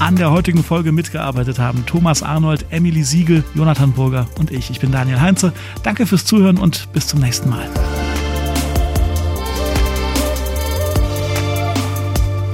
An 0.00 0.16
der 0.16 0.32
heutigen 0.32 0.64
Folge 0.64 0.90
mitgearbeitet 0.90 1.60
haben 1.60 1.86
Thomas 1.86 2.24
Arnold, 2.24 2.66
Emily 2.70 3.04
Siegel, 3.04 3.44
Jonathan 3.54 3.92
Burger 3.92 4.26
und 4.40 4.50
ich. 4.50 4.70
Ich 4.70 4.80
bin 4.80 4.90
Daniel 4.90 5.20
Heinze. 5.20 5.52
Danke 5.84 6.04
fürs 6.04 6.24
Zuhören 6.24 6.58
und 6.58 6.92
bis 6.92 7.06
zum 7.06 7.20
nächsten 7.20 7.48
Mal. 7.48 7.68